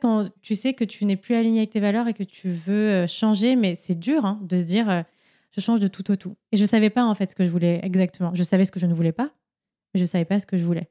Quand 0.00 0.26
tu 0.42 0.54
sais 0.54 0.74
que 0.74 0.84
tu 0.84 1.04
n'es 1.06 1.16
plus 1.16 1.34
aligné 1.34 1.60
avec 1.60 1.70
tes 1.70 1.80
valeurs 1.80 2.06
et 2.06 2.14
que 2.14 2.22
tu 2.22 2.50
veux 2.50 2.88
euh, 2.88 3.06
changer, 3.08 3.56
mais 3.56 3.74
c'est 3.74 3.98
dur 3.98 4.24
hein, 4.24 4.38
de 4.42 4.56
se 4.56 4.62
dire 4.62 4.88
euh, 4.88 5.02
je 5.50 5.60
change 5.60 5.80
de 5.80 5.88
tout 5.88 6.08
au 6.12 6.16
tout. 6.16 6.36
Et 6.52 6.56
je 6.56 6.62
ne 6.62 6.68
savais 6.68 6.90
pas 6.90 7.04
en 7.04 7.14
fait 7.16 7.30
ce 7.30 7.34
que 7.34 7.44
je 7.44 7.50
voulais 7.50 7.80
exactement. 7.82 8.30
Je 8.32 8.42
savais 8.44 8.64
ce 8.64 8.70
que 8.70 8.78
je 8.78 8.86
ne 8.86 8.94
voulais 8.94 9.10
pas, 9.10 9.30
mais 9.92 9.98
je 9.98 10.02
ne 10.02 10.08
savais 10.08 10.24
pas 10.24 10.38
ce 10.38 10.46
que 10.46 10.56
je 10.56 10.62
voulais. 10.62 10.88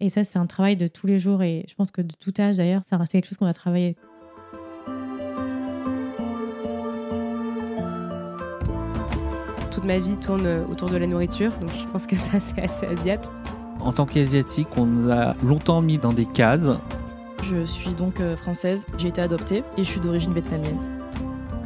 Et 0.00 0.08
ça, 0.08 0.24
c'est 0.24 0.38
un 0.38 0.46
travail 0.46 0.76
de 0.76 0.86
tous 0.86 1.06
les 1.06 1.18
jours 1.18 1.42
et 1.42 1.66
je 1.68 1.74
pense 1.74 1.90
que 1.90 2.00
de 2.00 2.14
tout 2.18 2.32
âge 2.38 2.56
d'ailleurs, 2.56 2.80
c'est 2.84 2.96
quelque 3.08 3.26
chose 3.26 3.36
qu'on 3.36 3.44
a 3.44 3.52
travaillé. 3.52 3.96
Toute 9.70 9.84
ma 9.84 9.98
vie 9.98 10.16
tourne 10.16 10.46
autour 10.70 10.88
de 10.88 10.96
la 10.96 11.06
nourriture, 11.06 11.52
donc 11.58 11.70
je 11.78 11.84
pense 11.92 12.06
que 12.06 12.16
ça, 12.16 12.40
c'est 12.40 12.62
assez 12.62 12.86
asiate. 12.86 13.30
En 13.80 13.92
tant 13.92 14.06
qu'asiatique, 14.06 14.68
on 14.78 14.86
nous 14.86 15.10
a 15.10 15.34
longtemps 15.42 15.82
mis 15.82 15.98
dans 15.98 16.14
des 16.14 16.26
cases. 16.26 16.70
Je 17.50 17.64
suis 17.64 17.90
donc 17.90 18.20
euh, 18.20 18.36
française, 18.36 18.86
j'ai 18.96 19.08
été 19.08 19.20
adoptée 19.20 19.64
et 19.76 19.82
je 19.82 19.90
suis 19.90 19.98
d'origine 19.98 20.32
vietnamienne. 20.32 20.78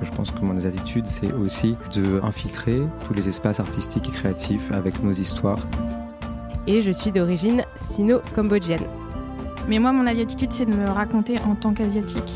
Je 0.03 0.11
pense 0.13 0.31
que 0.31 0.41
mon 0.41 0.57
attitude, 0.57 1.05
c'est 1.05 1.31
aussi 1.33 1.77
de 1.95 2.21
infiltrer 2.23 2.81
tous 3.07 3.13
les 3.13 3.29
espaces 3.29 3.61
artistiques 3.61 4.09
et 4.09 4.13
créatifs 4.13 4.73
avec 4.73 5.03
nos 5.03 5.13
histoires. 5.13 5.59
Et 6.67 6.81
je 6.81 6.91
suis 6.91 7.13
d'origine 7.13 7.65
sino-cambodgienne. 7.77 8.87
Mais 9.69 9.79
moi, 9.79 9.93
mon 9.93 10.07
attitude, 10.07 10.53
c'est 10.53 10.65
de 10.65 10.75
me 10.75 10.89
raconter 10.89 11.39
en 11.41 11.55
tant 11.55 11.75
qu'asiatique. 11.75 12.33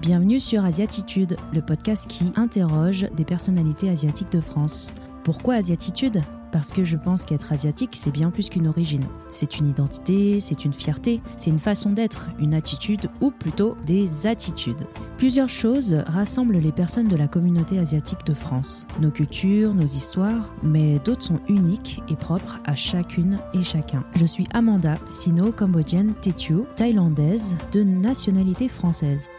Bienvenue 0.00 0.38
sur 0.38 0.64
Asiatitude, 0.64 1.36
le 1.52 1.62
podcast 1.62 2.06
qui 2.06 2.32
interroge 2.36 3.06
des 3.16 3.24
personnalités 3.24 3.88
asiatiques 3.88 4.30
de 4.30 4.40
France. 4.40 4.94
Pourquoi 5.24 5.54
Asiatitude? 5.54 6.22
Parce 6.52 6.72
que 6.72 6.84
je 6.84 6.96
pense 6.96 7.24
qu'être 7.24 7.52
asiatique, 7.52 7.96
c'est 7.96 8.12
bien 8.12 8.30
plus 8.30 8.48
qu'une 8.50 8.68
origine. 8.68 9.04
C'est 9.30 9.58
une 9.58 9.68
identité, 9.68 10.38
c'est 10.40 10.64
une 10.64 10.72
fierté, 10.72 11.20
c'est 11.36 11.50
une 11.50 11.58
façon 11.58 11.90
d'être, 11.90 12.26
une 12.38 12.54
attitude 12.54 13.10
ou 13.20 13.30
plutôt 13.30 13.76
des 13.86 14.26
attitudes. 14.26 14.86
Plusieurs 15.16 15.48
choses 15.48 15.94
rassemblent 16.06 16.58
les 16.58 16.72
personnes 16.72 17.08
de 17.08 17.16
la 17.16 17.28
communauté 17.28 17.78
asiatique 17.78 18.24
de 18.26 18.34
France. 18.34 18.86
Nos 19.00 19.10
cultures, 19.10 19.74
nos 19.74 19.86
histoires, 19.86 20.54
mais 20.62 20.98
d'autres 21.00 21.22
sont 21.22 21.40
uniques 21.48 22.02
et 22.08 22.16
propres 22.16 22.60
à 22.64 22.76
chacune 22.76 23.38
et 23.54 23.62
chacun. 23.62 24.04
Je 24.16 24.26
suis 24.26 24.46
Amanda, 24.52 24.96
sino-cambodgienne 25.10 26.14
Tétio, 26.20 26.66
thaïlandaise, 26.76 27.56
de 27.72 27.82
nationalité 27.82 28.68
française 28.68 29.30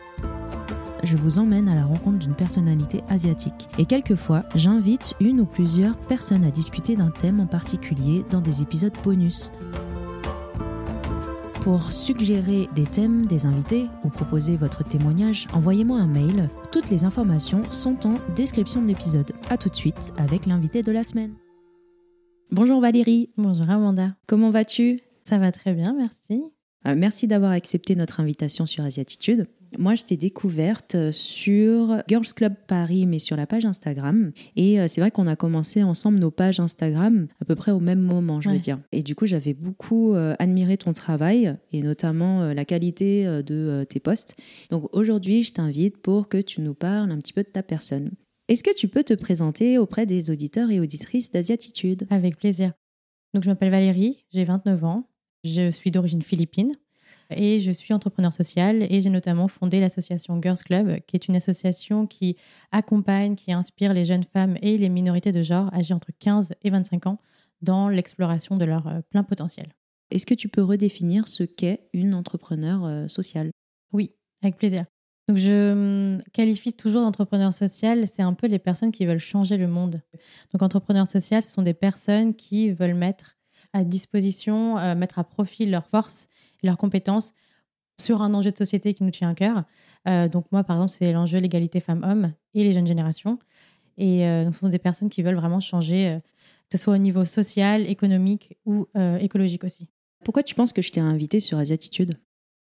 je 1.03 1.17
vous 1.17 1.37
emmène 1.37 1.67
à 1.67 1.75
la 1.75 1.85
rencontre 1.85 2.19
d'une 2.19 2.35
personnalité 2.35 3.03
asiatique. 3.09 3.67
Et 3.77 3.85
quelquefois, 3.85 4.43
j'invite 4.55 5.13
une 5.19 5.41
ou 5.41 5.45
plusieurs 5.45 5.97
personnes 5.97 6.43
à 6.43 6.51
discuter 6.51 6.95
d'un 6.95 7.11
thème 7.11 7.39
en 7.39 7.45
particulier 7.45 8.23
dans 8.31 8.41
des 8.41 8.61
épisodes 8.61 8.93
bonus. 9.03 9.51
Pour 11.61 11.93
suggérer 11.93 12.67
des 12.75 12.83
thèmes, 12.83 13.25
des 13.25 13.45
invités 13.45 13.85
ou 14.03 14.09
proposer 14.09 14.57
votre 14.57 14.83
témoignage, 14.83 15.47
envoyez-moi 15.53 15.97
un 15.97 16.07
mail. 16.07 16.49
Toutes 16.71 16.89
les 16.89 17.05
informations 17.05 17.63
sont 17.71 18.05
en 18.05 18.15
description 18.35 18.81
de 18.81 18.87
l'épisode. 18.87 19.31
A 19.49 19.57
tout 19.57 19.69
de 19.69 19.75
suite 19.75 20.11
avec 20.17 20.45
l'invité 20.45 20.83
de 20.83 20.91
la 20.91 21.03
semaine. 21.03 21.33
Bonjour 22.51 22.81
Valérie. 22.81 23.29
Bonjour 23.37 23.69
Amanda. 23.69 24.15
Comment 24.27 24.49
vas-tu? 24.49 24.99
Ça 25.23 25.37
va 25.37 25.53
très 25.53 25.73
bien, 25.73 25.93
merci. 25.93 26.43
Euh, 26.85 26.95
merci 26.97 27.27
d'avoir 27.27 27.51
accepté 27.51 27.95
notre 27.95 28.19
invitation 28.19 28.65
sur 28.65 28.83
Asiatitude. 28.83 29.47
Moi, 29.77 29.95
je 29.95 30.03
t'ai 30.03 30.17
découverte 30.17 30.95
euh, 30.95 31.11
sur 31.11 32.01
Girls 32.07 32.33
Club 32.35 32.53
Paris, 32.67 33.05
mais 33.05 33.19
sur 33.19 33.35
la 33.35 33.47
page 33.47 33.65
Instagram. 33.65 34.31
Et 34.55 34.79
euh, 34.79 34.87
c'est 34.87 35.01
vrai 35.01 35.11
qu'on 35.11 35.27
a 35.27 35.35
commencé 35.35 35.83
ensemble 35.83 36.19
nos 36.19 36.31
pages 36.31 36.59
Instagram 36.59 37.27
à 37.41 37.45
peu 37.45 37.55
près 37.55 37.71
au 37.71 37.79
même 37.79 37.99
moment, 37.99 38.41
je 38.41 38.49
veux 38.49 38.59
dire. 38.59 38.79
Et 38.91 39.03
du 39.03 39.15
coup, 39.15 39.25
j'avais 39.25 39.53
beaucoup 39.53 40.13
admiré 40.39 40.77
ton 40.77 40.93
travail 40.93 41.55
et 41.71 41.81
notamment 41.81 42.53
la 42.53 42.65
qualité 42.65 43.25
de 43.25 43.85
tes 43.89 43.99
posts. 43.99 44.35
Donc 44.69 44.87
aujourd'hui, 44.93 45.43
je 45.43 45.53
t'invite 45.53 45.97
pour 45.97 46.27
que 46.27 46.37
tu 46.39 46.61
nous 46.61 46.73
parles 46.73 47.11
un 47.11 47.17
petit 47.17 47.33
peu 47.33 47.43
de 47.43 47.49
ta 47.49 47.63
personne. 47.63 48.11
Est-ce 48.47 48.63
que 48.63 48.75
tu 48.75 48.87
peux 48.87 49.03
te 49.03 49.13
présenter 49.13 49.77
auprès 49.77 50.05
des 50.05 50.29
auditeurs 50.29 50.69
et 50.69 50.79
auditrices 50.79 51.31
d'Asiatitude? 51.31 52.05
Avec 52.09 52.37
plaisir. 52.37 52.73
Donc, 53.33 53.43
je 53.43 53.49
m'appelle 53.49 53.71
Valérie, 53.71 54.25
j'ai 54.31 54.43
29 54.43 54.83
ans, 54.83 55.07
je 55.43 55.71
suis 55.71 55.91
d'origine 55.91 56.21
philippine 56.21 56.71
et 57.35 57.59
je 57.59 57.71
suis 57.71 57.93
entrepreneur 57.93 58.31
social 58.31 58.85
et 58.89 59.01
j'ai 59.01 59.09
notamment 59.09 59.47
fondé 59.47 59.79
l'association 59.79 60.39
Girls 60.41 60.57
Club, 60.63 60.99
qui 61.07 61.15
est 61.15 61.27
une 61.27 61.35
association 61.35 62.07
qui 62.07 62.35
accompagne, 62.71 63.35
qui 63.35 63.51
inspire 63.51 63.93
les 63.93 64.05
jeunes 64.05 64.23
femmes 64.23 64.57
et 64.61 64.77
les 64.77 64.89
minorités 64.89 65.31
de 65.31 65.41
genre 65.41 65.73
âgées 65.73 65.93
entre 65.93 66.11
15 66.19 66.53
et 66.63 66.69
25 66.69 67.07
ans 67.07 67.17
dans 67.61 67.89
l'exploration 67.89 68.57
de 68.57 68.65
leur 68.65 68.87
euh, 68.87 69.01
plein 69.09 69.23
potentiel. 69.23 69.67
Est-ce 70.11 70.25
que 70.25 70.33
tu 70.33 70.49
peux 70.49 70.61
redéfinir 70.61 71.27
ce 71.27 71.43
qu'est 71.43 71.87
une 71.93 72.13
entrepreneur 72.13 72.85
euh, 72.85 73.07
sociale? 73.07 73.51
Oui, 73.93 74.11
avec 74.41 74.57
plaisir. 74.57 74.85
Donc 75.29 75.37
je 75.37 75.71
hum, 75.71 76.21
qualifie 76.33 76.73
toujours 76.73 77.01
d'entrepreneur 77.01 77.53
social, 77.53 78.05
c'est 78.07 78.21
un 78.21 78.33
peu 78.33 78.47
les 78.47 78.59
personnes 78.59 78.91
qui 78.91 79.05
veulent 79.05 79.19
changer 79.19 79.57
le 79.57 79.67
monde. 79.67 80.01
Donc 80.51 80.61
entrepreneur 80.61 81.07
social, 81.07 81.43
ce 81.43 81.51
sont 81.51 81.61
des 81.61 81.73
personnes 81.73 82.35
qui 82.35 82.71
veulent 82.71 82.93
mettre 82.93 83.37
à 83.71 83.83
disposition, 83.83 84.77
euh, 84.77 84.95
mettre 84.95 85.19
à 85.19 85.23
profit 85.23 85.65
leurs 85.65 85.87
forces 85.87 86.27
leurs 86.63 86.77
compétences 86.77 87.33
sur 87.99 88.21
un 88.21 88.33
enjeu 88.33 88.51
de 88.51 88.57
société 88.57 88.93
qui 88.93 89.03
nous 89.03 89.11
tient 89.11 89.29
à 89.29 89.35
cœur. 89.35 89.63
Euh, 90.07 90.27
donc 90.27 90.45
moi, 90.51 90.63
par 90.63 90.77
exemple, 90.77 90.91
c'est 90.91 91.11
l'enjeu 91.11 91.39
l'égalité 91.39 91.79
femmes-hommes 91.79 92.33
et 92.53 92.63
les 92.63 92.71
jeunes 92.71 92.87
générations. 92.87 93.37
Et 93.97 94.25
euh, 94.25 94.45
donc, 94.45 94.55
ce 94.55 94.61
sont 94.61 94.69
des 94.69 94.79
personnes 94.79 95.09
qui 95.09 95.21
veulent 95.21 95.35
vraiment 95.35 95.59
changer, 95.59 96.19
que 96.69 96.77
ce 96.77 96.83
soit 96.83 96.95
au 96.95 96.97
niveau 96.97 97.25
social, 97.25 97.87
économique 97.89 98.57
ou 98.65 98.87
écologique 99.19 99.63
aussi. 99.63 99.87
Pourquoi 100.23 100.41
tu 100.41 100.55
penses 100.55 100.73
que 100.73 100.81
je 100.81 100.91
t'ai 100.91 101.01
invité 101.01 101.39
sur 101.39 101.57
Asiatitude? 101.57 102.17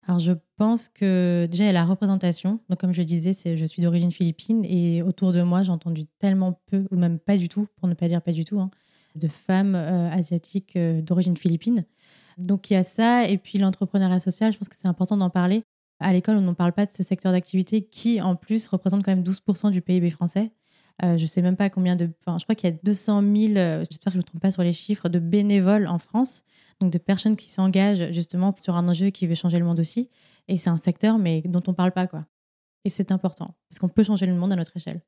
Alors, 0.09 0.17
je 0.17 0.33
pense 0.57 0.89
que 0.89 1.47
déjà, 1.51 1.66
il 1.66 1.67
y 1.67 1.69
a 1.69 1.73
la 1.73 1.85
représentation. 1.85 2.59
Donc, 2.67 2.79
comme 2.79 2.94
je 2.94 3.03
disais, 3.03 3.33
c'est, 3.33 3.56
je 3.56 3.66
suis 3.66 3.83
d'origine 3.83 4.11
philippine 4.11 4.66
et 4.66 5.03
autour 5.03 5.33
de 5.33 5.44
moi, 5.44 5.61
j'ai 5.61 5.71
entendu 5.71 6.06
tellement 6.19 6.59
peu, 6.66 6.85
ou 6.89 6.95
même 6.95 7.19
pas 7.19 7.38
du 7.38 7.47
tout, 7.47 7.67
pour 7.75 7.88
ne 7.88 7.94
pas 7.94 8.07
dire 8.07 8.21
pas 8.21 8.31
du 8.31 8.44
tout, 8.44 8.59
hein, 8.59 8.71
de 9.16 9.27
femmes 9.27 9.75
euh, 9.75 10.09
asiatiques 10.09 10.75
euh, 10.75 11.01
d'origine 11.01 11.38
philippine. 11.38 11.85
Donc 12.39 12.69
il 12.69 12.73
y 12.73 12.77
a 12.77 12.83
ça, 12.83 13.27
et 13.27 13.38
puis 13.38 13.57
l'entrepreneuriat 13.57 14.19
social, 14.19 14.51
je 14.53 14.57
pense 14.57 14.69
que 14.69 14.75
c'est 14.75 14.88
important 14.88 15.17
d'en 15.17 15.29
parler. 15.29 15.63
À 16.00 16.13
l'école, 16.13 16.38
on 16.38 16.41
n'en 16.41 16.53
parle 16.53 16.72
pas 16.72 16.85
de 16.85 16.91
ce 16.91 17.03
secteur 17.03 17.31
d'activité 17.31 17.81
qui, 17.81 18.22
en 18.22 18.35
plus, 18.35 18.67
représente 18.67 19.03
quand 19.03 19.11
même 19.11 19.23
12% 19.23 19.72
du 19.72 19.81
PIB 19.81 20.09
français. 20.09 20.51
Euh, 21.03 21.17
je 21.17 21.23
ne 21.23 21.27
sais 21.27 21.41
même 21.41 21.57
pas 21.57 21.69
combien 21.69 21.95
de... 21.95 22.09
Enfin, 22.22 22.38
je 22.39 22.45
crois 22.45 22.55
qu'il 22.55 22.69
y 22.69 22.73
a 22.73 22.77
200 22.83 23.22
000, 23.22 23.35
j'espère 23.89 24.05
que 24.05 24.11
je 24.11 24.17
ne 24.17 24.17
me 24.17 24.23
trompe 24.23 24.41
pas 24.41 24.51
sur 24.51 24.63
les 24.63 24.73
chiffres, 24.73 25.09
de 25.09 25.19
bénévoles 25.19 25.88
en 25.88 26.00
France, 26.00 26.44
donc 26.79 26.91
de 26.91 26.97
personnes 26.97 27.35
qui 27.35 27.50
s'engagent 27.50 28.11
justement 28.11 28.56
sur 28.57 28.75
un 28.75 28.88
enjeu 28.88 29.09
qui 29.09 29.27
veut 29.27 29.35
changer 29.35 29.59
le 29.59 29.66
monde 29.66 29.79
aussi. 29.79 30.09
Et 30.47 30.57
c'est 30.57 30.69
un 30.69 30.77
secteur, 30.77 31.17
mais 31.17 31.41
dont 31.45 31.61
on 31.67 31.71
ne 31.71 31.75
parle 31.75 31.91
pas, 31.91 32.07
quoi. 32.07 32.25
Et 32.85 32.89
c'est 32.89 33.11
important, 33.11 33.56
parce 33.69 33.79
qu'on 33.79 33.89
peut 33.89 34.03
changer 34.03 34.25
le 34.25 34.33
monde 34.33 34.53
à 34.53 34.56
notre 34.56 34.75
échelle. 34.77 35.01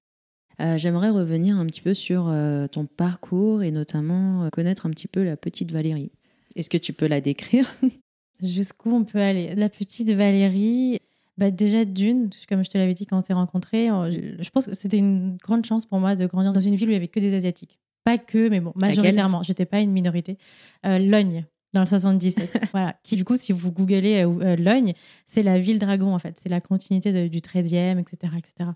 Euh, 0.59 0.77
j'aimerais 0.77 1.09
revenir 1.09 1.57
un 1.57 1.65
petit 1.65 1.81
peu 1.81 1.93
sur 1.93 2.27
euh, 2.27 2.67
ton 2.67 2.85
parcours 2.85 3.63
et 3.63 3.71
notamment 3.71 4.43
euh, 4.43 4.49
connaître 4.49 4.85
un 4.85 4.89
petit 4.89 5.07
peu 5.07 5.23
la 5.23 5.37
petite 5.37 5.71
Valérie. 5.71 6.11
Est-ce 6.55 6.69
que 6.69 6.77
tu 6.77 6.93
peux 6.93 7.07
la 7.07 7.21
décrire? 7.21 7.69
Jusqu'où 8.41 8.91
on 8.93 9.03
peut 9.03 9.19
aller? 9.19 9.53
La 9.55 9.69
petite 9.69 10.11
Valérie, 10.11 10.99
bah 11.37 11.51
déjà 11.51 11.85
d'une, 11.85 12.29
comme 12.49 12.63
je 12.63 12.69
te 12.69 12.77
l'avais 12.77 12.93
dit 12.93 13.05
quand 13.05 13.17
on 13.17 13.21
s'est 13.21 13.33
rencontrés, 13.33 13.87
je 13.87 14.49
pense 14.49 14.65
que 14.65 14.73
c'était 14.73 14.97
une 14.97 15.37
grande 15.37 15.65
chance 15.65 15.85
pour 15.85 15.99
moi 15.99 16.15
de 16.15 16.25
grandir 16.25 16.51
dans 16.51 16.59
une 16.59 16.75
ville 16.75 16.87
où 16.87 16.91
il 16.91 16.93
n'y 16.93 16.97
avait 16.97 17.07
que 17.07 17.19
des 17.19 17.35
Asiatiques. 17.35 17.79
Pas 18.03 18.17
que, 18.17 18.49
mais 18.49 18.59
bon, 18.59 18.73
majoritairement. 18.81 19.43
J'étais 19.43 19.65
pas 19.65 19.79
une 19.79 19.91
minorité. 19.91 20.37
Logne, 20.83 21.45
dans 21.73 21.81
le 21.81 21.85
77. 21.85 22.67
voilà. 22.71 22.95
Qui, 23.03 23.15
du 23.15 23.23
coup, 23.23 23.35
si 23.37 23.51
vous 23.51 23.71
googlez 23.71 24.25
Logne, 24.57 24.93
c'est 25.27 25.43
la 25.43 25.59
ville 25.59 25.77
dragon, 25.77 26.15
en 26.15 26.19
fait. 26.19 26.35
C'est 26.41 26.49
la 26.49 26.61
continuité 26.61 27.29
du 27.29 27.39
13e, 27.39 27.99
etc., 27.99 28.33
etc. 28.37 28.71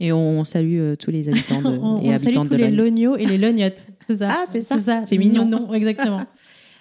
Et 0.00 0.12
on 0.12 0.44
salue 0.44 0.78
euh, 0.78 0.96
tous 0.96 1.10
les 1.10 1.28
habitants 1.28 1.60
de, 1.60 1.68
on, 1.82 2.00
et 2.02 2.14
on 2.14 2.18
salue 2.18 2.34
tous 2.34 2.56
les 2.56 2.70
lognos 2.70 3.16
et 3.16 3.26
les 3.26 3.38
lognottes. 3.38 3.82
C'est 4.06 4.16
ça? 4.16 4.28
Ah, 4.30 4.44
c'est 4.48 4.62
ça. 4.62 5.02
C'est 5.04 5.18
mignon. 5.18 5.44
Non, 5.44 5.72
exactement. 5.72 6.22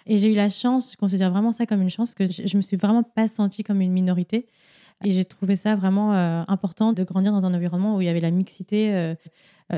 Et 0.08 0.18
j'ai 0.18 0.32
eu 0.32 0.36
la 0.36 0.50
chance, 0.50 0.92
je 0.92 0.98
considère 0.98 1.32
vraiment 1.32 1.52
ça 1.52 1.66
comme 1.66 1.82
une 1.82 1.90
chance, 1.90 2.14
parce 2.14 2.32
que 2.32 2.44
je, 2.44 2.54
ne 2.54 2.58
me 2.58 2.62
suis 2.62 2.78
vraiment 2.78 3.04
pas 3.04 3.28
sentie 3.28 3.64
comme 3.64 3.82
une 3.82 3.92
minorité. 3.92 4.48
Et 5.04 5.12
j'ai 5.12 5.26
trouvé 5.26 5.56
ça 5.56 5.76
vraiment 5.76 6.16
euh, 6.16 6.44
important 6.48 6.92
de 6.92 7.04
grandir 7.04 7.32
dans 7.32 7.46
un 7.46 7.54
environnement 7.54 7.96
où 7.96 8.02
il 8.02 8.06
y 8.06 8.10
avait 8.10 8.20
la 8.20 8.32
mixité 8.32 8.96
euh, 8.96 9.16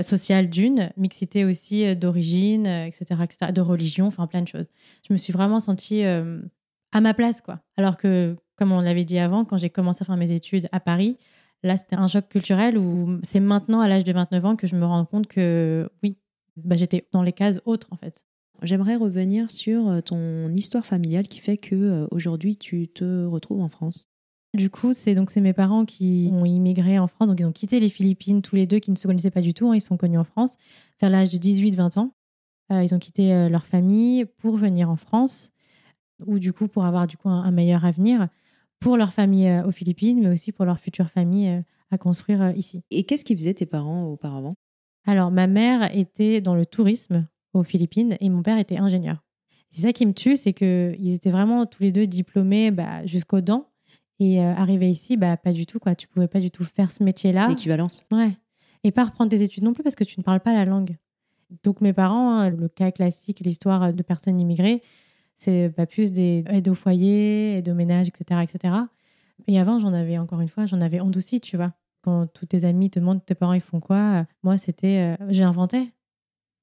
sociale 0.02 0.50
d'une, 0.50 0.92
mixité 0.96 1.44
aussi 1.44 1.94
d'origine, 1.98 2.66
etc., 2.66 3.22
etc., 3.24 3.52
de 3.52 3.62
religion, 3.62 4.08
enfin 4.08 4.28
plein 4.28 4.42
de 4.42 4.48
choses. 4.48 4.68
Je 5.06 5.12
me 5.12 5.18
suis 5.18 5.34
vraiment 5.34 5.60
sentie 5.60 6.04
à 6.04 7.02
ma 7.02 7.14
place, 7.14 7.42
quoi. 7.42 7.60
Alors 7.76 7.98
que, 7.98 8.38
comme 8.56 8.72
on 8.72 8.80
l'avait 8.80 9.04
dit 9.04 9.20
avant, 9.20 9.44
quand 9.44 9.58
j'ai 9.58 9.70
commencé 9.70 10.04
à 10.04 10.06
faire 10.06 10.16
mes 10.16 10.32
études 10.32 10.70
à 10.72 10.80
Paris, 10.80 11.18
Là, 11.64 11.76
c'était 11.76 11.98
un 11.98 12.08
choc 12.08 12.30
culturel 12.30 12.78
où 12.78 13.20
c'est 13.24 13.42
maintenant, 13.42 13.82
à 13.82 13.88
l'âge 13.88 14.06
de 14.06 14.14
29 14.14 14.46
ans, 14.46 14.56
que 14.56 14.66
je 14.66 14.76
me 14.76 14.86
rends 14.86 15.06
compte 15.06 15.28
que 15.28 15.90
oui, 16.04 16.18
bah, 16.56 16.76
j'étais 16.76 17.08
dans 17.12 17.22
les 17.22 17.34
cases 17.34 17.62
autres, 17.66 17.88
en 17.92 17.98
fait. 17.98 18.24
J'aimerais 18.62 18.96
revenir 18.96 19.52
sur 19.52 19.88
euh, 19.88 20.02
ton 20.02 20.54
histoire 20.54 20.86
familiale 20.86 21.28
qui 21.28 21.40
fait 21.40 21.58
que 21.58 21.76
euh, 21.76 22.08
aujourd'hui 22.12 22.56
tu 22.56 22.88
te 22.88 23.26
retrouves 23.26 23.62
en 23.62 23.70
France. 23.70 24.10
Du 24.56 24.70
coup, 24.70 24.94
c'est 24.94 25.14
donc 25.14 25.30
c'est 25.30 25.42
mes 25.42 25.54
parents 25.54 25.86
qui 25.86 26.32
ont 26.34 26.46
immigré 26.46 26.98
en 26.98 27.08
France, 27.08 27.28
donc 27.28 27.40
ils 27.40 27.46
ont 27.46 27.52
quitté 27.52 27.80
les 27.80 27.90
Philippines 27.90 28.42
tous 28.42 28.56
les 28.56 28.66
deux, 28.66 28.80
qui 28.80 28.90
ne 28.90 28.96
se 28.96 29.08
connaissaient 29.08 29.30
pas 29.30 29.42
du 29.42 29.54
tout. 29.54 29.70
Hein. 29.70 29.76
ils 29.76 29.82
sont 29.82 29.96
connus 29.96 30.18
en 30.18 30.24
France 30.24 30.58
vers 31.00 31.10
l'âge 31.10 31.32
de 31.32 31.38
18-20 31.38 32.00
ans. 32.00 32.12
Euh, 32.72 32.84
ils 32.84 32.94
ont 32.96 33.00
quitté 33.00 33.50
leur 33.50 33.66
famille 33.66 34.26
pour 34.26 34.58
venir 34.58 34.90
en 34.90 34.96
France. 34.96 35.52
ou 36.26 36.40
du 36.40 36.52
coup 36.52 36.68
pour 36.68 36.86
avoir 36.86 37.08
du 37.08 37.16
coup 37.16 37.30
un, 37.30 37.44
un 37.44 37.52
meilleur 37.52 37.86
avenir 37.86 38.28
pour 38.80 38.98
leur 38.98 39.14
famille 39.14 39.48
euh, 39.48 39.66
aux 39.66 39.72
Philippines, 39.72 40.20
mais 40.22 40.30
aussi 40.30 40.52
pour 40.52 40.66
leur 40.66 40.80
future 40.80 41.10
famille 41.10 41.64
à 41.92 41.98
construire 41.98 42.52
ici. 42.56 42.82
Et 42.92 43.04
qu'est-ce 43.04 43.26
qu'ils 43.26 43.38
faisaient 43.38 43.54
tes 43.54 43.66
parents 43.66 44.06
auparavant? 44.06 44.56
Alors, 45.06 45.32
ma 45.32 45.48
mère 45.48 45.96
était 45.96 46.42
dans 46.42 46.56
le 46.56 46.66
tourisme 46.66 47.28
aux 47.54 47.64
Philippines 47.64 48.18
et 48.20 48.30
mon 48.30 48.42
père 48.44 48.58
était 48.58 48.78
ingénieur. 48.78 49.24
C'est 49.72 49.82
ça 49.82 49.94
qui 49.94 50.06
me 50.06 50.14
tue, 50.14 50.36
c'est 50.36 50.54
qu'ils 50.54 51.14
étaient 51.14 51.30
vraiment 51.30 51.66
tous 51.66 51.84
les 51.84 51.92
deux 51.92 52.08
diplômés 52.08 52.72
bah, 52.72 53.06
jusqu'aux 53.06 53.42
dents. 53.42 53.70
Et 54.20 54.42
euh, 54.42 54.54
arrivé 54.54 54.90
ici, 54.90 55.16
bah, 55.16 55.38
pas 55.38 55.54
du 55.54 55.66
tout. 55.66 55.80
Quoi. 55.80 55.96
Tu 55.96 56.08
pouvais 56.08 56.28
pas 56.28 56.40
du 56.40 56.52
tout 56.52 56.64
faire 56.64 56.92
ce 56.92 57.04
métier-là. 57.04 57.48
L'équivalence 57.48 58.06
Ouais. 58.12 58.32
Et 58.84 58.92
pas 58.92 59.06
reprendre 59.06 59.30
tes 59.30 59.42
études 59.42 59.64
non 59.64 59.74
plus 59.74 59.84
parce 59.84 59.96
que 59.96 60.04
tu 60.04 60.20
ne 60.20 60.24
parles 60.24 60.40
pas 60.40 60.54
la 60.54 60.66
langue. 60.66 60.98
Donc 61.64 61.82
mes 61.82 61.94
parents, 61.94 62.32
hein, 62.32 62.50
le 62.50 62.68
cas 62.68 62.92
classique, 62.92 63.40
l'histoire 63.42 63.94
de 63.94 64.04
personnes 64.04 64.40
immigrées, 64.40 64.82
c'est 65.38 65.70
pas 65.76 65.86
plus 65.86 66.12
des 66.12 66.44
aides 66.48 66.68
au 66.70 66.76
foyer, 66.76 67.58
aides 67.58 67.70
au 67.70 67.74
ménage, 67.74 68.08
etc., 68.08 68.42
etc. 68.44 68.76
Et 69.48 69.60
avant, 69.60 69.80
j'en 69.80 69.94
avais 69.94 70.18
encore 70.18 70.42
une 70.42 70.48
fois, 70.48 70.66
j'en 70.66 70.82
avais 70.82 71.02
honte 71.02 71.18
aussi, 71.18 71.40
tu 71.40 71.58
vois. 71.58 71.74
Quand 72.02 72.28
tous 72.28 72.46
tes 72.46 72.66
amis 72.66 72.90
te 72.90 73.00
demandent 73.00 73.26
tes 73.26 73.36
parents 73.36 73.54
ils 73.54 73.62
font 73.62 73.80
quoi, 73.80 74.26
moi 74.44 74.58
c'était, 74.58 75.16
euh, 75.20 75.26
j'ai 75.30 75.44
inventé 75.44 75.92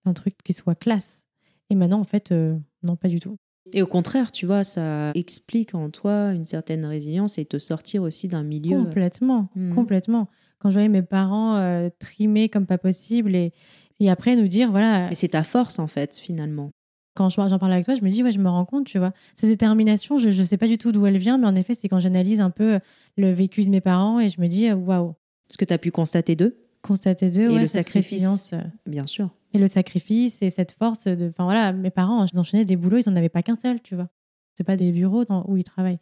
un 0.06 0.12
truc 0.14 0.35
qui 0.44 0.53
soit 0.53 0.75
classe. 0.75 1.25
Et 1.70 1.75
maintenant, 1.75 2.00
en 2.00 2.05
fait, 2.05 2.32
euh, 2.32 2.56
non, 2.82 2.97
pas 2.97 3.08
du 3.08 3.20
tout. 3.20 3.37
Et 3.73 3.82
au 3.82 3.87
contraire, 3.87 4.31
tu 4.31 4.47
vois, 4.47 4.62
ça 4.62 5.11
explique 5.14 5.75
en 5.75 5.91
toi 5.91 6.31
une 6.32 6.44
certaine 6.44 6.85
résilience 6.87 7.37
et 7.38 7.44
te 7.44 7.58
sortir 7.58 8.03
aussi 8.03 8.29
d'un 8.29 8.44
milieu. 8.44 8.76
Complètement, 8.85 9.49
Mhm. 9.56 9.75
complètement. 9.75 10.29
Quand 10.61 10.70
je 10.70 10.75
voyais 10.75 10.88
mes 10.88 11.03
parents 11.03 11.56
euh, 11.56 11.88
trimer 11.99 12.49
comme 12.49 12.67
pas 12.67 12.79
possible 12.79 13.35
et, 13.35 13.53
et 13.99 14.08
après 14.08 14.37
nous 14.37 14.47
dire, 14.49 14.70
voilà, 14.70 15.11
Et 15.11 15.14
c'est 15.17 15.29
ta 15.29 15.43
force 15.43 15.79
en 15.81 15.88
fait, 15.88 16.17
finalement. 16.17 16.70
quand 17.17 17.29
je- 17.31 17.37
j'en 17.49 17.59
parle 17.59 17.73
avec 17.73 17.85
toi, 17.87 17.94
je 17.94 18.02
me 18.05 18.11
dis, 18.11 18.23
ouais, 18.23 18.31
je 18.31 18.38
me 18.38 18.49
rends 18.49 18.64
compte, 18.67 18.87
tu 18.87 18.99
vois. 18.99 19.12
Cette 19.35 19.49
détermination, 19.50 20.17
je 20.19 20.29
ne 20.29 20.44
sais 20.44 20.59
pas 20.59 20.69
du 20.69 20.76
tout 20.79 20.93
d'où 20.93 21.05
elle 21.06 21.19
vient, 21.19 21.37
mais 21.38 21.47
en 21.47 21.55
effet, 21.56 21.73
c'est 21.75 21.88
quand 21.88 21.99
j'analyse 21.99 22.41
un 22.41 22.50
peu 22.50 22.79
le 23.17 23.32
vécu 23.32 23.64
de 23.64 23.70
mes 23.70 23.81
parents 23.81 24.20
et 24.20 24.29
je 24.29 24.41
me 24.41 24.47
dis, 24.49 24.69
euh, 24.69 24.75
waouh, 24.76 25.14
Ce 25.50 25.56
que 25.56 25.64
tu 25.64 25.73
as 25.73 25.79
pu 25.79 25.91
constater 25.91 26.37
d'eux, 26.37 26.56
constater 26.87 27.31
d'eux, 27.31 27.50
Et 27.50 27.55
ouais, 27.55 27.61
le 27.61 27.67
sacrifice. 27.67 28.50
euh, 28.53 28.61
bien 28.87 29.06
sûr. 29.06 29.31
Et 29.55 29.59
le 29.59 29.67
sacrifice 29.67 30.43
et 30.43 30.50
cette 30.50 30.73
force 30.73 31.05
de. 31.05 31.29
Enfin 31.29 31.44
voilà, 31.44 31.73
mes 31.73 31.91
parents, 31.91 32.25
ils 32.33 32.38
enchaînaient 32.38 32.65
des 32.65 32.77
boulots, 32.77 32.99
ils 32.99 33.09
n'en 33.11 33.17
avaient 33.17 33.29
pas 33.29 33.43
qu'un 33.43 33.56
seul, 33.56 33.81
tu 33.83 33.94
vois. 33.94 34.09
C'est 34.55 34.65
pas 34.65 34.77
des 34.77 34.93
bureaux 34.93 35.25
dans- 35.25 35.44
où 35.49 35.56
ils 35.56 35.65
travaillent. 35.65 35.99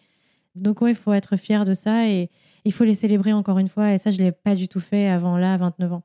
Donc, 0.54 0.80
ouais, 0.82 0.90
il 0.92 0.96
faut 0.96 1.12
être 1.12 1.36
fier 1.36 1.64
de 1.64 1.74
ça 1.74 2.08
et 2.08 2.30
il 2.64 2.72
faut 2.72 2.84
les 2.84 2.94
célébrer 2.94 3.32
encore 3.32 3.58
une 3.58 3.68
fois. 3.68 3.92
Et 3.92 3.98
ça, 3.98 4.10
je 4.10 4.18
ne 4.20 4.24
l'ai 4.24 4.32
pas 4.32 4.54
du 4.54 4.68
tout 4.68 4.78
fait 4.80 5.08
avant 5.08 5.36
là, 5.36 5.54
à 5.54 5.56
29 5.56 5.92
ans. 5.92 6.02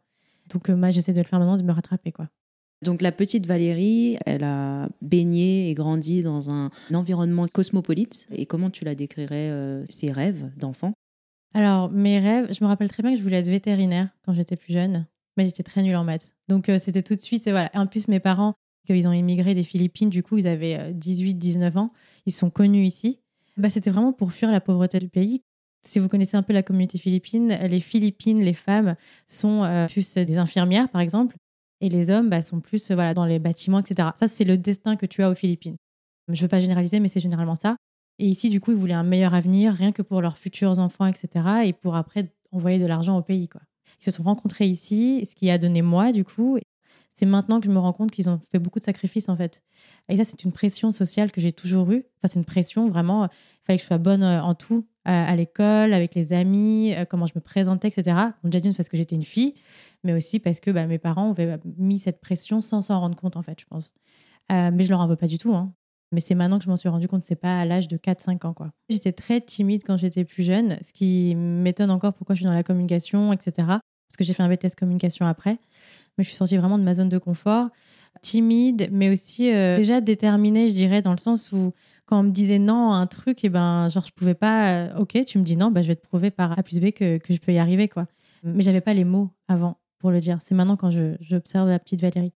Donc, 0.52 0.70
euh, 0.70 0.76
moi, 0.76 0.90
j'essaie 0.90 1.14
de 1.14 1.20
le 1.20 1.24
faire 1.28 1.38
maintenant, 1.40 1.58
de 1.58 1.64
me 1.64 1.72
rattraper, 1.72 2.12
quoi. 2.12 2.28
Donc 2.82 3.02
la 3.02 3.12
petite 3.12 3.46
Valérie, 3.46 4.18
elle 4.26 4.44
a 4.46 4.88
baigné 5.02 5.70
et 5.70 5.74
grandi 5.74 6.24
dans 6.24 6.50
un 6.50 6.70
environnement 6.94 7.46
cosmopolite. 7.48 8.26
Et 8.32 8.46
comment 8.46 8.70
tu 8.70 8.86
la 8.86 8.96
décrirais, 8.96 9.50
euh, 9.50 9.84
ses 9.90 10.12
rêves 10.14 10.50
d'enfant? 10.58 10.94
Alors, 11.54 11.90
mes 11.90 12.20
rêves, 12.20 12.54
je 12.54 12.64
me 12.64 12.68
rappelle 12.68 12.90
très 12.90 13.02
bien 13.02 13.12
que 13.12 13.18
je 13.18 13.24
voulais 13.24 13.38
être 13.38 13.48
vétérinaire 13.48 14.10
quand 14.24 14.34
j'étais 14.34 14.56
plus 14.56 14.74
jeune, 14.74 15.08
mais 15.36 15.46
j'étais 15.46 15.64
très 15.64 15.82
nulle 15.82 15.96
en 15.96 16.04
maths. 16.04 16.34
Donc, 16.48 16.70
euh, 16.70 16.78
c'était 16.78 17.02
tout 17.02 17.16
de 17.16 17.22
suite, 17.22 17.48
et 17.48 17.52
voilà. 17.52 17.72
En 17.74 17.88
plus, 17.88 18.08
mes 18.08 18.20
parents, 18.20 18.54
qu'ils 18.86 19.08
ont 19.08 19.14
immigré 19.14 19.56
des 19.56 19.64
Philippines, 19.64 20.10
du 20.10 20.24
coup, 20.24 20.38
ils 20.38 20.48
avaient 20.48 20.94
18-19 20.94 21.78
ans, 21.78 21.92
ils 22.26 22.34
sont 22.34 22.50
connus 22.50 22.86
ici. 22.86 23.20
Bah, 23.58 23.70
c'était 23.70 23.90
vraiment 23.90 24.14
pour 24.14 24.32
fuir 24.32 24.52
la 24.52 24.62
pauvreté 24.62 25.00
du 25.00 25.10
pays. 25.10 25.42
Si 25.86 26.00
vous 26.00 26.08
connaissez 26.10 26.38
un 26.38 26.44
peu 26.44 26.54
la 26.54 26.64
communauté 26.64 26.98
philippine, 26.98 27.48
les 27.50 27.80
Philippines, 27.80 28.42
les 28.42 28.54
femmes 28.54 28.96
sont 29.26 29.64
euh, 29.64 29.88
plus 29.88 30.16
des 30.16 30.38
infirmières, 30.38 30.90
par 30.90 31.02
exemple, 31.02 31.36
et 31.82 31.90
les 31.90 32.12
hommes 32.12 32.30
bah, 32.30 32.42
sont 32.42 32.60
plus 32.60 32.92
euh, 32.92 32.96
voilà, 32.96 33.14
dans 33.14 33.26
les 33.26 33.40
bâtiments, 33.40 33.80
etc. 33.80 34.10
Ça, 34.16 34.28
c'est 34.28 34.44
le 34.44 34.58
destin 34.58 34.96
que 34.96 35.06
tu 35.06 35.24
as 35.24 35.30
aux 35.30 35.36
Philippines. 35.36 35.78
Je 36.28 36.34
ne 36.34 36.42
veux 36.42 36.48
pas 36.48 36.60
généraliser, 36.60 37.00
mais 37.00 37.08
c'est 37.08 37.20
généralement 37.20 37.56
ça. 37.56 37.78
Et 38.20 38.28
ici, 38.28 38.50
du 38.50 38.60
coup, 38.60 38.72
ils 38.72 38.78
voulaient 38.78 38.94
un 38.94 39.04
meilleur 39.04 39.34
avenir, 39.34 39.74
rien 39.74 39.94
que 39.94 40.02
pour 40.02 40.22
leurs 40.22 40.38
futurs 40.38 40.78
enfants, 40.78 41.06
etc. 41.06 41.30
Et 41.64 41.74
pour 41.74 41.96
après 41.96 42.32
envoyer 42.52 42.78
de 42.78 42.86
l'argent 42.86 43.18
au 43.18 43.22
pays. 43.22 43.48
Ils 44.02 44.06
se 44.06 44.12
sont 44.12 44.24
rencontrés 44.24 44.68
ici, 44.68 45.26
ce 45.26 45.36
qui 45.36 45.50
a 45.50 45.58
donné 45.58 45.82
moi, 45.82 46.12
du 46.12 46.26
coup. 46.26 46.58
C'est 47.14 47.26
maintenant 47.26 47.60
que 47.60 47.66
je 47.66 47.72
me 47.72 47.80
rends 47.80 47.94
compte 47.94 48.12
qu'ils 48.12 48.30
ont 48.30 48.40
fait 48.52 48.60
beaucoup 48.60 48.80
de 48.80 48.84
sacrifices, 48.84 49.30
en 49.30 49.36
fait. 49.36 49.62
Et 50.10 50.18
ça, 50.18 50.24
c'est 50.26 50.44
une 50.44 50.52
pression 50.52 50.92
sociale 50.92 51.32
que 51.32 51.42
j'ai 51.42 51.52
toujours 51.52 51.92
eue. 51.92 52.06
Enfin, 52.18 52.34
c'est 52.34 52.40
une 52.40 52.46
pression, 52.46 52.90
vraiment. 52.90 53.26
Il 53.26 53.30
fallait 53.66 53.78
que 53.78 53.84
je 53.84 53.88
sois 53.88 53.98
bonne 53.98 54.24
euh, 54.24 54.42
en 54.42 54.54
tout, 54.54 54.86
à, 55.06 55.36
l'école, 55.36 55.94
avec 55.94 56.14
les 56.14 56.34
amis, 56.34 56.94
euh, 56.96 57.06
comment 57.06 57.26
je 57.26 57.34
me 57.36 57.42
présentais, 57.42 57.88
etc. 57.88 58.16
Donc, 58.44 58.52
déjà 58.52 58.62
d'une, 58.62 58.74
parce 58.74 58.90
que 58.90 58.98
j'étais 58.98 59.16
une 59.16 59.24
fille, 59.24 59.54
mais 60.04 60.14
aussi 60.14 60.40
parce 60.40 60.60
que 60.60 60.72
bah, 60.72 60.88
mes 60.88 60.98
parents 60.98 61.32
avaient 61.32 61.58
mis 61.78 62.00
cette 62.00 62.20
pression 62.20 62.62
sans 62.62 62.82
s'en 62.82 63.00
rendre 63.00 63.16
compte, 63.16 63.38
en 63.38 63.44
fait, 63.44 63.60
je 63.60 63.66
pense. 63.66 63.94
Euh, 64.52 64.72
mais 64.74 64.84
je 64.84 64.90
leur 64.90 65.00
en 65.00 65.08
veux 65.08 65.16
pas 65.16 65.28
du 65.28 65.38
tout. 65.38 65.54
Hein. 65.54 65.74
Mais 66.12 66.22
c'est 66.22 66.36
maintenant 66.36 66.58
que 66.58 66.64
je 66.66 66.70
m'en 66.70 66.78
suis 66.78 66.90
rendu 66.90 67.08
compte, 67.08 67.22
c'est 67.24 67.36
pas 67.36 67.60
à 67.60 67.66
l'âge 67.66 67.88
de 67.88 67.98
4-5 67.98 68.46
ans. 68.48 68.56
J'étais 68.90 69.12
très 69.12 69.42
timide 69.42 69.84
quand 69.86 69.98
j'étais 69.98 70.26
plus 70.26 70.44
jeune, 70.44 70.78
ce 70.82 70.92
qui 70.92 71.36
m'étonne 71.36 71.92
encore 71.92 72.14
pourquoi 72.14 72.36
je 72.36 72.40
suis 72.40 72.48
dans 72.48 72.54
la 72.54 72.64
communication, 72.64 73.32
etc. 73.32 73.52
Parce 73.58 74.18
que 74.18 74.24
j'ai 74.24 74.34
fait 74.34 74.42
un 74.42 74.50
BTS 74.50 74.76
communication 74.78 75.28
après. 75.28 75.60
Mais 76.18 76.24
je 76.24 76.30
suis 76.30 76.38
sortie 76.38 76.58
vraiment 76.58 76.80
de 76.80 76.84
ma 76.84 76.96
zone 76.96 77.10
de 77.10 77.18
confort. 77.20 77.70
Timide, 78.22 78.90
mais 78.92 79.10
aussi 79.12 79.54
euh, 79.54 79.76
déjà 79.76 80.02
déterminée, 80.02 80.68
je 80.70 80.74
dirais, 80.74 81.02
dans 81.02 81.12
le 81.12 81.18
sens 81.20 81.52
où 81.52 81.74
quand 82.06 82.20
on 82.20 82.24
me 82.24 82.32
disait 82.32 82.58
non 82.60 82.92
à 82.92 82.96
un 82.98 83.06
truc, 83.08 83.46
et 83.46 83.50
ben, 83.50 83.88
genre, 83.90 84.04
je 84.06 84.12
pouvais 84.12 84.34
pas. 84.34 84.88
euh, 84.88 84.98
ok, 84.98 85.24
tu 85.26 85.38
me 85.38 85.44
dis 85.44 85.56
non, 85.56 85.70
bah, 85.70 85.84
je 85.84 85.90
vais 85.90 85.96
te 85.96 86.06
prouver 86.06 86.32
par 86.32 86.58
A 86.58 86.64
plus 86.64 86.80
B 86.80 86.90
que, 86.92 87.18
que 87.20 87.34
je 87.34 87.40
peux 87.40 87.54
y 87.54 87.60
arriver. 87.60 87.88
quoi. 87.88 88.08
Mais 88.44 88.64
j'avais 88.64 88.82
pas 88.82 88.94
les 88.96 89.04
mots 89.06 89.30
avant 89.48 89.78
pour 90.00 90.10
le 90.12 90.20
dire. 90.20 90.40
C'est 90.42 90.56
maintenant 90.56 90.76
quand 90.76 90.90
j'observe 91.22 91.70
la 91.70 91.78
petite 91.78 92.02
Valérie. 92.02 92.34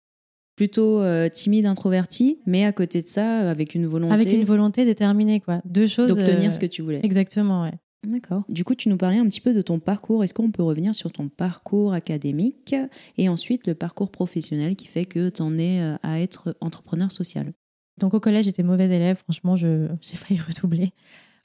Plutôt 0.60 1.00
euh, 1.00 1.30
timide, 1.30 1.64
introvertie, 1.64 2.38
mais 2.44 2.66
à 2.66 2.72
côté 2.72 3.00
de 3.00 3.06
ça, 3.06 3.44
euh, 3.44 3.50
avec 3.50 3.74
une 3.74 3.86
volonté 3.86 4.12
Avec 4.12 4.30
une 4.30 4.44
volonté 4.44 4.84
déterminée, 4.84 5.40
quoi. 5.40 5.62
Deux 5.64 5.86
choses. 5.86 6.10
d'obtenir 6.14 6.48
euh, 6.48 6.50
ce 6.50 6.60
que 6.60 6.66
tu 6.66 6.82
voulais. 6.82 7.00
Exactement, 7.02 7.62
ouais. 7.62 7.72
D'accord. 8.06 8.44
Du 8.50 8.62
coup, 8.62 8.74
tu 8.74 8.90
nous 8.90 8.98
parlais 8.98 9.16
un 9.16 9.24
petit 9.26 9.40
peu 9.40 9.54
de 9.54 9.62
ton 9.62 9.78
parcours. 9.78 10.22
Est-ce 10.22 10.34
qu'on 10.34 10.50
peut 10.50 10.62
revenir 10.62 10.94
sur 10.94 11.12
ton 11.12 11.28
parcours 11.30 11.94
académique 11.94 12.74
et 13.16 13.30
ensuite 13.30 13.66
le 13.66 13.74
parcours 13.74 14.10
professionnel 14.10 14.76
qui 14.76 14.86
fait 14.86 15.06
que 15.06 15.30
tu 15.30 15.40
en 15.40 15.56
es 15.56 15.80
euh, 15.80 15.96
à 16.02 16.20
être 16.20 16.54
entrepreneur 16.60 17.10
social? 17.10 17.54
Donc 17.98 18.12
au 18.12 18.20
collège, 18.20 18.44
j'étais 18.44 18.62
mauvaise 18.62 18.90
élève. 18.90 19.16
Franchement, 19.16 19.56
je- 19.56 19.88
j'ai 20.02 20.16
failli 20.16 20.38
redoubler. 20.46 20.92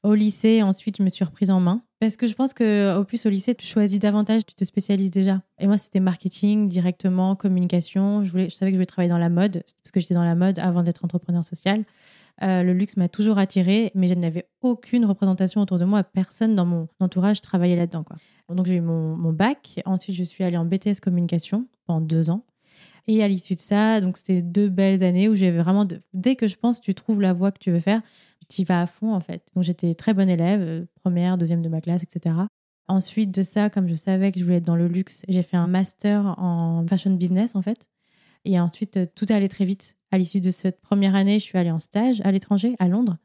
Au 0.05 0.13
lycée, 0.13 0.61
ensuite, 0.61 0.97
je 0.97 1.03
me 1.03 1.09
suis 1.09 1.25
reprise 1.25 1.49
en 1.49 1.59
main. 1.59 1.81
Parce 1.99 2.15
que 2.15 2.27
je 2.27 2.35
pense 2.35 2.53
que 2.53 2.95
au 2.95 3.05
plus 3.05 3.25
au 3.25 3.29
lycée, 3.29 3.55
tu 3.55 3.65
choisis 3.65 3.97
davantage, 3.97 4.45
tu 4.45 4.53
te 4.53 4.63
spécialises 4.63 5.09
déjà. 5.09 5.41
Et 5.57 5.65
moi, 5.65 5.79
c'était 5.79 5.99
marketing 5.99 6.69
directement, 6.69 7.35
communication. 7.35 8.23
Je, 8.23 8.47
savais 8.49 8.69
que 8.69 8.75
je 8.75 8.75
voulais 8.75 8.85
travailler 8.85 9.09
dans 9.09 9.17
la 9.17 9.29
mode, 9.29 9.63
parce 9.81 9.91
que 9.91 9.99
j'étais 9.99 10.13
dans 10.13 10.23
la 10.23 10.35
mode 10.35 10.59
avant 10.59 10.83
d'être 10.83 11.03
entrepreneur 11.03 11.43
social. 11.43 11.83
Euh, 12.43 12.61
le 12.61 12.73
luxe 12.73 12.97
m'a 12.97 13.07
toujours 13.07 13.39
attirée, 13.39 13.91
mais 13.95 14.05
je 14.05 14.13
n'avais 14.13 14.45
aucune 14.61 15.05
représentation 15.05 15.59
autour 15.59 15.79
de 15.79 15.85
moi. 15.85 16.03
Personne 16.03 16.53
dans 16.53 16.67
mon 16.67 16.87
entourage 16.99 17.41
travaillait 17.41 17.75
là-dedans. 17.75 18.03
quoi. 18.03 18.17
Donc 18.53 18.67
j'ai 18.67 18.75
eu 18.75 18.81
mon, 18.81 19.33
bac. 19.33 19.81
Ensuite, 19.85 20.15
je 20.15 20.23
suis 20.23 20.43
allée 20.43 20.57
en 20.57 20.65
BTS 20.65 20.99
communication 21.01 21.65
pendant 21.87 22.01
deux 22.01 22.29
ans. 22.29 22.43
Et 23.07 23.23
à 23.23 23.27
l'issue 23.27 23.55
de 23.55 23.59
ça, 23.59 24.01
donc 24.01 24.17
c'était 24.17 24.43
deux 24.43 24.69
belles 24.69 25.03
années 25.03 25.29
où 25.29 25.35
j'ai 25.35 25.49
vraiment, 25.49 25.87
dès 26.13 26.35
que 26.35 26.47
je 26.47 26.57
pense, 26.57 26.79
tu 26.79 26.93
trouves 26.93 27.21
la 27.21 27.33
voie 27.33 27.51
que 27.51 27.59
tu 27.59 27.71
veux 27.71 27.79
faire, 27.79 28.01
tu 28.49 28.61
y 28.63 28.71
à 28.71 28.87
fond 28.87 29.13
en 29.13 29.19
fait. 29.19 29.43
Donc 29.55 29.63
j'étais 29.63 29.93
très 29.93 30.13
bonne 30.13 30.29
élève, 30.29 30.61
euh, 30.61 30.85
première, 31.01 31.37
deuxième 31.37 31.61
de 31.61 31.69
ma 31.69 31.81
classe, 31.81 32.03
etc. 32.03 32.35
Ensuite 32.87 33.31
de 33.31 33.41
ça, 33.41 33.69
comme 33.69 33.87
je 33.87 33.95
savais 33.95 34.31
que 34.31 34.39
je 34.39 34.43
voulais 34.43 34.57
être 34.57 34.65
dans 34.65 34.75
le 34.75 34.87
luxe, 34.87 35.23
j'ai 35.27 35.43
fait 35.43 35.57
un 35.57 35.67
master 35.67 36.35
en 36.37 36.85
fashion 36.87 37.11
business 37.11 37.55
en 37.55 37.61
fait. 37.61 37.89
Et 38.45 38.59
ensuite, 38.59 38.97
euh, 38.97 39.05
tout 39.15 39.31
est 39.31 39.35
allé 39.35 39.49
très 39.49 39.65
vite. 39.65 39.97
À 40.11 40.17
l'issue 40.17 40.39
de 40.39 40.51
cette 40.51 40.79
première 40.81 41.15
année, 41.15 41.39
je 41.39 41.43
suis 41.43 41.57
allée 41.57 41.71
en 41.71 41.79
stage 41.79 42.21
à 42.23 42.31
l'étranger, 42.31 42.75
à 42.79 42.87
Londres. 42.87 43.17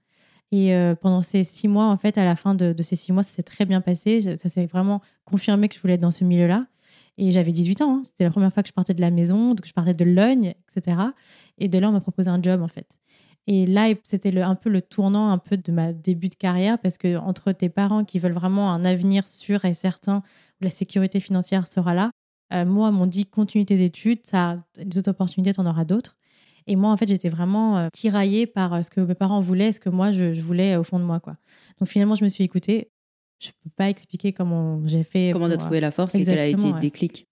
Et 0.53 0.75
euh, 0.75 0.95
pendant 0.95 1.23
ces 1.23 1.45
six 1.45 1.69
mois, 1.69 1.87
en 1.87 1.97
fait, 1.97 2.19
à 2.19 2.25
la 2.25 2.35
fin 2.35 2.55
de, 2.55 2.75
ces 2.83 2.97
six 2.97 3.12
mois, 3.12 3.23
ça 3.23 3.31
s'est 3.31 3.43
très 3.43 3.67
bien 3.67 3.81
passé. 3.81 4.37
Ça 4.37 4.49
s'est 4.49 4.67
vraiment 4.67 5.00
confirmé 5.25 5.69
que 5.69 5.77
je 5.77 5.81
voulais 5.81 5.95
être 5.95 6.00
dans 6.00 6.11
ce 6.11 6.25
milieu-là. 6.25 6.67
Et 7.19 7.31
j'avais 7.31 7.53
18 7.53 7.83
ans. 7.83 7.97
hein. 7.97 8.03
C'était 8.03 8.25
la 8.25 8.31
première 8.31 8.53
fois 8.53 8.62
que 8.62 8.69
je 8.69 8.73
partais 8.73 8.95
de 8.95 9.00
la 9.00 9.11
maison, 9.11 9.50
donc 9.50 9.65
je 9.65 9.73
partais 9.73 9.95
de 9.95 10.05
Logne, 10.05 10.55
etc. 10.75 10.97
Et 11.59 11.69
de 11.69 11.79
là, 11.79 11.91
on 11.91 11.93
m'a 11.93 12.00
proposé 12.00 12.31
un 12.31 12.43
job, 12.43 12.62
en 12.62 12.69
fait. 12.69 12.99
Et 13.52 13.66
là, 13.66 13.92
c'était 14.04 14.40
un 14.40 14.54
peu 14.54 14.71
le 14.71 14.80
tournant 14.80 15.30
un 15.30 15.38
peu 15.38 15.57
de 15.57 15.73
ma 15.73 15.92
début 15.92 16.28
de 16.28 16.37
carrière, 16.37 16.78
parce 16.78 16.99
que 16.99 17.16
entre 17.16 17.50
tes 17.50 17.69
parents 17.69 18.04
qui 18.04 18.21
veulent 18.21 18.30
vraiment 18.30 18.71
un 18.71 18.85
avenir 18.85 19.26
sûr 19.26 19.64
et 19.64 19.75
certain, 19.75 20.23
où 20.61 20.64
la 20.64 20.71
sécurité 20.71 21.19
financière 21.19 21.66
sera 21.66 21.92
là, 21.92 22.12
euh, 22.52 22.64
moi, 22.64 22.92
m'ont 22.92 23.07
dit 23.07 23.26
continue 23.26 23.64
tes 23.64 23.83
études, 23.83 24.25
ça, 24.25 24.62
des 24.80 24.99
autres 24.99 25.11
opportunités, 25.11 25.52
tu 25.52 25.61
en 25.61 25.66
auras 25.66 25.85
d'autres. 25.85 26.16
Et 26.69 26.76
moi, 26.76 26.92
en 26.92 26.97
fait, 26.97 27.09
j'étais 27.09 27.28
vraiment 27.28 27.76
euh, 27.76 27.88
tiraillée 27.92 28.47
par 28.47 28.73
euh, 28.73 28.83
ce 28.83 28.90
que 28.90 29.00
mes 29.00 29.16
parents 29.16 29.40
voulaient, 29.40 29.73
ce 29.73 29.80
que 29.80 29.88
moi, 29.88 30.12
je, 30.12 30.33
je 30.33 30.42
voulais 30.42 30.76
euh, 30.76 30.80
au 30.80 30.85
fond 30.85 31.00
de 31.00 31.04
moi. 31.04 31.19
Quoi. 31.19 31.37
Donc 31.80 31.88
finalement, 31.88 32.14
je 32.14 32.23
me 32.23 32.28
suis 32.28 32.45
écoutée. 32.45 32.92
Je 33.42 33.49
ne 33.49 33.52
peux 33.64 33.71
pas 33.75 33.90
expliquer 33.90 34.33
comment 34.33 34.80
j'ai 34.87 35.02
fait. 35.02 35.30
Comment 35.33 35.49
tu 35.49 35.54
as 35.54 35.57
trouvé 35.57 35.80
la 35.80 35.90
force 35.90 36.14
et 36.14 36.25
quel 36.25 36.38
a 36.38 36.47
été 36.47 36.69
le 36.69 36.75
ouais. 36.75 36.80
déclic 36.80 37.26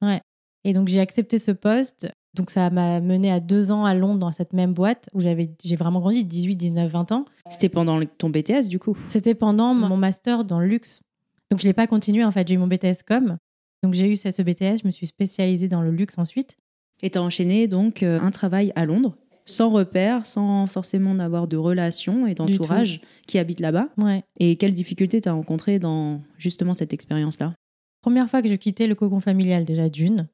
Et 0.64 0.72
donc, 0.72 0.88
j'ai 0.88 0.98
accepté 0.98 1.38
ce 1.38 1.52
poste. 1.52 2.08
Donc, 2.38 2.50
ça 2.50 2.71
m'a 2.71 3.00
mené 3.00 3.33
à 3.33 3.40
deux 3.40 3.73
ans 3.73 3.85
à 3.85 3.95
Londres 3.95 4.21
dans 4.21 4.33
cette 4.33 4.52
même 4.52 4.73
boîte 4.73 5.11
où 5.12 5.21
j'avais, 5.21 5.50
j'ai 5.64 5.75
vraiment 5.75 5.99
grandi, 5.99 6.25
18, 6.25 6.54
19, 6.54 6.90
20 6.90 7.12
ans. 7.12 7.25
C'était 7.50 7.68
pendant 7.68 8.00
ton 8.16 8.30
BTS 8.30 8.68
du 8.68 8.78
coup 8.78 8.97
C'était 9.09 9.35
pendant 9.35 9.75
mon 9.75 9.97
master 9.97 10.45
dans 10.45 10.61
le 10.61 10.66
luxe. 10.66 11.02
Donc, 11.50 11.61
je 11.61 11.66
ne 11.66 11.71
l'ai 11.71 11.75
pas 11.75 11.88
continué, 11.88 12.25
en 12.25 12.30
fait. 12.30 12.47
J'ai 12.47 12.54
eu 12.54 12.59
mon 12.59 12.68
BTS 12.68 13.02
com. 13.07 13.38
Donc, 13.83 13.95
j'ai 13.95 14.09
eu 14.09 14.16
ce 14.16 14.42
BTS. 14.42 14.83
Je 14.83 14.87
me 14.87 14.92
suis 14.92 15.07
spécialisée 15.07 15.66
dans 15.66 15.83
le 15.83 15.90
luxe 15.90 16.16
ensuite. 16.16 16.57
Et 17.02 17.11
tu 17.11 17.18
as 17.18 17.23
enchaîné 17.23 17.66
donc 17.66 18.02
euh, 18.02 18.21
un 18.21 18.30
travail 18.30 18.73
à 18.76 18.85
Londres 18.85 19.16
sans 19.45 19.71
repère, 19.71 20.26
sans 20.26 20.66
forcément 20.66 21.14
d'avoir 21.14 21.49
de 21.49 21.57
relations 21.57 22.26
et 22.26 22.35
d'entourage 22.35 23.00
qui 23.26 23.38
habitent 23.38 23.61
là-bas. 23.61 23.88
Ouais. 23.97 24.23
Et 24.38 24.57
quelles 24.57 24.75
difficultés 24.75 25.23
tu 25.23 25.28
as 25.28 25.33
rencontrées 25.33 25.78
dans 25.78 26.21
justement 26.37 26.75
cette 26.75 26.92
expérience-là? 26.92 27.54
Première 28.02 28.28
fois 28.28 28.42
que 28.42 28.49
je 28.49 28.54
quittais 28.54 28.87
le 28.87 28.95
cocon 28.95 29.21
familial, 29.21 29.64
déjà 29.64 29.88
d'une. 29.88 30.28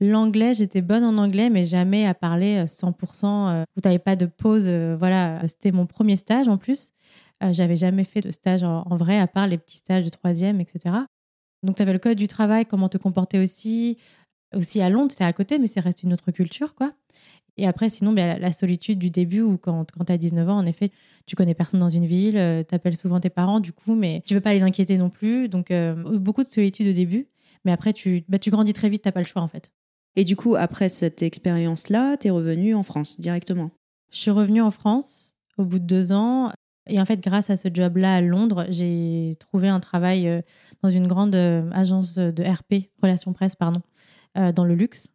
L'anglais, 0.00 0.52
j'étais 0.54 0.82
bonne 0.82 1.04
en 1.04 1.16
anglais, 1.16 1.48
mais 1.48 1.64
jamais 1.64 2.04
à 2.06 2.12
parler 2.14 2.66
100%. 2.66 3.48
euh, 3.48 3.62
Où 3.76 3.80
tu 3.80 3.88
n'avais 3.88 3.98
pas 3.98 4.14
de 4.16 4.26
pause. 4.26 4.64
euh, 4.68 4.94
Voilà, 4.98 5.40
c'était 5.48 5.72
mon 5.72 5.86
premier 5.86 6.16
stage 6.16 6.48
en 6.48 6.58
plus. 6.58 6.92
Euh, 7.42 7.52
J'avais 7.52 7.76
jamais 7.76 8.04
fait 8.04 8.20
de 8.20 8.30
stage 8.30 8.62
en, 8.62 8.96
vrai, 8.96 9.18
à 9.18 9.26
part 9.26 9.46
les 9.46 9.56
petits 9.58 9.78
stages 9.78 10.04
de 10.04 10.10
troisième, 10.10 10.60
etc. 10.60 10.94
Donc, 11.62 11.76
tu 11.76 11.82
avais 11.82 11.92
le 11.94 11.98
code 11.98 12.18
du 12.18 12.28
travail, 12.28 12.66
comment 12.66 12.88
te 12.88 12.98
comporter 12.98 13.38
aussi. 13.38 13.96
Aussi 14.54 14.80
à 14.80 14.88
Londres, 14.90 15.12
c'est 15.16 15.24
à 15.24 15.32
côté, 15.32 15.58
mais 15.58 15.66
c'est 15.66 15.80
reste 15.80 16.02
une 16.02 16.12
autre 16.12 16.30
culture, 16.30 16.74
quoi. 16.74 16.92
Et 17.56 17.66
après, 17.66 17.88
sinon, 17.88 18.12
ben, 18.12 18.26
la, 18.26 18.38
la 18.38 18.52
solitude 18.52 18.98
du 18.98 19.10
début, 19.10 19.40
où 19.40 19.56
quand, 19.56 19.86
tu 20.06 20.12
as 20.12 20.18
19 20.18 20.48
ans, 20.48 20.58
en 20.58 20.66
effet, 20.66 20.90
tu 21.26 21.36
connais 21.36 21.54
personne 21.54 21.80
dans 21.80 21.88
une 21.88 22.06
ville, 22.06 22.34
tu 22.68 22.74
appelles 22.74 22.96
souvent 22.96 23.18
tes 23.18 23.30
parents, 23.30 23.60
du 23.60 23.72
coup, 23.72 23.94
mais 23.94 24.22
tu 24.26 24.34
veux 24.34 24.40
pas 24.42 24.52
les 24.52 24.62
inquiéter 24.62 24.98
non 24.98 25.08
plus. 25.10 25.48
Donc, 25.48 25.70
euh, 25.70 25.94
beaucoup 26.18 26.42
de 26.42 26.48
solitude 26.48 26.86
au 26.88 26.92
début. 26.92 27.28
Mais 27.64 27.72
après, 27.72 27.92
tu, 27.94 28.24
bah, 28.28 28.38
tu 28.38 28.50
grandis 28.50 28.74
très 28.74 28.88
vite, 28.90 29.02
t'as 29.02 29.12
pas 29.12 29.20
le 29.20 29.26
choix, 29.26 29.42
en 29.42 29.48
fait. 29.48 29.70
Et 30.16 30.24
du 30.24 30.34
coup, 30.34 30.56
après 30.56 30.88
cette 30.88 31.22
expérience-là, 31.22 32.16
tu 32.16 32.28
es 32.28 32.30
revenu 32.30 32.74
en 32.74 32.82
France 32.82 33.20
directement. 33.20 33.70
Je 34.10 34.18
suis 34.18 34.30
revenue 34.30 34.62
en 34.62 34.70
France 34.70 35.34
au 35.58 35.64
bout 35.64 35.78
de 35.78 35.84
deux 35.84 36.12
ans. 36.12 36.50
Et 36.88 37.00
en 37.00 37.04
fait, 37.04 37.20
grâce 37.20 37.50
à 37.50 37.56
ce 37.56 37.68
job-là 37.72 38.14
à 38.14 38.20
Londres, 38.20 38.66
j'ai 38.70 39.34
trouvé 39.40 39.68
un 39.68 39.80
travail 39.80 40.28
euh, 40.28 40.40
dans 40.82 40.88
une 40.88 41.06
grande 41.06 41.34
euh, 41.34 41.68
agence 41.72 42.14
de 42.16 42.42
RP, 42.42 42.88
relations 43.02 43.32
presse, 43.32 43.56
pardon, 43.56 43.82
euh, 44.38 44.52
dans 44.52 44.64
le 44.64 44.74
luxe, 44.74 45.08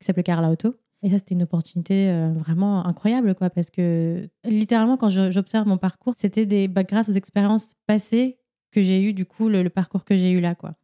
qui 0.00 0.06
s'appelait 0.06 0.22
Carla 0.22 0.50
Auto. 0.50 0.74
Et 1.02 1.10
ça, 1.10 1.18
c'était 1.18 1.34
une 1.34 1.42
opportunité 1.42 2.10
vraiment 2.34 2.84
incroyable, 2.84 3.34
quoi, 3.34 3.50
parce 3.50 3.70
que 3.70 4.28
littéralement, 4.44 4.96
quand 4.96 5.10
j'observe 5.10 5.68
mon 5.68 5.76
parcours, 5.76 6.14
c'était 6.16 6.46
des, 6.46 6.68
bah, 6.68 6.84
grâce 6.84 7.10
aux 7.10 7.12
expériences 7.12 7.74
passées 7.86 8.38
que 8.72 8.80
j'ai 8.80 9.02
eues, 9.02 9.12
du 9.12 9.26
coup, 9.26 9.48
le, 9.48 9.62
le 9.62 9.70
parcours 9.70 10.04
que 10.04 10.16
j'ai 10.16 10.30
eu 10.30 10.40
là, 10.40 10.54
quoi. 10.54 10.74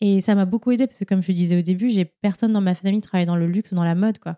Et 0.00 0.20
ça 0.20 0.34
m'a 0.34 0.44
beaucoup 0.44 0.70
aidé, 0.70 0.86
parce 0.86 0.98
que 0.98 1.04
comme 1.04 1.22
je 1.22 1.32
disais 1.32 1.58
au 1.58 1.62
début, 1.62 1.88
j'ai 1.90 2.04
personne 2.04 2.52
dans 2.52 2.60
ma 2.60 2.74
famille 2.74 3.00
travaille 3.00 3.26
dans 3.26 3.36
le 3.36 3.46
luxe 3.46 3.72
ou 3.72 3.74
dans 3.74 3.84
la 3.84 3.94
mode, 3.94 4.18
quoi. 4.18 4.36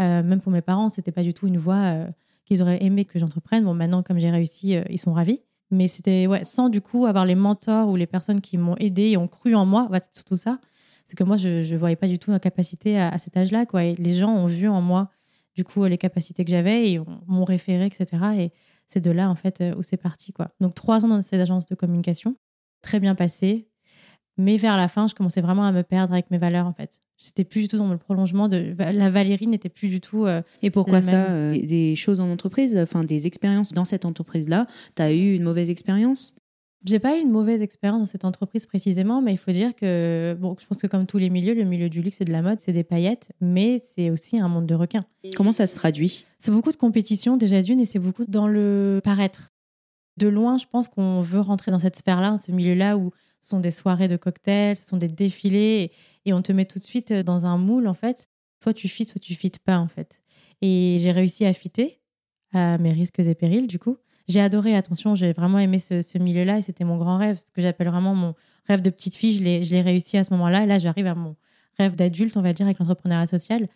Euh, 0.00 0.22
même 0.22 0.40
pour 0.40 0.52
mes 0.52 0.60
parents, 0.62 0.88
c'était 0.88 1.12
pas 1.12 1.22
du 1.22 1.32
tout 1.32 1.46
une 1.46 1.56
voie 1.58 1.76
euh, 1.76 2.06
qu'ils 2.44 2.60
auraient 2.62 2.82
aimé 2.84 3.04
que 3.04 3.18
j'entreprenne. 3.18 3.64
Bon, 3.64 3.72
maintenant, 3.74 4.02
comme 4.02 4.18
j'ai 4.18 4.30
réussi, 4.30 4.76
euh, 4.76 4.82
ils 4.90 4.98
sont 4.98 5.12
ravis. 5.12 5.40
Mais 5.70 5.88
c'était, 5.88 6.26
ouais, 6.26 6.44
sans 6.44 6.68
du 6.68 6.80
coup 6.80 7.06
avoir 7.06 7.24
les 7.24 7.34
mentors 7.34 7.88
ou 7.88 7.96
les 7.96 8.06
personnes 8.06 8.40
qui 8.40 8.56
m'ont 8.58 8.76
aidé 8.76 9.02
et 9.10 9.16
ont 9.16 9.26
cru 9.28 9.54
en 9.54 9.64
moi, 9.66 9.88
ouais, 9.90 10.00
c'est 10.02 10.14
surtout 10.14 10.36
ça. 10.36 10.60
C'est 11.04 11.16
que 11.16 11.24
moi, 11.24 11.36
je 11.36 11.72
ne 11.72 11.78
voyais 11.78 11.96
pas 11.96 12.08
du 12.08 12.18
tout 12.18 12.30
ma 12.30 12.38
capacité 12.40 12.98
à, 12.98 13.08
à 13.08 13.18
cet 13.18 13.36
âge-là, 13.36 13.64
quoi. 13.66 13.84
Et 13.84 13.94
les 13.96 14.14
gens 14.14 14.30
ont 14.34 14.46
vu 14.46 14.68
en 14.68 14.80
moi, 14.82 15.10
du 15.54 15.64
coup, 15.64 15.84
les 15.84 15.98
capacités 15.98 16.44
que 16.44 16.50
j'avais 16.50 16.90
et 16.90 16.98
on- 16.98 17.06
m'ont 17.26 17.44
référé, 17.44 17.86
etc. 17.86 18.22
Et 18.38 18.52
c'est 18.88 19.00
de 19.00 19.10
là, 19.10 19.30
en 19.30 19.34
fait, 19.34 19.62
où 19.76 19.82
c'est 19.82 19.96
parti, 19.96 20.32
quoi. 20.32 20.50
Donc, 20.60 20.74
trois 20.74 21.04
ans 21.04 21.08
dans 21.08 21.22
cette 21.22 21.40
agence 21.40 21.66
de 21.66 21.74
communication, 21.74 22.36
très 22.82 23.00
bien 23.00 23.14
passé. 23.14 23.68
Mais 24.38 24.56
vers 24.58 24.76
la 24.76 24.88
fin, 24.88 25.06
je 25.06 25.14
commençais 25.14 25.40
vraiment 25.40 25.64
à 25.64 25.72
me 25.72 25.82
perdre 25.82 26.12
avec 26.12 26.30
mes 26.30 26.38
valeurs, 26.38 26.66
en 26.66 26.72
fait. 26.72 26.98
J'étais 27.18 27.44
plus 27.44 27.62
du 27.62 27.68
tout 27.68 27.78
dans 27.78 27.88
le 27.90 27.96
prolongement 27.96 28.48
de. 28.48 28.74
La 28.78 29.08
Valérie 29.10 29.46
n'était 29.46 29.70
plus 29.70 29.88
du 29.88 30.00
tout. 30.02 30.26
euh, 30.26 30.42
Et 30.62 30.70
pourquoi 30.70 31.00
ça 31.00 31.30
euh, 31.30 31.52
Des 31.52 31.96
choses 31.96 32.20
en 32.20 32.30
entreprise, 32.30 32.76
enfin 32.76 33.04
des 33.04 33.26
expériences 33.26 33.72
dans 33.72 33.86
cette 33.86 34.04
entreprise-là, 34.04 34.66
tu 34.94 35.02
as 35.02 35.12
eu 35.12 35.34
une 35.34 35.42
mauvaise 35.42 35.70
expérience? 35.70 36.34
J'ai 36.84 36.98
pas 36.98 37.16
eu 37.16 37.22
une 37.22 37.30
mauvaise 37.30 37.62
expérience 37.62 38.00
dans 38.00 38.06
cette 38.06 38.26
entreprise 38.26 38.66
précisément, 38.66 39.22
mais 39.22 39.32
il 39.32 39.38
faut 39.38 39.50
dire 39.50 39.74
que, 39.74 40.36
bon, 40.38 40.54
je 40.60 40.66
pense 40.66 40.80
que 40.80 40.86
comme 40.86 41.06
tous 41.06 41.16
les 41.18 41.30
milieux, 41.30 41.54
le 41.54 41.64
milieu 41.64 41.88
du 41.88 42.02
luxe 42.02 42.20
et 42.20 42.24
de 42.24 42.32
la 42.32 42.42
mode, 42.42 42.60
c'est 42.60 42.70
des 42.72 42.84
paillettes, 42.84 43.32
mais 43.40 43.82
c'est 43.82 44.10
aussi 44.10 44.38
un 44.38 44.48
monde 44.48 44.66
de 44.66 44.74
requins. 44.74 45.04
Comment 45.34 45.52
ça 45.52 45.66
se 45.66 45.74
traduit? 45.74 46.26
C'est 46.38 46.50
beaucoup 46.52 46.70
de 46.70 46.76
compétition 46.76 47.38
déjà 47.38 47.62
d'une 47.62 47.80
et 47.80 47.86
c'est 47.86 47.98
beaucoup 47.98 48.24
dans 48.28 48.46
le 48.46 49.00
paraître. 49.02 49.52
De 50.18 50.28
loin, 50.28 50.58
je 50.58 50.66
pense 50.70 50.88
qu'on 50.88 51.22
veut 51.22 51.40
rentrer 51.40 51.70
dans 51.72 51.78
cette 51.78 51.96
sphère-là, 51.96 52.30
dans 52.32 52.38
ce 52.40 52.52
milieu-là 52.52 52.96
où 52.98 53.10
ce 53.46 53.50
sont 53.50 53.60
des 53.60 53.70
soirées 53.70 54.08
de 54.08 54.16
cocktails, 54.16 54.76
ce 54.76 54.88
sont 54.88 54.96
des 54.96 55.06
défilés 55.06 55.92
et, 56.24 56.32
on 56.32 56.42
te 56.42 56.50
met 56.50 56.64
tout 56.64 56.80
de 56.80 56.84
suite 56.84 57.12
dans 57.12 57.46
un 57.46 57.58
moule 57.58 57.86
en 57.86 57.94
fait. 57.94 58.28
Soit 58.60 58.74
tu 58.74 58.88
fites, 58.88 59.10
soit 59.10 59.20
tu 59.20 59.36
fites 59.36 59.60
pas 59.60 59.78
en 59.78 59.86
fait. 59.86 60.20
Et 60.62 60.96
j'ai 60.98 61.12
réussi 61.12 61.46
à 61.46 61.52
fitter 61.52 62.00
à 62.52 62.76
mes 62.78 62.90
risques 62.90 63.20
et 63.20 63.34
périls 63.36 63.68
du 63.68 63.78
coup. 63.78 63.98
J'ai 64.26 64.40
adoré, 64.40 64.74
attention, 64.74 65.14
j'ai 65.14 65.32
vraiment 65.32 65.60
aimé 65.60 65.78
ce, 65.78 66.18
milieu-là 66.18 66.58
et 66.58 66.62
c'était 66.62 66.82
mon 66.82 66.96
grand 66.96 67.18
rêve, 67.18 67.36
ce 67.36 67.52
que 67.52 67.62
j'appelle 67.62 67.86
vraiment 67.86 68.16
mon 68.16 68.34
rêve 68.66 68.82
de 68.82 68.90
petite 68.90 69.14
fille. 69.14 69.36
Je 69.36 69.44
l'ai 69.44 69.62
je 69.62 69.72
l'ai 69.72 69.80
réussi 69.80 70.16
à 70.16 70.24
ce 70.24 70.32
moment-là. 70.32 70.64
Et 70.64 70.66
là, 70.66 70.78
j'arrive 70.78 71.06
à 71.06 71.14
mon 71.14 71.36
rêve 71.78 71.94
d'adulte, 71.94 72.36
on 72.36 72.42
va 72.42 72.52
dire, 72.52 72.66
avec 72.66 72.80
l'entrepreneuriat 72.80 73.26
social. 73.26 73.68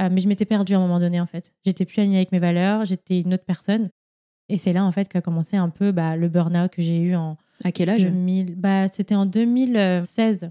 Euh, 0.00 0.08
mais 0.10 0.20
je 0.20 0.26
m'étais 0.26 0.46
perdue 0.46 0.74
à 0.74 0.78
un 0.78 0.80
moment 0.80 0.98
donné, 0.98 1.20
en 1.20 1.26
fait. 1.26 1.52
J'étais 1.64 1.84
plus 1.84 2.00
alignée 2.00 2.16
avec 2.16 2.32
mes 2.32 2.40
valeurs, 2.40 2.86
j'étais 2.86 3.20
une 3.20 3.34
autre 3.34 3.44
personne. 3.44 3.88
Et 4.48 4.56
c'est 4.56 4.72
là, 4.72 4.84
en 4.84 4.92
fait, 4.92 5.08
qu'a 5.08 5.20
commencé 5.20 5.56
un 5.56 5.68
peu 5.68 5.92
bah, 5.92 6.16
le 6.16 6.28
burn-out 6.28 6.70
que 6.70 6.82
j'ai 6.82 7.00
eu 7.00 7.14
en 7.14 7.36
À 7.64 7.72
quel 7.72 7.88
âge? 7.88 8.02
2000. 8.02 8.56
Bah, 8.56 8.88
c'était 8.88 9.14
en 9.14 9.26
2016, 9.26 10.50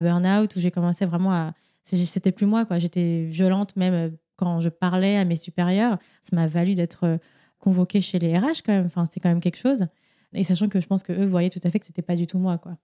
burn-out, 0.00 0.56
où 0.56 0.60
j'ai 0.60 0.70
commencé 0.70 1.04
vraiment 1.04 1.32
à. 1.32 1.54
C'était 1.84 2.32
plus 2.32 2.46
moi, 2.46 2.64
quoi. 2.64 2.78
J'étais 2.78 3.24
violente, 3.24 3.74
même 3.76 3.94
euh, 3.94 4.10
quand 4.36 4.60
je 4.60 4.68
parlais 4.68 5.16
à 5.16 5.24
mes 5.24 5.36
supérieurs. 5.36 5.98
Ça 6.22 6.36
m'a 6.36 6.46
valu 6.46 6.74
d'être 6.74 7.04
euh, 7.04 7.18
convoquée 7.58 8.00
chez 8.00 8.18
les 8.18 8.36
RH, 8.36 8.62
quand 8.64 8.72
même. 8.72 8.86
Enfin, 8.86 9.06
c'est 9.10 9.20
quand 9.20 9.28
même 9.28 9.40
quelque 9.40 9.58
chose. 9.58 9.86
Et 10.34 10.44
sachant 10.44 10.68
que 10.68 10.80
je 10.80 10.86
pense 10.86 11.02
que 11.02 11.12
eux 11.12 11.26
voyaient 11.26 11.50
tout 11.50 11.60
à 11.64 11.70
fait 11.70 11.78
que 11.78 11.86
c'était 11.86 12.02
pas 12.02 12.16
du 12.16 12.26
tout 12.26 12.38
moi, 12.38 12.58
quoi. 12.58 12.76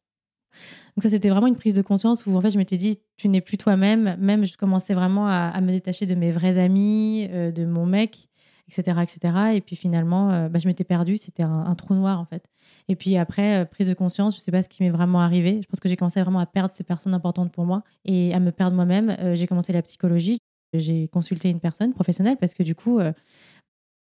Donc 0.97 1.03
ça, 1.03 1.09
c'était 1.09 1.29
vraiment 1.29 1.47
une 1.47 1.57
prise 1.57 1.75
de 1.75 1.83
conscience 1.83 2.27
où 2.27 2.35
en 2.37 2.41
fait, 2.41 2.51
je 2.51 2.59
m'étais 2.59 2.79
dit, 2.79 2.99
tu 3.17 3.29
n'es 3.29 3.41
plus 3.41 3.59
toi-même. 3.59 4.17
Même, 4.19 4.45
je 4.45 4.57
commençais 4.57 4.95
vraiment 4.95 5.27
à, 5.29 5.51
à 5.55 5.61
me 5.61 5.71
détacher 5.71 6.07
de 6.07 6.15
mes 6.15 6.33
vrais 6.33 6.59
amis, 6.59 7.29
euh, 7.31 7.53
de 7.53 7.65
mon 7.67 7.87
mec, 7.87 8.29
etc.. 8.69 9.55
Et 9.55 9.61
puis 9.61 9.77
finalement, 9.77 10.31
euh, 10.31 10.49
bah, 10.49 10.59
je 10.59 10.67
m'étais 10.67 10.85
perdue. 10.85 11.17
C'était 11.17 11.43
un, 11.43 11.75
trou 11.75 11.95
noir 11.95 12.21
en 12.21 12.25
fait. 12.25 12.45
Et 12.89 12.97
puis 12.97 13.17
après, 13.17 13.63
euh, 13.63 13.65
prise 13.65 13.89
de 13.89 13.95
conscience, 13.95 14.37
je 14.37 14.41
sais 14.41 14.51
pas 14.51 14.63
ce 14.63 14.69
qui 14.69 14.83
m'est 14.83 14.91
vraiment 14.91 15.21
arrivé. 15.21 15.61
Je 15.63 15.69
pense 15.69 15.81
que 15.81 15.89
j'ai 15.89 15.97
commencé 15.97 16.21
vraiment 16.21 16.39
à 16.39 16.47
perdre 16.47 16.73
ces 16.73 16.85
personnes 16.85 17.15
importantes 17.15 17.53
pour 17.53 17.65
moi 17.65 17.83
et 18.05 18.35
à 18.35 18.41
me 18.41 18.51
perdre 18.51 18.77
moi-même. 18.77 19.11
Euh, 19.21 19.35
j'ai 19.35 19.47
commencé 19.47 19.73
la 19.73 19.83
psychologie. 19.83 20.39
J'ai 20.73 21.09
consulté 21.09 21.49
une 21.49 21.61
personne 21.61 21.93
professionnelle 21.95 22.37
parce 22.39 22.55
que 22.55 22.63
du 22.63 22.75
coup, 22.75 22.99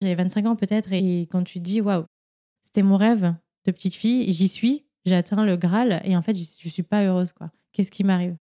j'avais 0.02 0.16
25 0.16 0.46
ans 0.46 0.56
peut-être. 0.56 0.92
Et 0.92 1.22
quand 1.32 1.44
tu 1.44 1.60
te 1.60 1.64
dis, 1.64 1.82
waouh, 1.82 2.04
c'était 2.64 2.84
mon 2.84 2.98
rêve 2.98 3.34
de 3.66 3.72
petite 3.72 3.96
fille, 3.96 4.30
j'y 4.32 4.50
suis, 4.50 4.86
j'ai 5.06 5.16
atteint 5.16 5.44
le 5.46 5.56
Graal 5.56 6.02
et 6.04 6.16
en 6.16 6.22
fait, 6.22 6.36
je 6.36 6.44
je 6.60 6.70
suis 6.70 6.84
pas 6.84 7.06
heureuse. 7.06 7.32
quoi. 7.32 7.50
Qu'est-ce 7.72 7.92
qui 7.92 8.04
m'arrive? 8.04 8.36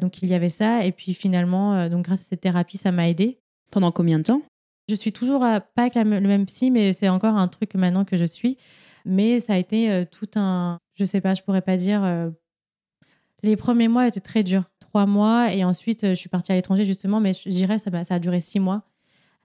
Donc 0.00 0.22
il 0.22 0.28
y 0.30 0.34
avait 0.34 0.48
ça. 0.48 0.86
Et 0.86 0.92
puis 0.92 1.12
finalement, 1.12 1.88
donc 1.90 2.04
grâce 2.04 2.20
à 2.20 2.24
cette 2.24 2.40
thérapie, 2.40 2.78
ça 2.78 2.92
m'a 2.92 3.10
aidée. 3.10 3.40
Pendant 3.70 3.90
combien 3.90 4.18
de 4.18 4.22
temps? 4.22 4.42
Je 4.88 4.94
suis 4.94 5.12
toujours 5.12 5.42
à- 5.42 5.60
pas 5.60 5.82
avec 5.82 5.94
la 5.94 6.04
le 6.04 6.20
même 6.20 6.46
psy, 6.46 6.70
mais 6.70 6.92
c'est 6.92 7.08
encore 7.08 7.36
un 7.36 7.48
truc 7.48 7.74
maintenant 7.74 8.04
que 8.04 8.16
je 8.16 8.24
suis. 8.24 8.58
Mais 9.06 9.40
ça 9.40 9.54
a 9.54 9.58
été 9.58 9.90
euh, 9.90 10.04
tout 10.10 10.28
un. 10.36 10.78
Je 10.94 11.04
sais 11.04 11.20
pas, 11.20 11.34
je 11.34 11.42
pourrais 11.42 11.62
pas 11.62 11.76
dire. 11.76 12.02
euh, 12.04 12.30
Les 13.42 13.56
premiers 13.56 13.88
mois 13.88 14.06
étaient 14.06 14.20
très 14.20 14.42
durs. 14.42 14.64
Trois 14.80 15.06
mois. 15.06 15.52
Et 15.52 15.64
ensuite, 15.64 16.04
euh, 16.04 16.10
je 16.10 16.14
suis 16.14 16.28
partie 16.28 16.52
à 16.52 16.54
l'étranger 16.54 16.84
justement, 16.84 17.20
mais 17.20 17.32
je 17.32 17.48
dirais 17.50 17.78
ça, 17.78 17.90
a 18.08 18.18
duré 18.18 18.40
six 18.40 18.60
mois. 18.60 18.82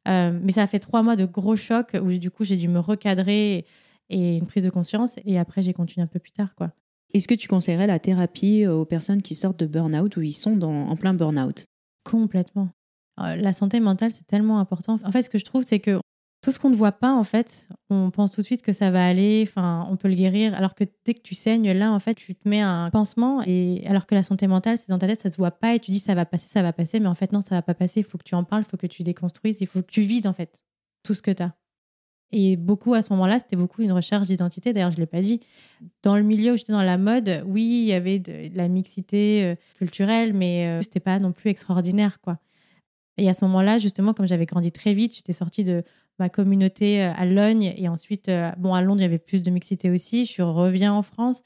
Euh, 0.08 0.38
mais 0.41 0.51
ça 0.53 0.63
a 0.63 0.67
fait 0.67 0.79
trois 0.79 1.03
mois 1.03 1.15
de 1.15 1.25
gros 1.25 1.55
chocs 1.55 1.96
où 2.01 2.12
du 2.12 2.31
coup, 2.31 2.43
j'ai 2.46 2.55
dû 2.55 2.67
me 2.69 2.79
recadrer 2.79 3.65
et 4.10 4.38
une 4.38 4.46
prise 4.48 4.63
de 4.63 4.69
conscience. 4.69 5.15
Et 5.25 5.38
après, 5.38 5.62
j'ai 5.62 5.74
continué 5.74 6.03
un 6.03 6.08
peu 6.08 6.19
plus 6.19 6.31
tard, 6.31 6.55
quoi. 6.55 6.72
Est-ce 7.13 7.27
que 7.27 7.34
tu 7.36 7.48
conseillerais 7.48 7.88
la 7.88 8.00
thérapie 8.00 8.67
aux 8.67 8.86
personnes 8.86 9.22
qui 9.22 9.36
sortent 9.36 9.60
de 9.60 9.65
burn-out 9.65 10.15
ou 10.17 10.22
ils 10.22 10.31
sont 10.31 10.55
dans, 10.55 10.88
en 10.89 10.96
plein 10.96 11.13
burn-out? 11.13 11.65
Complètement. 12.03 12.69
Euh, 13.20 13.36
La 13.36 13.54
santé 13.54 13.80
mentale, 13.80 14.12
c'est 14.12 14.26
tellement 14.26 14.60
important. 14.60 15.00
En 15.04 15.12
fait, 15.12 15.22
ce 15.22 15.30
que 15.30 15.38
je 15.38 15.46
trouve, 15.46 15.64
c'est 15.64 15.80
que 15.80 16.00
tout 16.42 16.52
ce 16.52 16.60
qu'on 16.60 16.70
ne 16.70 16.76
voit 16.76 16.94
pas, 16.94 17.12
en 17.14 17.24
fait, 17.24 17.68
on 17.90 18.12
pense 18.12 18.32
tout 18.32 18.42
de 18.42 18.46
suite 18.46 18.62
que 18.62 18.72
ça 18.72 18.92
va 18.92 19.06
aller, 19.06 19.46
enfin, 19.46 19.86
on 19.90 19.98
peut 19.98 20.08
le 20.08 20.16
guérir, 20.16 20.54
alors 20.56 20.74
que 20.74 20.86
dès 21.06 21.14
que 21.14 21.22
tu 21.22 21.36
saignes, 21.36 21.72
là, 21.72 21.92
en 21.92 22.00
fait, 22.00 22.16
tu 22.16 22.34
te 22.34 22.48
mets 22.48 22.62
un 22.62 22.90
pansement, 22.92 23.42
et 23.46 23.84
alors 23.88 24.06
que 24.06 24.16
la 24.16 24.24
santé 24.24 24.48
mentale, 24.48 24.78
c'est 24.78 24.90
dans 24.90 25.00
ta 25.00 25.08
tête, 25.08 25.20
ça 25.20 25.30
se 25.30 25.38
voit 25.38 25.52
pas, 25.52 25.76
et 25.76 25.80
tu 25.80 25.92
dis 25.92 26.00
ça 26.00 26.16
va 26.16 26.26
passer, 26.26 26.48
ça 26.48 26.62
va 26.62 26.72
passer, 26.72 27.02
mais 27.02 27.08
en 27.08 27.16
fait, 27.16 27.34
non, 27.34 27.42
ça 27.42 27.56
va 27.56 27.62
pas 27.62 27.74
passer, 27.74 28.00
il 28.00 28.06
faut 28.06 28.18
que 28.18 28.24
tu 28.24 28.36
en 28.36 28.46
parles, 28.46 28.64
il 28.66 28.70
faut 28.72 28.78
que 28.78 28.88
tu 28.88 29.04
déconstruises, 29.04 29.60
il 29.60 29.68
faut 29.68 29.82
que 29.82 29.92
tu 29.92 30.02
vides, 30.02 30.28
en 30.28 30.34
fait, 30.34 30.62
tout 31.04 31.14
ce 31.14 31.22
que 31.22 31.32
tu 31.32 31.44
as. 31.44 31.54
Et 32.32 32.56
beaucoup, 32.58 32.94
à 32.94 33.02
ce 33.02 33.12
moment-là, 33.14 33.40
c'était 33.40 33.56
beaucoup 33.56 33.82
une 33.82 33.92
recherche 33.92 34.28
d'identité, 34.28 34.72
d'ailleurs, 34.72 34.92
je 34.92 34.98
ne 34.98 35.02
l'ai 35.02 35.08
pas 35.08 35.22
dit. 35.22 35.42
Dans 36.04 36.16
le 36.16 36.24
milieu 36.24 36.54
où 36.54 36.58
j'étais 36.58 36.72
dans 36.72 36.84
la 36.84 36.98
mode, 36.98 37.44
oui, 37.48 37.64
il 37.64 37.86
y 37.86 37.94
avait 37.94 38.20
de, 38.20 38.56
la 38.56 38.70
mixité 38.70 39.44
euh, 39.44 39.56
culturelle, 39.78 40.34
mais 40.34 40.68
euh, 40.68 40.82
c'était 40.84 41.00
pas 41.02 41.20
non 41.20 41.34
plus 41.34 41.50
extraordinaire, 41.50 42.22
quoi. 42.22 42.38
Et 43.20 43.30
à 43.30 43.34
ce 43.34 43.44
moment-là, 43.46 43.78
justement, 43.78 44.14
comme 44.14 44.28
j'avais 44.28 44.46
grandi 44.46 44.72
très 44.72 44.94
vite, 44.94 45.16
j'étais 45.16 45.34
sortie 45.34 45.64
de 45.64 45.84
ma 46.18 46.30
communauté 46.30 47.04
euh, 47.04 47.12
à 47.16 47.26
Logne 47.26 47.74
et 47.78 47.88
ensuite, 47.88 48.30
euh, 48.30 48.52
bon, 48.58 48.74
à 48.74 48.82
Londres, 48.82 49.02
il 49.02 49.04
y 49.04 49.06
avait 49.06 49.20
plus 49.20 49.42
de 49.42 49.52
mixité 49.52 49.90
aussi. 49.90 50.26
Je 50.26 50.42
reviens 50.42 50.94
en 50.94 51.04
France. 51.04 51.44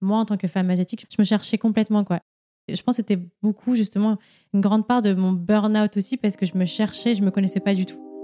Moi, 0.00 0.18
en 0.18 0.24
tant 0.24 0.36
que 0.36 0.48
femme 0.48 0.70
asiatique, 0.70 1.06
je 1.10 1.16
me 1.18 1.24
cherchais 1.24 1.58
complètement, 1.58 2.04
quoi. 2.04 2.20
Je 2.68 2.82
pense 2.82 2.94
que 2.94 3.02
c'était 3.02 3.20
beaucoup, 3.42 3.76
justement, 3.76 4.18
une 4.52 4.60
grande 4.60 4.86
part 4.86 5.00
de 5.00 5.14
mon 5.14 5.32
burn-out 5.32 5.96
aussi 5.96 6.16
parce 6.16 6.36
que 6.36 6.46
je 6.46 6.56
me 6.56 6.64
cherchais, 6.64 7.14
je 7.14 7.22
me 7.22 7.30
connaissais 7.30 7.60
pas 7.60 7.74
du 7.74 7.86
tout. 7.86 8.15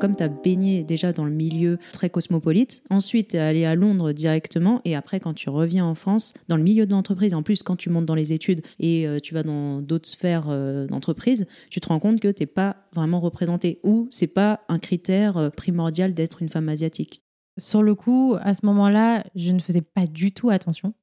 Comme 0.00 0.14
tu 0.14 0.22
as 0.22 0.28
baigné 0.28 0.84
déjà 0.84 1.12
dans 1.12 1.24
le 1.24 1.32
milieu 1.32 1.78
très 1.92 2.08
cosmopolite, 2.08 2.84
ensuite 2.88 3.30
tu 3.30 3.36
allé 3.36 3.64
à 3.64 3.74
Londres 3.74 4.12
directement 4.12 4.80
et 4.84 4.94
après 4.94 5.18
quand 5.18 5.34
tu 5.34 5.50
reviens 5.50 5.84
en 5.84 5.96
France, 5.96 6.34
dans 6.46 6.56
le 6.56 6.62
milieu 6.62 6.86
de 6.86 6.92
l'entreprise, 6.92 7.34
en 7.34 7.42
plus 7.42 7.64
quand 7.64 7.74
tu 7.74 7.90
montes 7.90 8.06
dans 8.06 8.14
les 8.14 8.32
études 8.32 8.62
et 8.78 9.08
euh, 9.08 9.18
tu 9.18 9.34
vas 9.34 9.42
dans 9.42 9.82
d'autres 9.82 10.08
sphères 10.08 10.46
euh, 10.48 10.86
d'entreprise, 10.86 11.46
tu 11.68 11.80
te 11.80 11.88
rends 11.88 11.98
compte 11.98 12.20
que 12.20 12.28
tu 12.28 12.42
n'es 12.42 12.46
pas 12.46 12.76
vraiment 12.94 13.18
représenté 13.18 13.80
ou 13.82 14.06
c'est 14.12 14.28
pas 14.28 14.60
un 14.68 14.78
critère 14.78 15.36
euh, 15.36 15.50
primordial 15.50 16.14
d'être 16.14 16.42
une 16.42 16.48
femme 16.48 16.68
asiatique. 16.68 17.22
Sur 17.58 17.82
le 17.82 17.96
coup, 17.96 18.36
à 18.40 18.54
ce 18.54 18.64
moment-là, 18.66 19.24
je 19.34 19.50
ne 19.50 19.58
faisais 19.58 19.82
pas 19.82 20.04
du 20.06 20.30
tout 20.30 20.50
attention. 20.50 20.94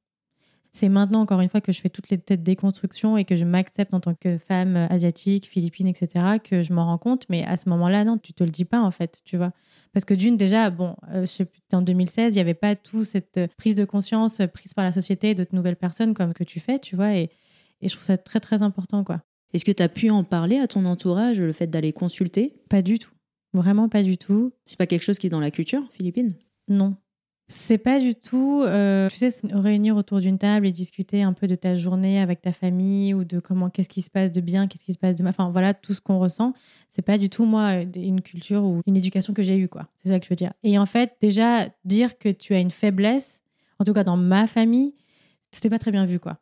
C'est 0.76 0.90
maintenant, 0.90 1.22
encore 1.22 1.40
une 1.40 1.48
fois, 1.48 1.62
que 1.62 1.72
je 1.72 1.80
fais 1.80 1.88
toutes 1.88 2.10
les 2.10 2.18
têtes 2.18 2.42
déconstructions 2.42 3.16
et 3.16 3.24
que 3.24 3.34
je 3.34 3.46
m'accepte 3.46 3.94
en 3.94 4.00
tant 4.00 4.12
que 4.12 4.36
femme 4.36 4.76
asiatique, 4.90 5.46
philippine, 5.46 5.86
etc., 5.86 6.36
que 6.44 6.60
je 6.60 6.74
m'en 6.74 6.84
rends 6.84 6.98
compte. 6.98 7.24
Mais 7.30 7.44
à 7.44 7.56
ce 7.56 7.70
moment-là, 7.70 8.04
non, 8.04 8.18
tu 8.18 8.34
te 8.34 8.44
le 8.44 8.50
dis 8.50 8.66
pas, 8.66 8.82
en 8.82 8.90
fait, 8.90 9.22
tu 9.24 9.38
vois. 9.38 9.52
Parce 9.94 10.04
que 10.04 10.12
d'une, 10.12 10.36
déjà, 10.36 10.68
bon, 10.68 10.94
euh, 11.14 11.22
je 11.22 11.26
sais 11.28 11.44
plus, 11.46 11.62
en 11.72 11.80
2016, 11.80 12.34
il 12.34 12.36
n'y 12.36 12.42
avait 12.42 12.52
pas 12.52 12.76
tout 12.76 13.04
cette 13.04 13.40
prise 13.56 13.74
de 13.74 13.86
conscience 13.86 14.42
prise 14.52 14.74
par 14.74 14.84
la 14.84 14.92
société 14.92 15.34
de 15.34 15.46
nouvelles 15.52 15.76
personnes 15.76 16.12
comme 16.12 16.34
que 16.34 16.44
tu 16.44 16.60
fais, 16.60 16.78
tu 16.78 16.94
vois. 16.94 17.14
Et, 17.14 17.30
et 17.80 17.88
je 17.88 17.94
trouve 17.94 18.04
ça 18.04 18.18
très, 18.18 18.40
très 18.40 18.62
important, 18.62 19.02
quoi. 19.02 19.22
Est-ce 19.54 19.64
que 19.64 19.72
tu 19.72 19.82
as 19.82 19.88
pu 19.88 20.10
en 20.10 20.24
parler 20.24 20.58
à 20.58 20.66
ton 20.66 20.84
entourage, 20.84 21.40
le 21.40 21.52
fait 21.52 21.68
d'aller 21.68 21.94
consulter? 21.94 22.52
Pas 22.68 22.82
du 22.82 22.98
tout. 22.98 23.12
Vraiment 23.54 23.88
pas 23.88 24.02
du 24.02 24.18
tout. 24.18 24.52
C'est 24.66 24.76
pas 24.76 24.86
quelque 24.86 25.04
chose 25.04 25.18
qui 25.18 25.28
est 25.28 25.30
dans 25.30 25.40
la 25.40 25.50
culture 25.50 25.84
philippine? 25.92 26.34
Non. 26.68 26.96
C'est 27.48 27.78
pas 27.78 28.00
du 28.00 28.16
tout, 28.16 28.62
euh, 28.64 29.08
tu 29.08 29.18
sais, 29.18 29.30
se 29.30 29.46
réunir 29.46 29.96
autour 29.96 30.18
d'une 30.18 30.36
table 30.36 30.66
et 30.66 30.72
discuter 30.72 31.22
un 31.22 31.32
peu 31.32 31.46
de 31.46 31.54
ta 31.54 31.76
journée 31.76 32.20
avec 32.20 32.42
ta 32.42 32.50
famille 32.50 33.14
ou 33.14 33.22
de 33.22 33.38
comment, 33.38 33.70
qu'est-ce 33.70 33.88
qui 33.88 34.02
se 34.02 34.10
passe 34.10 34.32
de 34.32 34.40
bien, 34.40 34.66
qu'est-ce 34.66 34.84
qui 34.84 34.92
se 34.92 34.98
passe 34.98 35.14
de 35.14 35.22
mal. 35.22 35.30
Enfin, 35.30 35.50
voilà, 35.50 35.72
tout 35.72 35.94
ce 35.94 36.00
qu'on 36.00 36.18
ressent. 36.18 36.54
C'est 36.90 37.02
pas 37.02 37.18
du 37.18 37.30
tout, 37.30 37.44
moi, 37.44 37.82
une 37.94 38.20
culture 38.20 38.64
ou 38.64 38.80
une 38.84 38.96
éducation 38.96 39.32
que 39.32 39.44
j'ai 39.44 39.58
eue, 39.58 39.68
quoi. 39.68 39.86
C'est 40.02 40.08
ça 40.08 40.18
que 40.18 40.24
je 40.24 40.30
veux 40.30 40.36
dire. 40.36 40.52
Et 40.64 40.76
en 40.76 40.86
fait, 40.86 41.12
déjà, 41.20 41.68
dire 41.84 42.18
que 42.18 42.28
tu 42.28 42.52
as 42.52 42.58
une 42.58 42.72
faiblesse, 42.72 43.42
en 43.78 43.84
tout 43.84 43.92
cas 43.92 44.02
dans 44.02 44.16
ma 44.16 44.48
famille, 44.48 44.94
c'était 45.52 45.70
pas 45.70 45.78
très 45.78 45.92
bien 45.92 46.04
vu, 46.04 46.18
quoi. 46.18 46.38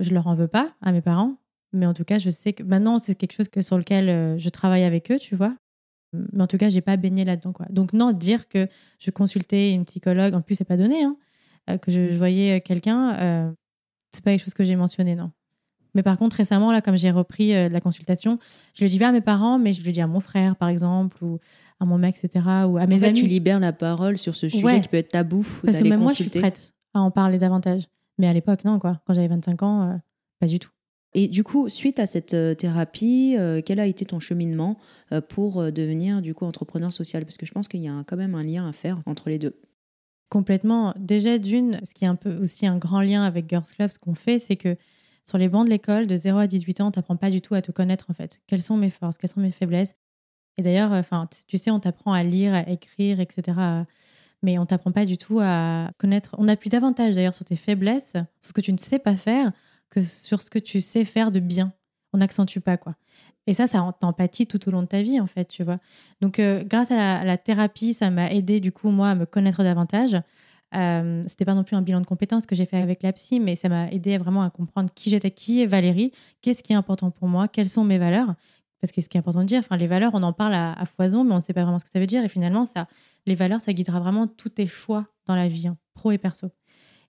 Je 0.00 0.14
leur 0.14 0.26
en 0.26 0.34
veux 0.34 0.48
pas 0.48 0.72
à 0.80 0.92
mes 0.92 1.02
parents, 1.02 1.36
mais 1.74 1.84
en 1.84 1.92
tout 1.92 2.04
cas, 2.04 2.18
je 2.18 2.30
sais 2.30 2.54
que 2.54 2.62
maintenant, 2.62 2.98
c'est 2.98 3.14
quelque 3.14 3.34
chose 3.34 3.48
que, 3.50 3.60
sur 3.60 3.76
lequel 3.76 4.08
euh, 4.08 4.38
je 4.38 4.48
travaille 4.48 4.84
avec 4.84 5.10
eux, 5.10 5.18
tu 5.18 5.36
vois. 5.36 5.54
Mais 6.12 6.42
en 6.42 6.46
tout 6.46 6.58
cas, 6.58 6.68
j'ai 6.68 6.80
pas 6.80 6.96
baigné 6.96 7.24
là-dedans. 7.24 7.52
Quoi. 7.52 7.66
Donc, 7.70 7.92
non, 7.92 8.12
dire 8.12 8.48
que 8.48 8.68
je 8.98 9.10
consultais 9.10 9.72
une 9.72 9.84
psychologue, 9.84 10.34
en 10.34 10.40
plus, 10.40 10.56
c'est 10.56 10.64
pas 10.64 10.76
donné, 10.76 11.04
hein, 11.04 11.16
euh, 11.68 11.78
que 11.78 11.90
je, 11.90 12.16
voyais 12.16 12.58
euh, 12.58 12.60
quelqu'un, 12.60 13.14
euh, 13.14 13.52
c'est 14.12 14.24
pas 14.24 14.32
quelque 14.32 14.44
chose 14.44 14.54
que 14.54 14.64
j'ai 14.64 14.76
mentionné, 14.76 15.14
non. 15.14 15.30
Mais 15.94 16.04
par 16.04 16.18
contre, 16.18 16.36
récemment, 16.36 16.70
là, 16.70 16.80
comme 16.80 16.96
j'ai 16.96 17.10
repris 17.10 17.50
la 17.50 17.80
consultation, 17.80 18.38
je 18.74 18.84
le 18.84 18.88
dis 18.88 19.00
pas 19.00 19.08
à 19.08 19.12
mes 19.12 19.20
parents, 19.20 19.58
mais 19.58 19.72
je 19.72 19.84
le 19.84 19.90
dis 19.90 20.00
à 20.00 20.06
mon 20.06 20.20
frère, 20.20 20.54
par 20.54 20.68
exemple, 20.68 21.24
ou 21.24 21.40
à 21.80 21.84
mon 21.84 21.98
mec, 21.98 22.14
etc., 22.16 22.46
ou 22.68 22.78
à 22.78 22.86
mes 22.86 22.94
en 22.94 22.98
fait, 23.00 23.06
amis. 23.06 23.20
tu 23.20 23.26
libères 23.26 23.58
la 23.58 23.72
parole 23.72 24.16
sur 24.16 24.36
ce 24.36 24.48
sujet 24.48 24.80
qui 24.80 24.86
peut 24.86 24.98
être 24.98 25.10
tabou. 25.10 25.44
Parce 25.64 25.78
que 25.78 25.88
même 25.88 25.98
moi, 25.98 26.12
je 26.12 26.22
suis 26.22 26.30
prête 26.30 26.72
à 26.94 27.00
en 27.00 27.10
parler 27.10 27.38
davantage. 27.38 27.88
Mais 28.18 28.28
à 28.28 28.32
l'époque, 28.32 28.64
non, 28.64 28.78
quoi. 28.78 29.00
Quand 29.04 29.14
j'avais 29.14 29.26
25 29.26 29.64
ans, 29.64 30.00
pas 30.38 30.46
du 30.46 30.60
tout. 30.60 30.70
Et 31.14 31.28
du 31.28 31.42
coup, 31.42 31.68
suite 31.68 31.98
à 31.98 32.06
cette 32.06 32.34
euh, 32.34 32.54
thérapie, 32.54 33.34
euh, 33.36 33.60
quel 33.64 33.80
a 33.80 33.86
été 33.86 34.04
ton 34.04 34.20
cheminement 34.20 34.78
euh, 35.12 35.20
pour 35.20 35.72
devenir 35.72 36.22
du 36.22 36.34
coup 36.34 36.44
entrepreneur 36.44 36.92
social? 36.92 37.24
Parce 37.24 37.36
que 37.36 37.46
je 37.46 37.52
pense 37.52 37.66
qu'il 37.66 37.80
y 37.80 37.88
a 37.88 38.04
quand 38.06 38.16
même 38.16 38.34
un 38.34 38.44
lien 38.44 38.68
à 38.68 38.72
faire 38.72 39.02
entre 39.06 39.28
les 39.28 39.38
deux. 39.38 39.56
Complètement. 40.28 40.94
Déjà 40.96 41.38
d'une, 41.38 41.80
ce 41.84 41.94
qui 41.94 42.04
est 42.04 42.08
un 42.08 42.14
peu 42.14 42.36
aussi 42.36 42.66
un 42.66 42.78
grand 42.78 43.00
lien 43.00 43.24
avec 43.24 43.48
Girls 43.48 43.64
Club, 43.74 43.90
ce 43.90 43.98
qu'on 43.98 44.14
fait, 44.14 44.38
c'est 44.38 44.54
que 44.54 44.76
sur 45.28 45.38
les 45.38 45.48
bancs 45.48 45.66
de 45.66 45.70
l'école, 45.70 46.06
de 46.06 46.14
0 46.14 46.38
à 46.38 46.46
18 46.46 46.80
ans, 46.80 46.88
on 46.88 46.90
t'apprend 46.92 47.16
pas 47.16 47.30
du 47.30 47.40
tout 47.40 47.54
à 47.54 47.62
te 47.62 47.72
connaître 47.72 48.06
en 48.08 48.14
fait. 48.14 48.40
Quelles 48.46 48.62
sont 48.62 48.76
mes 48.76 48.90
forces, 48.90 49.18
quelles 49.18 49.30
sont 49.30 49.40
mes 49.40 49.50
faiblesses? 49.50 49.94
Et 50.56 50.62
d'ailleurs, 50.62 50.92
tu 51.48 51.58
sais, 51.58 51.70
on 51.70 51.80
t'apprend 51.80 52.12
à 52.12 52.22
lire, 52.22 52.54
à 52.54 52.68
écrire, 52.68 53.18
etc. 53.18 53.58
Mais 54.42 54.58
on 54.58 54.66
t'apprend 54.66 54.92
pas 54.92 55.06
du 55.06 55.16
tout 55.16 55.38
à 55.40 55.90
connaître. 55.98 56.34
On 56.38 56.48
appuie 56.48 56.70
davantage 56.70 57.14
d'ailleurs 57.14 57.34
sur 57.34 57.44
tes 57.44 57.56
faiblesses, 57.56 58.12
sur 58.12 58.22
ce 58.40 58.52
que 58.52 58.60
tu 58.60 58.72
ne 58.72 58.78
sais 58.78 58.98
pas 58.98 59.16
faire, 59.16 59.52
que 59.90 60.00
sur 60.00 60.40
ce 60.42 60.50
que 60.50 60.58
tu 60.58 60.80
sais 60.80 61.04
faire 61.04 61.30
de 61.30 61.40
bien. 61.40 61.72
On 62.12 62.18
n'accentue 62.18 62.58
pas, 62.58 62.76
quoi. 62.76 62.96
Et 63.46 63.54
ça, 63.54 63.66
ça 63.66 63.94
t'empathie 63.98 64.46
tout 64.46 64.68
au 64.68 64.70
long 64.70 64.82
de 64.82 64.86
ta 64.86 65.02
vie, 65.02 65.20
en 65.20 65.26
fait, 65.26 65.46
tu 65.46 65.64
vois. 65.64 65.78
Donc, 66.20 66.38
euh, 66.38 66.62
grâce 66.64 66.90
à 66.90 67.24
la, 67.24 67.36
thérapie, 67.36 67.94
ça 67.94 68.10
m'a 68.10 68.32
aidé, 68.32 68.60
du 68.60 68.72
coup, 68.72 68.90
moi, 68.90 69.10
à 69.10 69.14
me 69.14 69.26
connaître 69.26 69.62
davantage. 69.62 70.20
Euh, 70.76 71.22
c'était 71.26 71.44
pas 71.44 71.54
non 71.54 71.64
plus 71.64 71.74
un 71.74 71.82
bilan 71.82 72.00
de 72.00 72.06
compétences 72.06 72.46
que 72.46 72.54
j'ai 72.54 72.66
fait 72.66 72.76
avec 72.76 73.02
la 73.02 73.12
psy, 73.12 73.40
mais 73.40 73.56
ça 73.56 73.68
m'a 73.68 73.90
aidé 73.90 74.18
vraiment 74.18 74.42
à 74.42 74.50
comprendre 74.50 74.90
qui 74.94 75.10
j'étais, 75.10 75.30
qui 75.32 75.62
est 75.62 75.66
Valérie, 75.66 76.12
qu'est-ce 76.42 76.62
qui 76.62 76.72
est 76.72 76.76
important 76.76 77.10
pour 77.10 77.26
moi, 77.26 77.48
quelles 77.48 77.68
sont 77.68 77.84
mes 77.84 77.98
valeurs. 77.98 78.34
Parce 78.80 78.92
que 78.92 79.00
ce 79.00 79.08
qui 79.08 79.16
est 79.16 79.20
important 79.20 79.40
de 79.40 79.46
dire, 79.46 79.58
enfin, 79.58 79.76
les 79.76 79.86
valeurs, 79.86 80.12
on 80.14 80.22
en 80.22 80.32
parle 80.32 80.54
à, 80.54 80.84
foison, 80.86 81.24
mais 81.24 81.32
on 81.32 81.36
ne 81.36 81.42
sait 81.42 81.52
pas 81.52 81.62
vraiment 81.62 81.78
ce 81.78 81.84
que 81.84 81.90
ça 81.90 82.00
veut 82.00 82.06
dire. 82.06 82.24
Et 82.24 82.28
finalement, 82.28 82.64
ça, 82.64 82.86
les 83.26 83.34
valeurs, 83.34 83.60
ça 83.60 83.72
guidera 83.72 84.00
vraiment 84.00 84.26
tous 84.26 84.48
tes 84.50 84.66
choix 84.66 85.06
dans 85.26 85.34
la 85.34 85.48
vie, 85.48 85.66
hein, 85.66 85.76
pro 85.94 86.12
et 86.12 86.18
perso. 86.18 86.50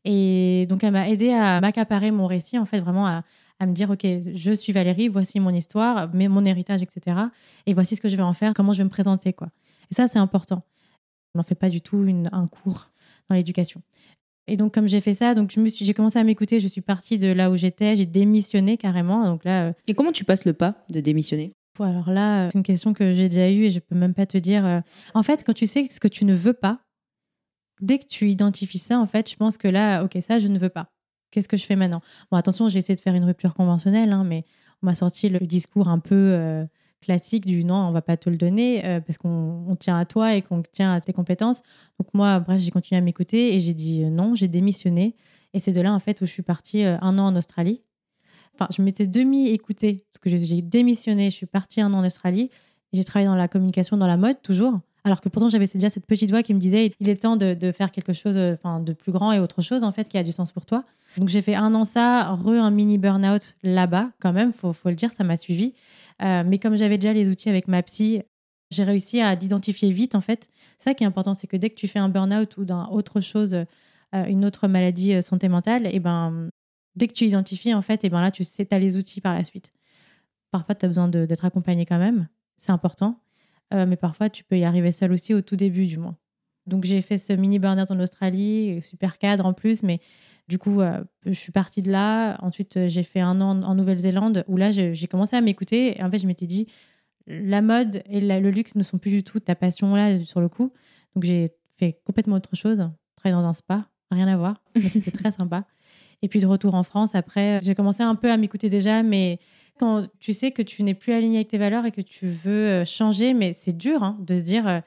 Et 0.06 0.66
donc, 0.68 0.84
elle 0.84 0.94
m'a 0.94 1.10
aidé 1.10 1.32
à 1.32 1.62
m'accaparer 1.62 2.12
mon 2.12 2.26
récit, 2.26 2.58
en 2.58 2.66
fait, 2.66 2.80
vraiment 2.80 3.06
à, 3.08 3.24
me 3.62 3.74
dire, 3.74 3.92
OK, 3.92 4.06
je 4.34 4.52
suis 4.52 4.74
Valérie, 4.74 5.08
voici 5.08 5.40
mon 5.40 5.54
histoire, 5.54 6.10
mais 6.14 6.28
mon 6.28 6.44
héritage, 6.44 6.82
etc. 6.82 7.18
Et 7.68 7.74
voici 7.76 7.96
ce 7.96 8.02
que 8.02 8.10
je 8.10 8.16
vais 8.16 8.24
en 8.24 8.34
faire, 8.34 8.54
comment 8.56 8.74
je 8.74 8.80
vais 8.80 8.86
me 8.86 8.90
présenter. 8.90 9.34
quoi. 9.34 9.50
Et 9.92 9.96
ça, 9.96 10.08
c'est 10.08 10.18
important. 10.18 10.64
On 11.36 11.40
n'en 11.40 11.44
fait 11.44 11.56
pas 11.56 11.70
du 11.70 11.82
tout 11.82 12.06
un 12.32 12.48
cours 12.48 12.90
dans 13.30 13.36
l'éducation. 13.36 13.82
Et 14.48 14.58
donc, 14.58 14.74
comme 14.74 14.88
j'ai 14.88 15.02
fait 15.02 15.14
ça, 15.14 15.36
donc 15.36 15.52
je 15.52 15.60
me 15.60 15.68
suis, 15.68 15.86
j'ai 15.86 15.94
commencé 15.94 16.18
à 16.18 16.24
m'écouter. 16.24 16.60
Je 16.60 16.68
suis 16.68 16.82
partie 16.82 17.18
de 17.18 17.32
là 17.32 17.52
où 17.52 17.56
j'étais. 17.56 17.96
J'ai 17.96 18.06
démissionné 18.06 18.78
carrément. 18.78 19.26
Donc 19.26 19.46
là. 19.46 19.68
Euh, 19.68 19.74
et 19.88 19.94
comment 19.94 20.12
tu 20.12 20.26
passes 20.26 20.46
le 20.46 20.54
pas 20.54 20.76
de 20.90 21.00
démissionner? 21.00 21.54
Alors 21.80 22.10
là, 22.10 22.50
c'est 22.50 22.58
une 22.58 22.64
question 22.64 22.94
que 22.94 23.14
j'ai 23.14 23.30
déjà 23.30 23.50
eue 23.50 23.64
et 23.64 23.70
je 23.70 23.80
peux 23.80 23.96
même 23.96 24.14
pas 24.14 24.26
te 24.26 24.38
dire. 24.38 24.66
Euh, 24.66 24.82
en 25.14 25.24
fait, 25.24 25.44
quand 25.46 25.54
tu 25.54 25.68
sais 25.68 25.88
ce 25.90 26.00
que 26.00 26.08
tu 26.08 26.26
ne 26.26 26.36
veux 26.36 26.54
pas, 26.54 26.80
dès 27.82 28.00
que 28.00 28.08
tu 28.08 28.30
identifies 28.30 28.78
ça, 28.78 29.00
en 29.00 29.08
fait, 29.08 29.30
je 29.30 29.36
pense 29.36 29.58
que 29.58 29.68
là, 29.68 30.04
ok, 30.04 30.18
ça, 30.22 30.40
je 30.40 30.48
ne 30.48 30.58
veux 30.58 30.70
pas. 30.70 30.88
Qu'est-ce 31.32 31.48
que 31.48 31.58
je 31.58 31.66
fais 31.66 31.76
maintenant? 31.76 32.02
Bon, 32.32 32.38
attention, 32.38 32.68
j'ai 32.70 32.80
essayé 32.80 32.96
de 32.96 33.02
faire 33.02 33.16
une 33.16 33.26
rupture 33.26 33.54
conventionnelle, 33.54 34.12
hein, 34.12 34.24
mais 34.24 34.46
on 34.82 34.88
m'a 34.88 34.96
sorti 34.96 35.30
le 35.30 35.40
discours 35.40 35.88
un 35.88 36.00
peu 36.00 36.16
euh, 36.16 36.66
classique 37.02 37.46
du 37.46 37.64
non, 37.64 37.76
on 37.76 37.92
va 37.92 38.02
pas 38.02 38.18
te 38.18 38.30
le 38.30 38.38
donner 38.38 38.86
euh, 38.86 39.00
parce 39.00 39.18
qu'on 39.18 39.76
tient 39.80 39.98
à 39.98 40.06
toi 40.06 40.36
et 40.36 40.42
qu'on 40.42 40.62
tient 40.62 40.94
à 40.94 41.02
tes 41.02 41.14
compétences. 41.14 41.62
Donc 42.00 42.14
moi, 42.14 42.40
bref, 42.40 42.62
j'ai 42.62 42.72
continué 42.72 43.00
à 43.00 43.02
m'écouter 43.02 43.56
et 43.56 43.60
j'ai 43.60 43.74
dit 43.74 44.04
euh, 44.04 44.10
non, 44.10 44.36
j'ai 44.36 44.48
démissionné. 44.48 45.16
Et 45.54 45.60
c'est 45.60 45.72
de 45.72 45.82
là, 45.82 45.94
en 45.94 46.00
fait, 46.00 46.22
où 46.22 46.26
je 46.26 46.32
suis 46.32 46.44
partie 46.44 46.84
un 46.84 47.18
an 47.18 47.28
en 47.28 47.36
Australie. 47.36 47.82
Enfin, 48.54 48.68
je 48.76 48.82
m'étais 48.82 49.08
demi-écoutée 49.08 50.06
parce 50.12 50.20
que 50.20 50.30
j'ai 50.30 50.62
démissionné, 50.62 51.30
je 51.30 51.36
suis 51.36 51.46
partie 51.46 51.82
un 51.82 51.94
an 51.94 52.00
en 52.00 52.06
Australie 52.06 52.50
j'ai 52.94 53.04
travaillé 53.04 53.28
dans 53.28 53.36
la 53.36 53.48
communication, 53.48 53.98
dans 53.98 54.08
la 54.08 54.18
mode 54.18 54.42
toujours. 54.42 54.80
Alors 55.04 55.20
que 55.20 55.30
pourtant, 55.30 55.50
j'avais 55.50 55.66
déjà 55.66 55.90
cette 55.90 56.06
petite 56.06 56.30
voix 56.30 56.44
qui 56.44 56.54
me 56.54 56.60
disait 56.60 56.94
il 57.00 57.10
est 57.10 57.22
temps 57.22 57.36
de, 57.36 57.72
faire 57.72 57.92
quelque 57.92 58.14
chose 58.14 58.38
euh, 58.38 58.54
enfin, 58.54 58.80
de 58.80 58.94
plus 58.94 59.12
grand 59.12 59.32
et 59.32 59.40
autre 59.40 59.62
chose, 59.62 59.84
en 59.84 59.92
fait, 59.92 60.08
qui 60.08 60.18
a 60.18 60.24
du 60.24 60.32
sens 60.32 60.52
pour 60.52 60.66
toi. 60.66 60.84
Donc, 61.18 61.30
j'ai 61.30 61.42
fait 61.42 61.56
un 61.56 61.74
an 61.74 61.86
ça, 61.86 62.32
re 62.32 62.50
un 62.50 62.72
mini 62.72 62.98
burn-out 62.98 63.56
là-bas, 63.64 64.12
quand 64.20 64.32
même, 64.32 64.54
faut, 64.54 64.74
faut 64.74 64.90
le 64.90 64.96
dire, 64.96 65.12
ça 65.12 65.24
m'a 65.24 65.38
suivi. 65.38 65.74
Euh, 66.22 66.44
mais 66.46 66.60
comme 66.60 66.76
j'avais 66.76 66.98
déjà 66.98 67.14
les 67.14 67.30
outils 67.30 67.50
avec 67.50 67.68
ma 67.68 67.82
psy, 67.82 68.22
j'ai 68.70 68.84
réussi 68.84 69.20
à 69.20 69.34
l'identifier 69.34 69.92
vite, 69.92 70.14
en 70.14 70.22
fait. 70.22 70.50
Ça 70.78 70.94
qui 70.94 71.04
est 71.04 71.08
important, 71.08 71.34
c'est 71.34 71.48
que 71.48 71.58
dès 71.58 71.72
que 71.72 71.76
tu 71.76 71.88
fais 71.88 72.00
un 72.00 72.10
burn-out 72.10 72.58
ou 72.58 72.66
dans 72.66 72.92
autre 72.92 73.22
chose, 73.22 73.54
euh, 73.54 74.26
une 74.26 74.46
autre 74.46 74.68
maladie 74.68 75.22
santé 75.24 75.50
mentale, 75.50 75.88
et 75.88 75.92
eh 75.94 76.00
ben, 76.00 76.50
dès 76.96 77.08
que 77.08 77.14
tu 77.14 77.26
identifies, 77.26 77.74
en 77.74 77.82
fait, 77.82 78.04
et 78.04 78.08
eh 78.08 78.10
ben 78.10 78.22
là, 78.22 78.30
tu 78.30 78.44
sais, 78.44 78.72
as 78.72 78.80
les 78.80 78.98
outils 78.98 79.20
par 79.20 79.34
la 79.34 79.44
suite. 79.44 79.74
Parfois, 80.52 80.76
tu 80.76 80.86
as 80.86 80.90
besoin 80.90 81.08
d'être 81.08 81.46
accompagné 81.46 81.86
quand 81.86 81.98
même, 81.98 82.28
c'est 82.58 82.72
important. 82.72 83.20
Euh, 83.74 83.86
mais 83.86 83.96
parfois, 83.96 84.30
tu 84.30 84.44
peux 84.44 84.58
y 84.58 84.64
arriver 84.64 84.92
seul 84.92 85.12
aussi 85.12 85.34
au 85.34 85.42
tout 85.42 85.56
début, 85.56 85.86
du 85.86 85.98
moins. 85.98 86.18
Donc, 86.68 86.84
j'ai 86.84 87.02
fait 87.02 87.18
ce 87.18 87.34
mini 87.34 87.60
burn-out 87.60 87.90
en 87.90 88.00
Australie, 88.00 88.82
super 88.82 89.18
cadre 89.18 89.46
en 89.46 89.54
plus, 89.54 89.84
mais 89.84 90.00
du 90.48 90.58
coup, 90.58 90.82
euh, 90.82 91.02
je 91.26 91.32
suis 91.32 91.52
partie 91.52 91.82
de 91.82 91.92
là. 91.92 92.38
Ensuite, 92.44 92.78
euh, 92.78 92.88
j'ai 92.88 93.04
fait 93.04 93.22
un 93.22 93.40
an 93.42 93.64
en 93.64 93.76
Nouvelle-Zélande 93.76 94.44
où 94.48 94.58
là, 94.58 94.72
j'ai 94.72 95.08
commencé 95.08 95.36
à 95.36 95.42
m'écouter. 95.42 95.98
Et 95.98 96.04
en 96.04 96.12
fait, 96.12 96.18
je 96.18 96.28
m'étais 96.28 96.48
dit, 96.48 96.68
la 97.28 97.62
mode 97.62 98.04
et 98.10 98.20
le 98.20 98.50
luxe 98.52 98.76
ne 98.76 98.84
sont 98.84 98.98
plus 98.98 99.12
du 99.12 99.24
tout 99.24 99.40
ta 99.40 99.56
passion 99.56 99.96
là, 99.96 100.18
sur 100.18 100.42
le 100.42 100.50
coup. 100.50 100.74
Donc, 101.16 101.24
j'ai 101.24 101.50
fait 101.78 102.00
complètement 102.06 102.36
autre 102.36 102.56
chose. 102.56 102.90
Travailler 103.16 103.42
dans 103.42 103.48
un 103.48 103.54
spa, 103.54 103.88
rien 104.12 104.28
à 104.28 104.38
voir. 104.38 104.62
Mais 104.76 104.90
c'était 104.90 105.12
très 105.12 105.32
sympa. 105.40 105.66
Et 106.22 106.28
puis, 106.28 106.40
de 106.40 106.48
retour 106.48 106.76
en 106.76 106.84
France, 106.84 107.16
après, 107.16 107.60
j'ai 107.64 107.74
commencé 107.74 108.04
un 108.04 108.16
peu 108.16 108.30
à 108.30 108.38
m'écouter 108.38 108.70
déjà, 108.70 109.04
mais 109.04 109.40
quand 109.82 110.08
tu 110.20 110.32
sais 110.32 110.52
que 110.52 110.62
tu 110.62 110.84
n'es 110.84 110.94
plus 110.94 111.12
aligné 111.12 111.38
avec 111.38 111.48
tes 111.48 111.58
valeurs 111.58 111.88
et 111.88 111.92
que 111.92 112.02
tu 112.02 112.28
veux 112.28 112.68
euh, 112.68 112.86
changer, 112.86 113.34
mais 113.34 113.52
c'est 113.54 113.76
dur 113.76 114.04
hein, 114.04 114.16
de 114.22 114.36
se 114.36 114.42
dire 114.42 114.68
euh, 114.68 114.80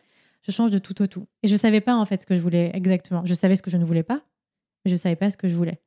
je 0.43 0.53
change 0.53 0.71
de 0.71 0.79
tout 0.79 1.03
au 1.03 1.09
tout. 1.09 1.27
Et 1.43 1.49
je 1.49 1.53
ne 1.53 1.59
savais 1.59 1.81
pas 1.81 1.97
en 1.97 2.07
fait 2.07 2.23
ce 2.23 2.27
que 2.27 2.37
je 2.37 2.41
voulais 2.41 2.71
exactement. 2.75 3.23
Je 3.27 3.35
savais 3.35 3.57
ce 3.57 3.63
que 3.63 3.73
je 3.73 3.77
ne 3.77 3.85
voulais 3.85 4.05
pas, 4.05 4.23
mais 4.85 4.91
je 4.91 4.93
ne 4.93 4.99
savais 4.99 5.17
pas 5.17 5.31
ce 5.31 5.37
que 5.37 5.49
je 5.49 5.55
voulais. 5.57 5.81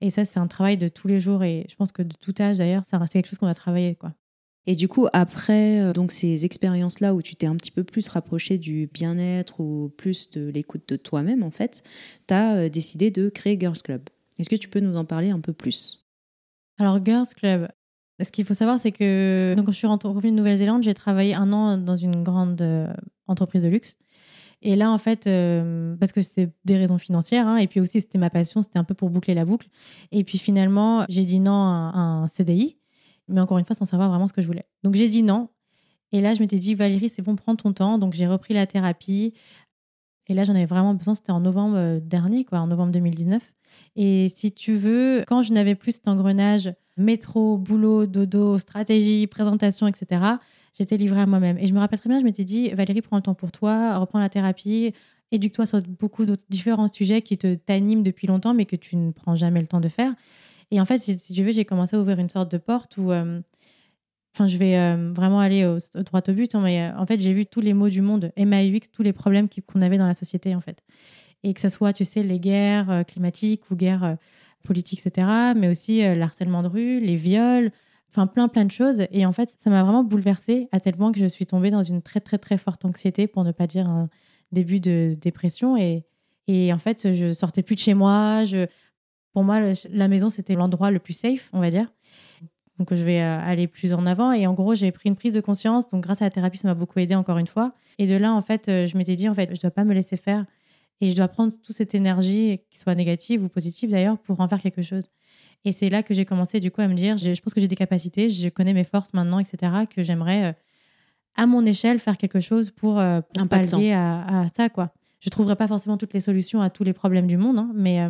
Et 0.00 0.10
ça, 0.10 0.24
c'est 0.24 0.38
un 0.38 0.46
travail 0.46 0.76
de 0.76 0.86
tous 0.86 1.08
les 1.08 1.18
jours 1.18 1.42
et 1.42 1.66
je 1.68 1.74
pense 1.74 1.90
que 1.90 2.02
de 2.02 2.14
tout 2.14 2.34
âge 2.38 2.58
d'ailleurs, 2.58 2.84
c'est 2.84 2.96
quelque 3.08 3.26
chose 3.26 3.38
qu'on 3.38 3.48
a 3.48 3.54
travaillé. 3.54 3.96
Quoi. 3.96 4.12
Et 4.66 4.76
du 4.76 4.86
coup, 4.86 5.08
après 5.12 5.80
euh, 5.80 5.92
donc 5.92 6.12
ces 6.12 6.44
expériences-là 6.44 7.14
où 7.14 7.22
tu 7.22 7.34
t'es 7.34 7.46
un 7.46 7.56
petit 7.56 7.72
peu 7.72 7.82
plus 7.82 8.06
rapproché 8.06 8.58
du 8.58 8.86
bien-être 8.86 9.58
ou 9.58 9.92
plus 9.96 10.30
de 10.30 10.48
l'écoute 10.50 10.88
de 10.88 10.94
toi-même, 10.94 11.42
en 11.42 11.50
fait, 11.50 11.82
tu 12.28 12.34
as 12.34 12.68
décidé 12.68 13.10
de 13.10 13.28
créer 13.28 13.58
Girls 13.58 13.82
Club. 13.82 14.02
Est-ce 14.38 14.50
que 14.50 14.56
tu 14.56 14.68
peux 14.68 14.80
nous 14.80 14.96
en 14.96 15.04
parler 15.04 15.30
un 15.30 15.40
peu 15.40 15.52
plus? 15.52 16.06
Alors, 16.78 17.02
Girls 17.04 17.28
Club, 17.34 17.68
ce 18.22 18.32
qu'il 18.32 18.44
faut 18.44 18.54
savoir, 18.54 18.78
c'est 18.78 18.92
que 18.92 19.54
donc, 19.56 19.66
quand 19.66 19.72
je 19.72 19.76
suis 19.76 19.86
revenue 19.86 20.32
de 20.32 20.36
Nouvelle-Zélande, 20.36 20.82
j'ai 20.82 20.94
travaillé 20.94 21.34
un 21.34 21.52
an 21.52 21.76
dans 21.76 21.96
une 21.96 22.22
grande 22.22 22.60
euh, 22.62 22.92
entreprise 23.26 23.62
de 23.62 23.68
luxe. 23.68 23.98
Et 24.62 24.74
là, 24.74 24.90
en 24.90 24.98
fait, 24.98 25.26
euh, 25.26 25.96
parce 25.96 26.12
que 26.12 26.22
c'était 26.22 26.50
des 26.64 26.76
raisons 26.78 26.98
financières, 26.98 27.46
hein, 27.46 27.58
et 27.58 27.66
puis 27.66 27.78
aussi 27.78 28.00
c'était 28.00 28.18
ma 28.18 28.30
passion, 28.30 28.62
c'était 28.62 28.78
un 28.78 28.84
peu 28.84 28.94
pour 28.94 29.10
boucler 29.10 29.34
la 29.34 29.44
boucle. 29.44 29.68
Et 30.12 30.24
puis 30.24 30.38
finalement, 30.38 31.04
j'ai 31.08 31.24
dit 31.24 31.40
non 31.40 31.52
à 31.52 31.92
un 31.94 32.26
CDI, 32.26 32.78
mais 33.28 33.40
encore 33.40 33.58
une 33.58 33.64
fois, 33.64 33.76
sans 33.76 33.84
savoir 33.84 34.08
vraiment 34.08 34.26
ce 34.26 34.32
que 34.32 34.40
je 34.40 34.46
voulais. 34.46 34.64
Donc 34.82 34.94
j'ai 34.94 35.08
dit 35.08 35.22
non. 35.22 35.48
Et 36.12 36.20
là, 36.20 36.34
je 36.34 36.40
m'étais 36.40 36.58
dit, 36.58 36.74
Valérie, 36.74 37.08
c'est 37.08 37.22
bon, 37.22 37.36
prends 37.36 37.56
ton 37.56 37.72
temps. 37.72 37.98
Donc 37.98 38.14
j'ai 38.14 38.26
repris 38.26 38.54
la 38.54 38.66
thérapie. 38.66 39.34
Et 40.28 40.34
là, 40.34 40.44
j'en 40.44 40.54
avais 40.54 40.66
vraiment 40.66 40.94
besoin. 40.94 41.14
C'était 41.14 41.32
en 41.32 41.40
novembre 41.40 41.76
euh, 41.76 42.00
dernier, 42.00 42.46
en 42.52 42.66
novembre 42.66 42.92
2019. 42.92 43.52
Et 43.96 44.32
si 44.34 44.52
tu 44.52 44.76
veux, 44.76 45.24
quand 45.26 45.42
je 45.42 45.52
n'avais 45.52 45.74
plus 45.74 45.92
cet 45.92 46.08
engrenage 46.08 46.72
métro, 46.96 47.58
boulot, 47.58 48.06
dodo, 48.06 48.58
stratégie, 48.58 49.26
présentation, 49.26 49.86
etc., 49.86 50.20
j'étais 50.76 50.96
livrée 50.96 51.20
à 51.20 51.26
moi-même. 51.26 51.58
Et 51.58 51.66
je 51.66 51.74
me 51.74 51.78
rappelle 51.78 51.98
très 51.98 52.08
bien, 52.08 52.18
je 52.18 52.24
m'étais 52.24 52.44
dit, 52.44 52.70
Valérie, 52.70 53.02
prends 53.02 53.16
le 53.16 53.22
temps 53.22 53.34
pour 53.34 53.52
toi, 53.52 53.98
reprends 53.98 54.18
la 54.18 54.28
thérapie, 54.28 54.92
éduque-toi 55.32 55.66
sur 55.66 55.80
beaucoup 55.82 56.24
d'autres 56.24 56.44
différents 56.48 56.88
sujets 56.88 57.22
qui 57.22 57.38
te 57.38 57.54
t'animent 57.54 58.02
depuis 58.02 58.26
longtemps, 58.26 58.54
mais 58.54 58.66
que 58.66 58.76
tu 58.76 58.96
ne 58.96 59.10
prends 59.12 59.34
jamais 59.34 59.60
le 59.60 59.66
temps 59.66 59.80
de 59.80 59.88
faire. 59.88 60.12
Et 60.70 60.80
en 60.80 60.84
fait, 60.84 60.98
si, 60.98 61.16
tu 61.16 61.44
veux, 61.44 61.52
j'ai 61.52 61.64
commencé 61.64 61.96
à 61.96 62.00
ouvrir 62.00 62.18
une 62.18 62.28
sorte 62.28 62.50
de 62.50 62.58
porte 62.58 62.96
où, 62.96 63.12
euh, 63.12 63.40
enfin, 64.34 64.46
je 64.46 64.58
vais 64.58 64.76
euh, 64.76 65.12
vraiment 65.14 65.38
aller 65.38 65.64
au, 65.64 65.78
droit 66.02 66.22
au 66.26 66.32
but, 66.32 66.54
hein, 66.54 66.60
mais 66.60 66.82
euh, 66.82 66.98
en 66.98 67.06
fait, 67.06 67.20
j'ai 67.20 67.32
vu 67.32 67.46
tous 67.46 67.60
les 67.60 67.72
maux 67.72 67.88
du 67.88 68.02
monde, 68.02 68.32
MAUX, 68.36 68.90
tous 68.92 69.02
les 69.02 69.12
problèmes 69.12 69.48
qu'on 69.48 69.80
avait 69.80 69.98
dans 69.98 70.06
la 70.06 70.14
société, 70.14 70.54
en 70.54 70.60
fait. 70.60 70.82
Et 71.42 71.54
que 71.54 71.60
ce 71.60 71.68
soit, 71.68 71.92
tu 71.92 72.04
sais, 72.04 72.22
les 72.22 72.40
guerres 72.40 73.04
climatiques 73.06 73.70
ou 73.70 73.76
guerres 73.76 74.16
politiques, 74.66 75.06
etc., 75.06 75.26
mais 75.56 75.68
aussi 75.68 76.00
l'harcèlement 76.14 76.62
de 76.62 76.68
rue, 76.68 77.00
les 77.00 77.16
viols, 77.16 77.70
enfin 78.10 78.26
plein 78.26 78.48
plein 78.48 78.64
de 78.64 78.70
choses. 78.70 79.06
Et 79.10 79.24
en 79.24 79.32
fait, 79.32 79.48
ça 79.56 79.70
m'a 79.70 79.82
vraiment 79.82 80.04
bouleversée 80.04 80.68
à 80.72 80.80
tel 80.80 80.96
point 80.96 81.12
que 81.12 81.18
je 81.18 81.26
suis 81.26 81.46
tombée 81.46 81.70
dans 81.70 81.82
une 81.82 82.02
très 82.02 82.20
très 82.20 82.38
très 82.38 82.58
forte 82.58 82.84
anxiété, 82.84 83.26
pour 83.26 83.44
ne 83.44 83.52
pas 83.52 83.66
dire 83.66 83.88
un 83.88 84.08
début 84.52 84.80
de 84.80 85.16
dépression. 85.20 85.76
Et, 85.76 86.04
et 86.46 86.72
en 86.72 86.78
fait, 86.78 87.12
je 87.14 87.32
sortais 87.32 87.62
plus 87.62 87.74
de 87.74 87.80
chez 87.80 87.94
moi. 87.94 88.44
Je, 88.44 88.66
pour 89.32 89.44
moi, 89.44 89.60
la 89.90 90.08
maison 90.08 90.30
c'était 90.30 90.54
l'endroit 90.54 90.90
le 90.90 90.98
plus 90.98 91.12
safe, 91.12 91.50
on 91.52 91.60
va 91.60 91.70
dire. 91.70 91.92
Donc 92.78 92.94
je 92.94 93.04
vais 93.04 93.20
euh, 93.20 93.38
aller 93.40 93.66
plus 93.66 93.92
en 93.92 94.06
avant. 94.06 94.32
Et 94.32 94.46
en 94.46 94.54
gros, 94.54 94.74
j'ai 94.74 94.92
pris 94.92 95.08
une 95.08 95.16
prise 95.16 95.32
de 95.32 95.40
conscience. 95.40 95.88
Donc 95.88 96.02
grâce 96.02 96.22
à 96.22 96.26
la 96.26 96.30
thérapie, 96.30 96.58
ça 96.58 96.68
m'a 96.68 96.74
beaucoup 96.74 96.98
aidé 96.98 97.14
encore 97.14 97.38
une 97.38 97.46
fois. 97.46 97.72
Et 97.98 98.06
de 98.06 98.16
là, 98.16 98.32
en 98.32 98.42
fait, 98.42 98.68
euh, 98.68 98.86
je 98.86 98.96
m'étais 98.96 99.16
dit, 99.16 99.28
en 99.28 99.34
fait, 99.34 99.54
je 99.54 99.60
dois 99.60 99.70
pas 99.70 99.84
me 99.84 99.94
laisser 99.94 100.16
faire. 100.16 100.44
Et 101.00 101.08
je 101.08 101.14
dois 101.14 101.28
prendre 101.28 101.52
toute 101.52 101.76
cette 101.76 101.94
énergie, 101.94 102.60
qui 102.70 102.78
soit 102.78 102.94
négative 102.94 103.44
ou 103.44 103.48
positive 103.48 103.90
d'ailleurs, 103.90 104.18
pour 104.18 104.40
en 104.40 104.48
faire 104.48 104.60
quelque 104.60 104.82
chose. 104.82 105.10
Et 105.64 105.72
c'est 105.72 105.90
là 105.90 106.02
que 106.02 106.14
j'ai 106.14 106.24
commencé 106.24 106.60
du 106.60 106.70
coup 106.70 106.80
à 106.80 106.88
me 106.88 106.94
dire, 106.94 107.16
je, 107.16 107.40
pense 107.40 107.52
que 107.52 107.60
j'ai 107.60 107.68
des 107.68 107.76
capacités, 107.76 108.30
je 108.30 108.48
connais 108.48 108.72
mes 108.72 108.84
forces 108.84 109.12
maintenant, 109.12 109.38
etc., 109.38 109.72
que 109.90 110.02
j'aimerais, 110.02 110.44
euh, 110.44 110.52
à 111.34 111.46
mon 111.46 111.64
échelle, 111.66 111.98
faire 111.98 112.16
quelque 112.16 112.40
chose 112.40 112.70
pour, 112.70 112.94
pour 113.34 113.48
pallier 113.48 113.92
à, 113.92 114.46
ça. 114.54 114.70
quoi. 114.70 114.94
Je 115.20 115.28
ne 115.28 115.30
trouverai 115.32 115.56
pas 115.56 115.68
forcément 115.68 115.98
toutes 115.98 116.14
les 116.14 116.20
solutions 116.20 116.60
à 116.60 116.70
tous 116.70 116.84
les 116.84 116.92
problèmes 116.92 117.26
du 117.26 117.36
monde, 117.36 117.58
hein, 117.58 117.70
mais 117.74 118.00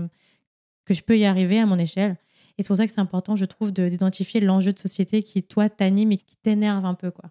que 0.84 0.94
je 0.94 1.02
peux 1.02 1.18
y 1.18 1.24
arriver 1.24 1.58
à 1.58 1.66
mon 1.66 1.78
échelle. 1.78 2.16
Et 2.58 2.62
c'est 2.62 2.68
pour 2.68 2.76
ça 2.76 2.86
que 2.86 2.92
c'est 2.92 3.00
important, 3.00 3.36
je 3.36 3.44
trouve, 3.44 3.72
d'identifier 3.72 4.40
l'enjeu 4.40 4.72
de 4.72 4.78
société 4.78 5.22
qui, 5.22 5.42
toi, 5.42 5.68
t'anime 5.68 6.12
et 6.12 6.18
qui 6.18 6.36
t'énerve 6.36 6.84
un 6.84 6.94
peu. 6.94 7.10
quoi. 7.10 7.30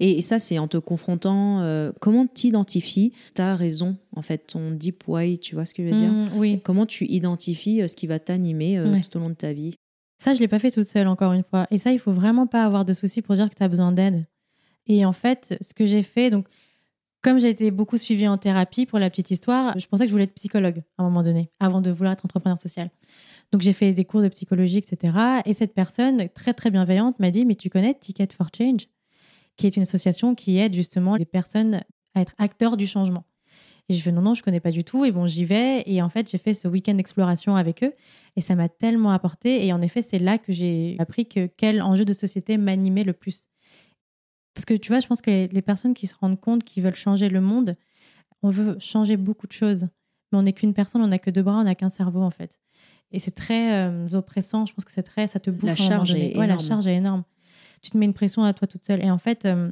Et 0.00 0.22
ça, 0.22 0.38
c'est 0.38 0.58
en 0.58 0.68
te 0.68 0.78
confrontant. 0.78 1.60
Euh, 1.60 1.92
comment 2.00 2.26
t'identifies? 2.26 3.12
Ta 3.34 3.54
raison, 3.56 3.96
en 4.16 4.22
fait, 4.22 4.38
ton 4.48 4.70
deep 4.70 5.06
why, 5.06 5.38
tu 5.38 5.54
vois 5.54 5.64
ce 5.64 5.74
que 5.74 5.82
je 5.84 5.88
veux 5.88 5.96
dire? 5.96 6.10
Mmh, 6.10 6.28
Oui. 6.36 6.60
Comment 6.64 6.86
tu 6.86 7.04
identifies 7.06 7.82
euh, 7.82 7.88
ce 7.88 7.96
qui 7.96 8.06
va 8.06 8.18
t'animer 8.18 8.78
euh, 8.78 8.84
tout 9.00 9.16
au 9.18 9.20
long 9.20 9.28
de 9.30 9.34
ta 9.34 9.52
vie? 9.52 9.74
Ça, 10.18 10.32
je 10.34 10.38
ne 10.38 10.40
l'ai 10.42 10.48
pas 10.48 10.58
fait 10.58 10.70
toute 10.70 10.86
seule, 10.86 11.08
encore 11.08 11.32
une 11.32 11.42
fois. 11.42 11.66
Et 11.70 11.78
ça, 11.78 11.92
il 11.92 11.98
faut 11.98 12.12
vraiment 12.12 12.46
pas 12.46 12.64
avoir 12.64 12.84
de 12.84 12.92
soucis 12.92 13.22
pour 13.22 13.34
dire 13.34 13.48
que 13.50 13.54
tu 13.54 13.62
as 13.62 13.68
besoin 13.68 13.92
d'aide. 13.92 14.26
Et 14.86 15.04
en 15.04 15.12
fait, 15.12 15.56
ce 15.60 15.74
que 15.74 15.84
j'ai 15.84 16.02
fait, 16.02 16.30
donc, 16.30 16.46
comme 17.22 17.38
j'ai 17.38 17.50
été 17.50 17.70
beaucoup 17.70 17.96
suivie 17.96 18.26
en 18.26 18.38
thérapie 18.38 18.86
pour 18.86 18.98
la 18.98 19.08
petite 19.10 19.30
histoire, 19.30 19.78
je 19.78 19.86
pensais 19.86 20.04
que 20.04 20.08
je 20.08 20.12
voulais 20.12 20.24
être 20.24 20.34
psychologue 20.34 20.82
à 20.98 21.02
un 21.02 21.04
moment 21.04 21.22
donné, 21.22 21.50
avant 21.60 21.80
de 21.80 21.90
vouloir 21.92 22.12
être 22.14 22.24
entrepreneur 22.24 22.58
social. 22.58 22.90
Donc 23.52 23.60
j'ai 23.62 23.72
fait 23.72 23.92
des 23.92 24.04
cours 24.04 24.22
de 24.22 24.28
psychologie, 24.28 24.78
etc. 24.78 25.16
Et 25.44 25.52
cette 25.52 25.72
personne, 25.74 26.28
très 26.30 26.52
très 26.54 26.70
bienveillante, 26.70 27.20
m'a 27.20 27.30
dit, 27.30 27.44
mais 27.44 27.54
tu 27.54 27.70
connais 27.70 27.94
Ticket 27.94 28.28
for 28.36 28.48
Change, 28.56 28.88
qui 29.56 29.66
est 29.66 29.76
une 29.76 29.82
association 29.82 30.34
qui 30.34 30.58
aide 30.58 30.74
justement 30.74 31.16
les 31.16 31.24
personnes 31.24 31.82
à 32.14 32.20
être 32.20 32.34
acteurs 32.38 32.76
du 32.76 32.86
changement. 32.86 33.24
Et 33.88 33.94
je 33.94 34.02
fais 34.02 34.12
non, 34.12 34.22
non, 34.22 34.34
je 34.34 34.42
connais 34.42 34.60
pas 34.60 34.70
du 34.70 34.84
tout. 34.84 35.04
Et 35.04 35.12
bon, 35.12 35.26
j'y 35.26 35.44
vais. 35.44 35.82
Et 35.86 36.00
en 36.02 36.08
fait, 36.08 36.30
j'ai 36.30 36.38
fait 36.38 36.54
ce 36.54 36.68
week-end 36.68 36.94
d'exploration 36.94 37.56
avec 37.56 37.82
eux. 37.82 37.92
Et 38.36 38.40
ça 38.40 38.54
m'a 38.54 38.68
tellement 38.68 39.10
apporté. 39.10 39.66
Et 39.66 39.72
en 39.72 39.80
effet, 39.80 40.02
c'est 40.02 40.18
là 40.18 40.38
que 40.38 40.52
j'ai 40.52 40.96
appris 40.98 41.26
que 41.26 41.46
quel 41.56 41.82
enjeu 41.82 42.04
de 42.04 42.12
société 42.12 42.56
m'animait 42.56 43.04
le 43.04 43.12
plus. 43.12 43.48
Parce 44.54 44.64
que 44.64 44.74
tu 44.74 44.88
vois, 44.88 45.00
je 45.00 45.06
pense 45.06 45.20
que 45.20 45.48
les, 45.50 45.62
personnes 45.62 45.94
qui 45.94 46.06
se 46.06 46.14
rendent 46.14 46.40
compte 46.40 46.62
qu'ils 46.64 46.82
veulent 46.82 46.94
changer 46.94 47.28
le 47.28 47.40
monde, 47.40 47.74
on 48.42 48.50
veut 48.50 48.76
changer 48.78 49.16
beaucoup 49.16 49.46
de 49.46 49.52
choses. 49.52 49.88
Mais 50.30 50.38
on 50.38 50.42
n'est 50.42 50.52
qu'une 50.52 50.74
personne, 50.74 51.02
on 51.02 51.08
n'a 51.08 51.18
que 51.18 51.30
deux 51.30 51.42
bras, 51.42 51.58
on 51.58 51.64
n'a 51.64 51.74
qu'un 51.74 51.88
cerveau 51.88 52.22
en 52.22 52.30
fait. 52.30 52.58
Et 53.10 53.18
c'est 53.18 53.30
très 53.30 53.86
euh, 53.86 54.08
oppressant. 54.12 54.66
Je 54.66 54.72
pense 54.72 54.84
que 54.84 54.92
c'est 54.92 55.02
très, 55.02 55.26
ça 55.26 55.38
te 55.38 55.50
bouffe. 55.50 55.64
La 55.64 55.76
charge 55.76 56.14
est 56.14 56.32
énorme. 56.32 56.46
la 56.46 56.58
charge 56.58 56.86
est 56.86 56.96
énorme. 56.96 57.24
Tu 57.82 57.90
te 57.90 57.98
mets 57.98 58.06
une 58.06 58.14
pression 58.14 58.44
à 58.44 58.52
toi 58.52 58.66
toute 58.66 58.84
seule. 58.86 59.04
Et 59.04 59.10
en 59.10 59.18
fait, 59.18 59.44
euh, 59.44 59.70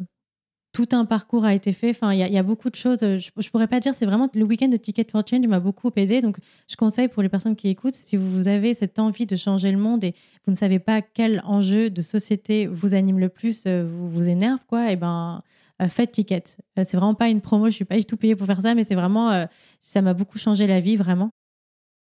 tout 0.72 0.88
un 0.92 1.04
parcours 1.04 1.44
a 1.44 1.54
été 1.54 1.72
fait. 1.72 1.90
Enfin, 1.90 2.12
il 2.12 2.18
y, 2.18 2.38
a 2.38 2.42
beaucoup 2.42 2.70
de 2.70 2.76
choses. 2.76 3.00
Je, 3.00 3.30
ne 3.36 3.48
pourrais 3.50 3.66
pas 3.66 3.80
dire. 3.80 3.92
C'est 3.94 4.06
vraiment 4.06 4.28
le 4.32 4.44
week-end 4.44 4.68
de 4.68 4.76
Ticket 4.76 5.06
for 5.10 5.22
Change 5.28 5.46
m'a 5.46 5.58
beaucoup 5.58 5.90
aidé. 5.96 6.20
Donc, 6.20 6.38
je 6.68 6.76
conseille 6.76 7.08
pour 7.08 7.22
les 7.22 7.28
personnes 7.28 7.56
qui 7.56 7.68
écoutent, 7.68 7.94
si 7.94 8.16
vous 8.16 8.46
avez 8.46 8.72
cette 8.74 8.98
envie 8.98 9.26
de 9.26 9.34
changer 9.34 9.72
le 9.72 9.78
monde 9.78 10.04
et 10.04 10.14
vous 10.44 10.52
ne 10.52 10.56
savez 10.56 10.78
pas 10.78 11.02
quel 11.02 11.42
enjeu 11.44 11.90
de 11.90 12.02
société 12.02 12.66
vous 12.66 12.94
anime 12.94 13.18
le 13.18 13.28
plus, 13.28 13.64
euh, 13.66 13.84
vous 13.84 14.08
vous 14.08 14.28
énerve, 14.28 14.60
quoi, 14.66 14.90
et 14.90 14.92
eh 14.92 14.96
ben 14.96 15.42
euh, 15.82 15.88
faites 15.88 16.12
Ticket. 16.12 16.44
Euh, 16.78 16.84
c'est 16.86 16.96
vraiment 16.96 17.14
pas 17.14 17.28
une 17.28 17.40
promo. 17.40 17.66
Je 17.66 17.74
suis 17.74 17.84
pas 17.84 17.96
du 17.96 18.04
tout 18.04 18.16
payée 18.16 18.36
pour 18.36 18.46
faire 18.46 18.62
ça, 18.62 18.74
mais 18.74 18.84
c'est 18.84 18.94
vraiment 18.94 19.46
ça 19.80 20.02
m'a 20.02 20.14
beaucoup 20.14 20.38
changé 20.38 20.66
la 20.66 20.80
vie, 20.80 20.96
vraiment. 20.96 21.30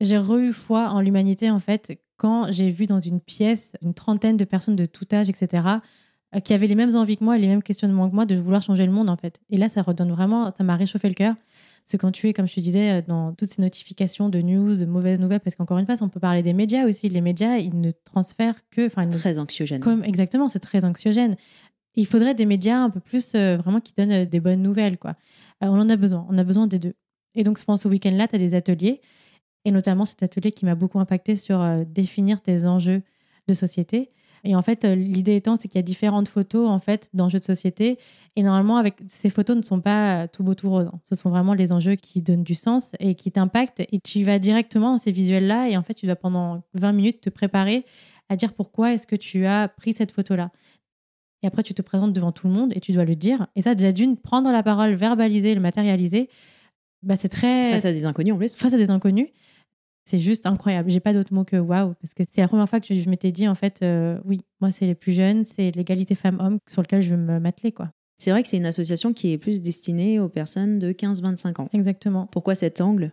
J'ai 0.01 0.18
re 0.18 0.53
foi 0.53 0.90
en 0.90 1.01
l'humanité 1.01 1.51
en 1.51 1.59
fait 1.59 1.99
quand 2.19 2.53
j'ai 2.53 2.71
vu 2.71 2.87
dans 2.87 3.01
une 3.01 3.21
pièce 3.21 3.73
une 3.81 3.95
trentaine 3.95 4.37
de 4.37 4.45
personnes 4.45 4.77
de 4.77 4.85
tout 4.85 5.07
âge, 5.13 5.31
etc 5.31 5.79
euh, 6.37 6.41
qui 6.41 6.53
avaient 6.53 6.67
les 6.67 6.75
mêmes 6.75 6.95
envies 6.95 7.17
que 7.17 7.25
moi, 7.25 7.39
les 7.39 7.47
mêmes 7.47 7.63
questionnements 7.63 8.11
que 8.11 8.15
moi 8.15 8.27
de 8.27 8.35
vouloir 8.35 8.61
changer 8.61 8.85
le 8.85 8.93
monde 8.93 9.09
en 9.09 9.17
fait. 9.17 9.41
Et 9.49 9.57
là, 9.57 9.71
ça 9.71 9.81
redonne 9.81 10.13
vraiment, 10.13 10.51
ça 10.55 10.63
m'a 10.63 10.77
réchauffé 10.77 11.09
le 11.09 11.15
cœur. 11.15 11.35
Parce 11.35 11.93
que 11.93 11.97
quand 11.97 12.11
tu 12.11 12.29
es, 12.29 12.35
comme 12.35 12.47
je 12.47 12.55
te 12.55 12.61
disais, 12.61 12.99
euh, 12.99 13.03
dans 13.07 13.33
toutes 13.33 13.49
ces 13.49 13.63
notifications 13.63 14.29
de 14.29 14.43
news, 14.43 14.77
de 14.77 14.85
mauvaises 14.85 15.19
nouvelles, 15.19 15.41
parce 15.41 15.57
qu'encore 15.57 15.79
une 15.79 15.87
fois, 15.87 15.95
on 16.03 16.11
peut 16.11 16.21
parler 16.21 16.43
des 16.43 16.53
médias 16.53 16.87
aussi. 16.87 17.09
Les 17.09 17.23
médias, 17.23 17.57
ils 17.57 17.81
ne 17.81 17.91
transfèrent 18.05 18.61
que. 18.71 18.91
C'est 18.91 19.09
très 19.09 19.39
anxiogène. 19.39 19.81
Comme, 19.81 20.05
exactement, 20.05 20.51
c'est 20.51 20.61
très 20.61 20.85
anxiogène. 20.85 21.35
Il 21.95 22.07
faudrait 22.07 22.35
des 22.35 22.45
médias 22.45 22.77
un 22.77 22.91
peu 22.91 23.01
plus 23.01 23.33
euh, 23.35 23.57
vraiment 23.57 23.81
qui 23.81 23.95
donnent 23.97 24.27
des 24.27 24.41
bonnes 24.41 24.61
nouvelles. 24.61 24.99
Quoi. 24.99 25.15
on 25.63 25.81
en 25.81 25.89
a 25.89 25.97
besoin, 25.97 26.27
on 26.29 26.37
a 26.37 26.45
besoin 26.45 26.67
des 26.67 26.79
deux. 26.79 26.95
Et 27.37 27.43
donc, 27.43 27.59
je 27.59 27.65
pense 27.65 27.87
au 27.87 27.89
week-end-là, 27.89 28.29
tu 28.29 28.37
as 28.37 28.39
des 28.39 28.55
ateliers, 28.55 29.01
et 29.69 29.71
notamment 29.71 30.05
cet 30.05 30.23
atelier 30.23 30.53
qui 30.53 30.65
m'a 30.65 30.75
beaucoup 30.75 30.99
impacté 30.99 31.37
sur 31.37 31.63
définir 31.87 32.41
tes 32.41 32.67
enjeux 32.67 33.03
de 33.47 33.55
société. 33.55 34.11
Et 34.45 34.55
en 34.55 34.63
fait, 34.63 34.85
euh, 34.85 34.95
l'idée 34.95 35.37
étant, 35.37 35.57
c'est 35.57 35.69
qu'il 35.69 35.79
y 35.79 35.81
a 35.81 35.83
différentes 35.83 36.29
photos 36.29 36.69
en 36.69 36.79
fait 36.79 37.09
d'enjeux 37.13 37.39
de 37.39 37.45
société. 37.45 37.99
Et 38.37 38.43
normalement, 38.43 38.77
avec 38.77 38.95
ces 39.07 39.31
photos 39.31 39.57
ne 39.57 39.63
sont 39.63 39.81
pas 39.81 40.25
euh, 40.25 40.27
tout 40.33 40.43
beau 40.43 40.55
tout 40.55 40.71
rose. 40.71 40.87
Hein. 40.93 41.01
Ce 41.09 41.15
sont 41.15 41.31
vraiment 41.31 41.55
les 41.55 41.73
enjeux 41.73 41.97
qui 41.97 42.23
donnent 42.23 42.45
du 42.45 42.55
sens 42.55 42.93
et 43.01 43.15
qui 43.15 43.33
t'impactent. 43.33 43.81
Et 43.93 43.99
tu 44.01 44.23
vas 44.25 44.39
directement 44.39 44.93
dans 44.93 44.99
ces 44.99 45.13
visuels-là. 45.13 45.69
Et 45.69 45.77
en 45.77 45.83
fait, 45.83 45.95
tu 45.95 46.07
dois 46.07 46.17
pendant 46.17 46.63
20 46.75 46.93
minutes 46.93 47.21
te 47.21 47.31
préparer 47.31 47.85
à 48.29 48.37
dire 48.37 48.53
pourquoi 48.53 48.93
est-ce 48.93 49.07
que 49.07 49.17
tu 49.17 49.47
as 49.47 49.69
pris 49.69 49.93
cette 49.93 50.13
photo-là. 50.13 50.51
Et 51.43 51.47
après, 51.47 51.63
tu 51.63 51.73
te 51.73 51.83
présentes 51.83 52.13
devant 52.13 52.33
tout 52.33 52.49
le 52.49 52.53
monde 52.53 52.73
et 52.75 52.81
tu 52.81 52.93
dois 52.93 53.05
le 53.05 53.15
dire. 53.15 53.47
Et 53.55 53.63
ça, 53.63 53.75
déjà 53.75 53.93
d'une, 53.93 54.17
prendre 54.17 54.51
la 54.51 54.63
parole, 54.63 54.95
verbaliser, 54.95 55.55
le 55.55 55.61
matérialiser, 55.61 56.29
bah, 57.03 57.17
c'est 57.17 57.29
très. 57.29 57.73
Face 57.73 57.85
à 57.85 57.93
des 57.93 58.07
inconnus 58.07 58.35
en 58.35 58.39
plus. 58.39 58.55
Face 58.57 58.75
à 58.75 58.77
des 58.77 58.91
inconnus. 58.91 59.29
C'est 60.09 60.16
juste 60.16 60.47
incroyable. 60.47 60.90
J'ai 60.90 61.01
pas 61.01 61.12
d'autre 61.12 61.35
mot 61.35 61.44
que 61.44 61.57
waouh, 61.57 61.92
parce 62.01 62.14
que 62.14 62.23
c'est 62.27 62.40
la 62.40 62.49
première 62.49 62.66
fois 62.66 62.81
que 62.81 62.94
je, 62.94 63.11
m'étais 63.11 63.31
dit, 63.31 63.47
en 63.47 63.55
fait, 63.55 63.81
euh, 63.83 64.18
oui, 64.25 64.40
moi, 64.59 64.71
c'est 64.71 64.87
les 64.87 64.94
plus 64.94 65.12
jeunes, 65.12 65.44
c'est 65.44 65.71
l'égalité 65.73 66.14
femmes-hommes 66.14 66.61
sur 66.66 66.81
lequel 66.81 67.03
je 67.03 67.11
veux 67.11 67.21
me 67.21 67.38
m'atteler, 67.38 67.73
quoi. 67.73 67.90
C'est 68.18 68.31
vrai 68.31 68.42
que 68.42 68.49
c'est 68.49 68.57
une 68.57 68.64
association 68.64 69.12
qui 69.12 69.33
est 69.33 69.38
plus 69.38 69.61
destinée 69.61 70.18
aux 70.18 70.31
personnes 70.31 70.79
de 70.79 70.92
15-25 70.92 71.61
ans. 71.61 71.68
Exactement. 71.75 72.27
Pourquoi 72.27 72.55
cet 72.55 72.81
angle? 72.81 73.12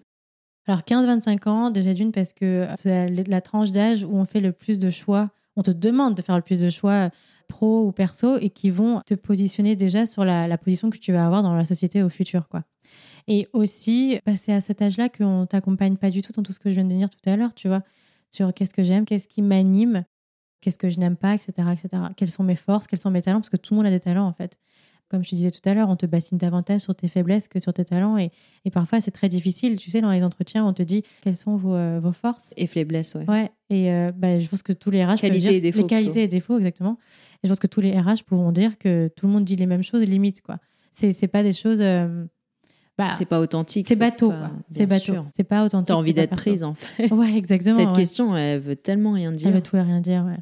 Alors, 0.67 0.83
15-25 0.83 1.49
ans, 1.49 1.69
déjà 1.69 1.93
d'une, 1.93 2.13
parce 2.13 2.31
que 2.31 2.65
c'est 2.75 3.09
la, 3.09 3.41
tranche 3.41 3.71
d'âge 3.71 4.05
où 4.05 4.15
on 4.15 4.23
fait 4.23 4.39
le 4.39 4.53
plus 4.53 4.79
de 4.79 4.89
choix. 4.89 5.31
On 5.57 5.63
te 5.63 5.71
demande 5.71 6.15
de 6.15 6.21
faire 6.21 6.37
le 6.37 6.41
plus 6.43 6.61
de 6.61 6.69
choix 6.69 7.09
pro 7.49 7.85
ou 7.85 7.91
perso 7.91 8.37
et 8.37 8.49
qui 8.49 8.69
vont 8.69 9.01
te 9.05 9.15
positionner 9.15 9.75
déjà 9.75 10.05
sur 10.05 10.23
la, 10.23 10.47
la 10.47 10.57
position 10.57 10.89
que 10.89 10.97
tu 10.97 11.11
vas 11.11 11.25
avoir 11.25 11.43
dans 11.43 11.55
la 11.55 11.65
société 11.65 12.03
au 12.03 12.09
futur, 12.09 12.47
quoi. 12.47 12.63
Et 13.27 13.47
aussi, 13.53 14.19
bah, 14.25 14.35
c'est 14.35 14.53
à 14.53 14.61
cet 14.61 14.81
âge-là 14.81 15.09
qu'on 15.09 15.45
t'accompagne 15.47 15.97
pas 15.97 16.11
du 16.11 16.21
tout 16.21 16.31
dans 16.31 16.43
tout 16.43 16.53
ce 16.53 16.59
que 16.59 16.69
je 16.69 16.75
viens 16.75 16.85
de 16.85 16.93
dire 16.93 17.09
tout 17.09 17.29
à 17.29 17.35
l'heure, 17.35 17.53
tu 17.55 17.67
vois, 17.67 17.81
sur 18.29 18.53
qu'est-ce 18.53 18.73
que 18.73 18.83
j'aime, 18.83 19.05
qu'est-ce 19.05 19.27
qui 19.27 19.41
m'anime, 19.41 20.05
qu'est-ce 20.61 20.77
que 20.77 20.89
je 20.89 20.99
n'aime 20.99 21.15
pas, 21.15 21.33
etc., 21.33 21.53
etc. 21.73 21.89
Quelles 22.15 22.29
sont 22.29 22.43
mes 22.43 22.55
forces, 22.55 22.85
quels 22.87 22.99
sont 22.99 23.11
mes 23.11 23.21
talents, 23.21 23.39
parce 23.39 23.49
que 23.49 23.57
tout 23.57 23.73
le 23.73 23.77
monde 23.77 23.87
a 23.87 23.91
des 23.91 23.99
talents 23.99 24.27
en 24.27 24.33
fait. 24.33 24.57
Comme 25.07 25.23
je 25.23 25.29
te 25.29 25.35
disais 25.35 25.51
tout 25.51 25.61
à 25.69 25.75
l'heure, 25.75 25.89
on 25.89 25.95
te 25.95 26.07
bassine 26.07 26.39
davantage 26.39 26.81
sur 26.81 26.95
tes 26.95 27.07
faiblesses 27.07 27.47
que 27.47 27.59
sur 27.59 27.71
tes 27.73 27.85
talents. 27.85 28.17
Et, 28.17 28.31
et 28.65 28.71
parfois, 28.71 28.99
c'est 28.99 29.11
très 29.11 29.29
difficile. 29.29 29.77
Tu 29.77 29.91
sais, 29.91 30.01
dans 30.01 30.09
les 30.09 30.23
entretiens, 30.23 30.65
on 30.65 30.73
te 30.73 30.81
dit 30.81 31.03
quelles 31.21 31.35
sont 31.35 31.57
vos, 31.57 31.75
euh, 31.75 31.99
vos 32.01 32.11
forces? 32.11 32.55
Et 32.57 32.65
faiblesses, 32.65 33.13
ouais. 33.13 33.29
Ouais. 33.29 33.51
Et 33.69 33.91
euh, 33.91 34.11
bah, 34.11 34.39
je 34.39 34.47
pense 34.47 34.63
que 34.63 34.73
tous 34.73 34.89
les 34.89 35.05
RH. 35.05 35.17
Qualités 35.17 35.57
et 35.57 35.61
défauts. 35.61 35.81
Les 35.81 35.85
qualités 35.87 36.23
et 36.23 36.27
défauts, 36.27 36.57
exactement. 36.57 36.97
Et 37.43 37.47
je 37.47 37.49
pense 37.49 37.59
que 37.59 37.67
tous 37.67 37.81
les 37.81 37.99
RH 37.99 38.23
pourront 38.25 38.51
dire 38.51 38.79
que 38.79 39.11
tout 39.15 39.27
le 39.27 39.33
monde 39.33 39.45
dit 39.45 39.55
les 39.55 39.67
mêmes 39.67 39.83
choses, 39.83 40.01
limite, 40.01 40.41
quoi 40.41 40.57
c'est 40.97 41.27
pas 41.27 41.43
des 41.43 41.51
choses. 41.51 41.81
euh, 41.81 42.25
bah, 42.97 43.11
C'est 43.17 43.25
pas 43.25 43.39
authentique. 43.39 43.87
c'est 43.87 43.97
bateau, 43.97 44.31
C'est 44.69 44.85
bateau. 44.85 45.25
C'est 45.35 45.43
pas 45.43 45.65
authentique. 45.65 45.87
T'as 45.87 45.95
envie 45.95 46.13
d'être 46.13 46.35
prise, 46.35 46.63
en 46.63 46.73
fait. 46.73 47.11
Ouais, 47.11 47.35
exactement. 47.35 47.75
Cette 47.75 47.89
ouais. 47.89 47.95
question, 47.95 48.35
elle 48.35 48.59
veut 48.59 48.75
tellement 48.75 49.13
rien 49.13 49.31
dire. 49.31 49.47
Elle 49.47 49.55
veut 49.55 49.61
tout 49.61 49.75
et 49.77 49.81
rien 49.81 50.01
dire, 50.01 50.23
ouais. 50.25 50.39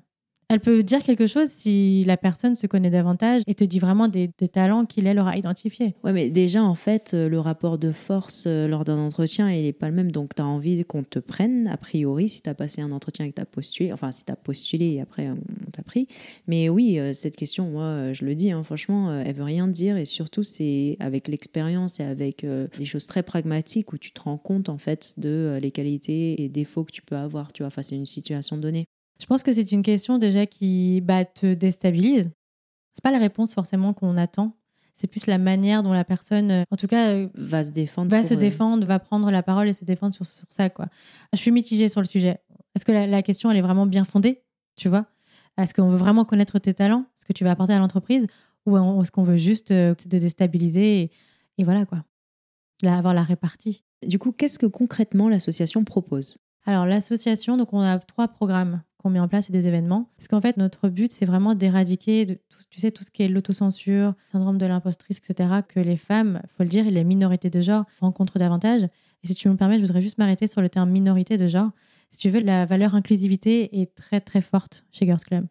Elle 0.53 0.59
peut 0.59 0.83
dire 0.83 0.99
quelque 0.99 1.25
chose 1.25 1.49
si 1.49 2.03
la 2.03 2.15
personne 2.15 2.55
se 2.55 2.67
connaît 2.67 2.91
davantage 2.91 3.41
et 3.47 3.55
te 3.55 3.63
dit 3.63 3.79
vraiment 3.79 4.07
des, 4.07 4.29
talents 4.51 4.85
qu'il, 4.85 5.07
elle, 5.07 5.17
aura 5.17 5.35
identifiés. 5.35 5.95
Ouais, 6.03 6.13
mais 6.13 6.29
déjà, 6.29 6.61
en 6.61 6.75
fait, 6.75 7.15
euh, 7.15 7.27
le 7.27 7.39
rapport 7.39 7.79
de 7.79 7.91
force 7.91 8.43
euh, 8.45 8.67
lors 8.67 8.83
d'un 8.83 8.99
entretien, 8.99 9.49
il 9.49 9.63
n'est 9.63 9.73
pas 9.73 9.89
le 9.89 9.95
même. 9.95 10.11
Donc, 10.11 10.35
tu 10.35 10.43
as 10.43 10.45
envie 10.45 10.85
qu'on 10.85 11.03
te 11.03 11.17
prenne, 11.17 11.67
a 11.67 11.75
priori, 11.75 12.29
si 12.29 12.43
tu 12.43 12.49
as 12.51 12.53
passé 12.53 12.83
un 12.83 12.91
entretien 12.91 13.25
et 13.25 13.31
que 13.31 13.35
tu 13.37 13.41
as 13.41 13.47
postulé. 13.47 13.91
Enfin, 13.91 14.11
si 14.11 14.25
tu 14.25 14.31
as 14.31 14.35
postulé 14.35 14.91
et 14.91 15.01
après, 15.01 15.27
on 15.27 15.71
t'a 15.71 15.81
pris. 15.81 16.07
Mais 16.45 16.69
oui, 16.69 16.99
euh, 16.99 17.13
cette 17.13 17.35
question, 17.35 17.71
moi, 17.71 18.13
je 18.13 18.23
le 18.23 18.35
dis, 18.35 18.51
hein, 18.51 18.61
franchement, 18.61 19.11
elle 19.11 19.33
veut 19.33 19.43
rien 19.43 19.67
dire. 19.67 19.97
Et 19.97 20.05
surtout, 20.05 20.43
c'est 20.43 20.97
avec 20.99 21.29
l'expérience 21.29 21.99
et 21.99 22.03
avec 22.03 22.45
des 22.77 22.85
choses 22.85 23.07
très 23.07 23.23
pragmatiques 23.23 23.91
où 23.91 23.97
tu 23.97 24.11
te 24.11 24.21
rends 24.21 24.37
compte, 24.37 24.69
en 24.69 24.77
fait, 24.77 25.15
de 25.17 25.57
les 25.59 25.71
qualités 25.71 26.43
et 26.43 26.47
défauts 26.47 26.83
que 26.83 26.91
tu 26.91 27.01
peux 27.01 27.15
avoir, 27.15 27.51
tu 27.51 27.63
vois, 27.63 27.71
face 27.71 27.91
à 27.91 27.95
une 27.95 28.05
situation 28.05 28.55
donnée. 28.55 28.85
Je 29.23 29.27
pense 29.27 29.41
que 29.41 29.53
c'est 29.53 29.71
une 29.71 29.83
question 29.83 30.17
déjà 30.17 30.45
qui 30.45 30.99
bah, 30.99 31.23
te 31.23 31.53
déstabilise. 31.53 32.29
C'est 32.93 33.01
pas 33.01 33.09
la 33.09 33.19
réponse 33.19 33.53
forcément 33.53 33.93
qu'on 33.93 34.17
attend. 34.17 34.57
C'est 34.95 35.07
plus 35.07 35.27
la 35.27 35.38
manière 35.38 35.81
dont 35.81 35.93
la 35.93 36.03
personne, 36.03 36.51
euh, 36.51 36.63
en 36.69 36.75
tout 36.75 36.88
cas, 36.88 37.13
euh, 37.13 37.29
Va 37.33 37.63
se 37.63 37.71
défendre. 37.71 38.12
va 38.12 38.21
se 38.21 38.33
euh, 38.33 38.38
défendre, 38.38 38.86
va 38.86 38.99
prendre 38.99 39.31
la 39.31 39.41
parole 39.41 39.69
et 39.69 39.73
se 39.73 39.86
défendre 39.86 40.13
sur, 40.13 40.25
sur 40.25 40.45
ça. 40.49 40.69
Quoi. 40.69 40.88
Je 41.31 41.38
suis 41.38 41.51
mitigée 41.51 41.88
sur 41.88 42.01
le 42.01 42.05
sujet. 42.05 42.41
Est-ce 42.75 42.83
que 42.83 42.91
la, 42.91 43.07
la 43.07 43.21
question, 43.21 43.49
elle 43.49 43.55
est 43.55 43.62
vraiment 43.62 43.86
bien 43.86 44.03
fondée 44.03 44.43
Tu 44.75 44.89
vois? 44.89 45.05
Est-ce 45.57 45.73
qu'on 45.73 45.88
veut 45.88 45.97
vraiment 45.97 46.25
connaître 46.25 46.59
tes 46.59 46.73
talents 46.73 47.05
Ce 47.17 47.23
que 47.23 47.31
tu 47.31 47.45
vas 47.45 47.51
apporter 47.51 47.71
à 47.71 47.79
l'entreprise 47.79 48.27
Ou 48.65 48.77
est-ce 49.01 49.12
qu'on 49.12 49.23
veut 49.23 49.38
juste 49.38 49.67
te 49.67 50.07
déstabiliser 50.09 50.99
et, 51.01 51.12
et 51.59 51.63
voilà 51.63 51.86
quoi 51.86 52.03
Là, 52.81 52.97
avoir 52.97 53.13
la 53.13 53.23
répartie. 53.23 53.79
Du 54.05 54.19
coup, 54.19 54.33
qu'est-ce 54.33 54.59
que 54.59 54.65
concrètement 54.65 55.29
l'association 55.29 55.86
propose? 55.86 56.39
Alors, 56.65 56.86
l'association, 56.86 57.55
donc 57.55 57.71
on 57.71 57.79
a 57.79 57.99
trois 57.99 58.27
programmes 58.27 58.83
qu'on 59.03 59.09
met 59.09 59.19
en 59.19 59.27
place 59.27 59.49
et 59.49 59.53
des 59.53 59.67
événements. 59.67 60.09
Parce 60.17 60.27
qu'en 60.27 60.39
fait, 60.39 60.55
notre 60.57 60.87
but, 60.87 61.11
c'est 61.11 61.25
vraiment 61.25 61.55
d'éradiquer, 61.55 62.39
tout, 62.49 62.57
tu 62.69 62.79
sais, 62.79 62.91
tout 62.91 63.03
ce 63.03 63.11
qui 63.11 63.23
est 63.23 63.27
l'autocensure, 63.27 64.13
syndrome 64.31 64.57
de 64.57 64.65
l'impostrice, 64.65 65.17
etc., 65.17 65.49
que 65.67 65.81
les 65.81 65.97
femmes, 65.97 66.41
faut 66.57 66.63
le 66.63 66.69
dire, 66.69 66.87
et 66.87 66.91
les 66.91 67.03
minorités 67.03 67.49
de 67.49 67.61
genre 67.61 67.85
rencontrent 67.99 68.39
davantage. 68.39 68.83
Et 69.23 69.27
si 69.27 69.35
tu 69.35 69.49
me 69.49 69.55
permets, 69.55 69.77
je 69.77 69.85
voudrais 69.85 70.01
juste 70.01 70.17
m'arrêter 70.17 70.47
sur 70.47 70.61
le 70.61 70.69
terme 70.69 70.89
minorité 70.89 71.37
de 71.37 71.47
genre. 71.47 71.71
Si 72.11 72.19
tu 72.19 72.29
veux, 72.29 72.39
la 72.39 72.65
valeur 72.65 72.95
inclusivité 72.95 73.81
est 73.81 73.93
très, 73.93 74.21
très 74.21 74.41
forte 74.41 74.85
chez 74.91 75.05
Girls 75.05 75.21
Club. 75.21 75.47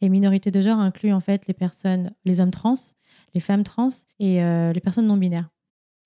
Et 0.00 0.08
minorité 0.08 0.50
de 0.50 0.60
genre 0.60 0.78
inclut 0.78 1.12
en 1.12 1.20
fait 1.20 1.46
les 1.48 1.54
personnes, 1.54 2.12
les 2.24 2.40
hommes 2.40 2.52
trans, 2.52 2.74
les 3.34 3.40
femmes 3.40 3.64
trans 3.64 3.88
et 4.20 4.42
euh, 4.42 4.72
les 4.72 4.80
personnes 4.80 5.06
non 5.06 5.16
binaires. 5.16 5.50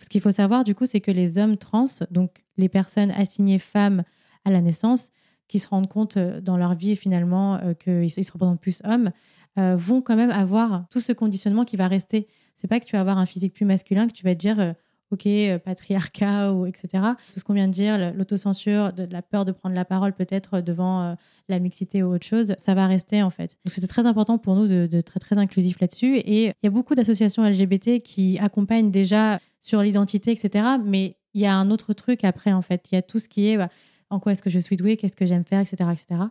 Ce 0.03 0.09
qu'il 0.09 0.21
faut 0.21 0.31
savoir, 0.31 0.65
du 0.65 0.75
coup, 0.75 0.87
c'est 0.87 1.01
que 1.01 1.11
les 1.11 1.39
hommes 1.39 1.57
trans, 1.57 1.85
donc 2.11 2.43
les 2.57 2.69
personnes 2.69 3.11
assignées 3.13 3.59
femmes 3.59 4.03
à 4.45 4.51
la 4.51 4.61
naissance, 4.61 5.11
qui 5.49 5.59
se 5.59 5.69
rendent 5.69 5.89
compte 5.89 6.17
euh, 6.17 6.41
dans 6.41 6.57
leur 6.57 6.75
vie 6.75 6.97
finalement 6.97 7.57
euh, 7.57 7.75
qu'ils 7.75 8.11
se 8.11 8.33
représentent 8.33 8.61
plus 8.61 8.81
hommes, 8.85 9.11
euh, 9.59 9.77
vont 9.77 10.01
quand 10.01 10.17
même 10.17 10.31
avoir 10.31 10.87
tout 10.91 11.01
ce 11.01 11.13
conditionnement 11.13 11.65
qui 11.65 11.77
va 11.77 11.89
rester. 11.89 12.27
C'est 12.57 12.69
pas 12.69 12.81
que 12.81 12.87
tu 12.87 12.93
vas 12.97 13.01
avoir 13.01 13.19
un 13.19 13.27
physique 13.27 13.53
plus 13.53 13.67
masculin, 13.67 14.07
que 14.07 14.13
tu 14.13 14.25
vas 14.25 14.35
te 14.35 14.41
dire, 14.41 14.75
ok, 15.11 15.29
patriarcat, 15.65 16.53
ou 16.53 16.65
etc. 16.65 16.89
Tout 17.33 17.41
ce 17.41 17.45
qu'on 17.45 17.55
vient 17.55 17.67
de 17.67 17.73
dire, 17.73 18.15
l'autocensure, 18.15 18.93
la 19.11 19.21
peur 19.21 19.45
de 19.45 19.51
prendre 19.53 19.75
la 19.75 19.85
parole 19.85 20.13
peut-être 20.13 20.61
devant 20.61 21.17
la 21.49 21.59
mixité 21.59 22.05
ou 22.05 22.15
autre 22.15 22.25
chose, 22.25 22.55
ça 22.59 22.75
va 22.75 22.87
rester 22.87 23.21
en 23.23 23.31
fait. 23.31 23.57
Donc 23.65 23.73
c'était 23.73 23.89
très 23.89 24.07
important 24.07 24.39
pour 24.39 24.55
nous 24.55 24.69
de, 24.69 24.87
de 24.87 25.01
très 25.01 25.19
très 25.19 25.39
inclusif 25.39 25.81
là-dessus. 25.81 26.19
Et 26.19 26.45
il 26.47 26.55
y 26.63 26.67
a 26.67 26.71
beaucoup 26.71 26.95
d'associations 26.95 27.45
LGBT 27.45 28.01
qui 28.01 28.39
accompagnent 28.39 28.93
déjà 28.93 29.41
sur 29.59 29.83
l'identité, 29.83 30.31
etc. 30.31 30.65
Mais 30.85 31.17
il 31.35 31.41
y 31.41 31.47
a 31.47 31.55
un 31.55 31.71
autre 31.71 31.93
truc 31.95 32.25
après 32.25 32.53
en 32.53 32.63
fait. 32.63 32.89
Il 32.91 32.95
y 32.95 32.99
a 32.99 33.03
tout 33.03 33.19
ce 33.19 33.29
qui 33.29 33.49
est 33.49 33.57
bah, 33.57 33.69
en 34.13 34.21
quoi 34.21 34.33
est-ce 34.33 34.43
que 34.43 34.51
je 34.51 34.59
suis 34.59 34.77
douée, 34.77 34.97
qu'est-ce 34.97 35.17
que 35.17 35.27
j'aime 35.27 35.45
faire, 35.45 35.61
etc., 35.61 35.77
etc. 35.91 36.23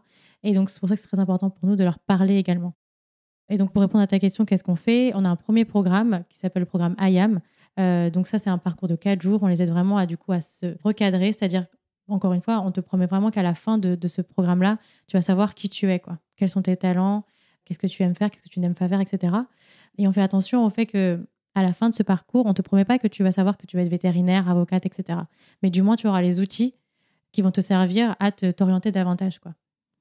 Et 0.44 0.54
donc 0.54 0.70
c'est 0.70 0.80
pour 0.80 0.90
ça 0.90 0.96
que 0.96 1.02
c'est 1.02 1.08
très 1.08 1.20
important 1.20 1.50
pour 1.50 1.68
nous 1.68 1.76
de 1.76 1.84
leur 1.84 2.00
parler 2.00 2.38
également. 2.38 2.74
Et 3.50 3.58
donc 3.58 3.74
pour 3.74 3.82
répondre 3.82 4.04
à 4.04 4.08
ta 4.08 4.20
question, 4.20 4.46
qu'est-ce 4.46 4.64
qu'on 4.64 4.76
fait? 4.76 5.12
On 5.16 5.26
a 5.26 5.30
un 5.30 5.36
premier 5.36 5.66
programme 5.66 6.24
qui 6.30 6.38
s'appelle 6.38 6.62
le 6.62 6.68
programme 6.68 6.96
IAM. 7.00 7.42
Euh, 7.80 8.10
donc 8.10 8.28
ça 8.28 8.40
c'est 8.40 8.50
un 8.50 8.58
parcours 8.58 8.88
de 8.88 8.96
quatre 8.96 9.22
jours. 9.22 9.40
On 9.44 9.48
les 9.48 9.62
aide 9.62 9.70
vraiment 9.70 9.98
à 9.98 10.06
du 10.06 10.18
coup 10.18 10.32
à 10.32 10.42
se 10.42 10.78
recadrer, 10.84 11.34
c'est-à-dire 11.34 11.66
encore 12.08 12.34
une 12.34 12.42
fois, 12.42 12.62
on 12.62 12.72
te 12.72 12.82
promet 12.82 13.06
vraiment 13.06 13.32
qu'à 13.32 13.44
la 13.44 13.54
fin 13.54 13.78
de, 13.78 14.08
ce 14.08 14.22
programme-là, 14.22 14.78
tu 15.08 15.18
vas 15.18 15.22
savoir 15.22 15.56
qui 15.56 15.70
tu 15.70 15.90
es, 15.90 16.00
quoi. 16.00 16.18
Quels 16.36 16.50
sont 16.50 16.62
tes 16.62 16.76
talents, 16.76 17.24
qu'est-ce 17.64 17.80
que 17.80 17.88
tu 17.88 18.04
aimes 18.04 18.16
faire, 18.16 18.30
qu'est-ce 18.30 18.44
que 18.44 18.50
tu 18.50 18.60
n'aimes 18.60 18.76
pas 18.76 18.88
faire, 18.88 19.00
etc. 19.00 19.34
Et 19.98 20.08
on 20.08 20.12
fait 20.12 20.22
attention 20.22 20.66
au 20.66 20.70
fait 20.70 20.86
que 20.86 21.26
à 21.56 21.64
la 21.64 21.74
fin 21.74 21.90
de 21.90 21.96
ce 21.96 22.04
parcours, 22.04 22.46
on 22.46 22.54
te 22.54 22.62
promet 22.62 22.86
pas 22.86 22.98
que 22.98 23.08
tu 23.08 23.24
vas 23.24 23.32
savoir 23.32 23.58
que 23.58 23.66
tu 23.66 23.76
vas 23.78 23.84
être 23.84 23.90
vétérinaire, 23.90 24.50
avocate, 24.50 24.86
etc. 24.86 25.20
Mais 25.64 25.70
du 25.70 25.82
moins, 25.82 25.96
tu 25.96 26.08
auras 26.08 26.22
les 26.22 26.40
outils 26.40 26.76
qui 27.32 27.42
vont 27.42 27.52
te 27.52 27.62
servir 27.62 28.16
à 28.20 28.32
te- 28.32 28.52
t'orienter 28.52 28.92
davantage, 28.92 29.40
quoi. 29.40 29.54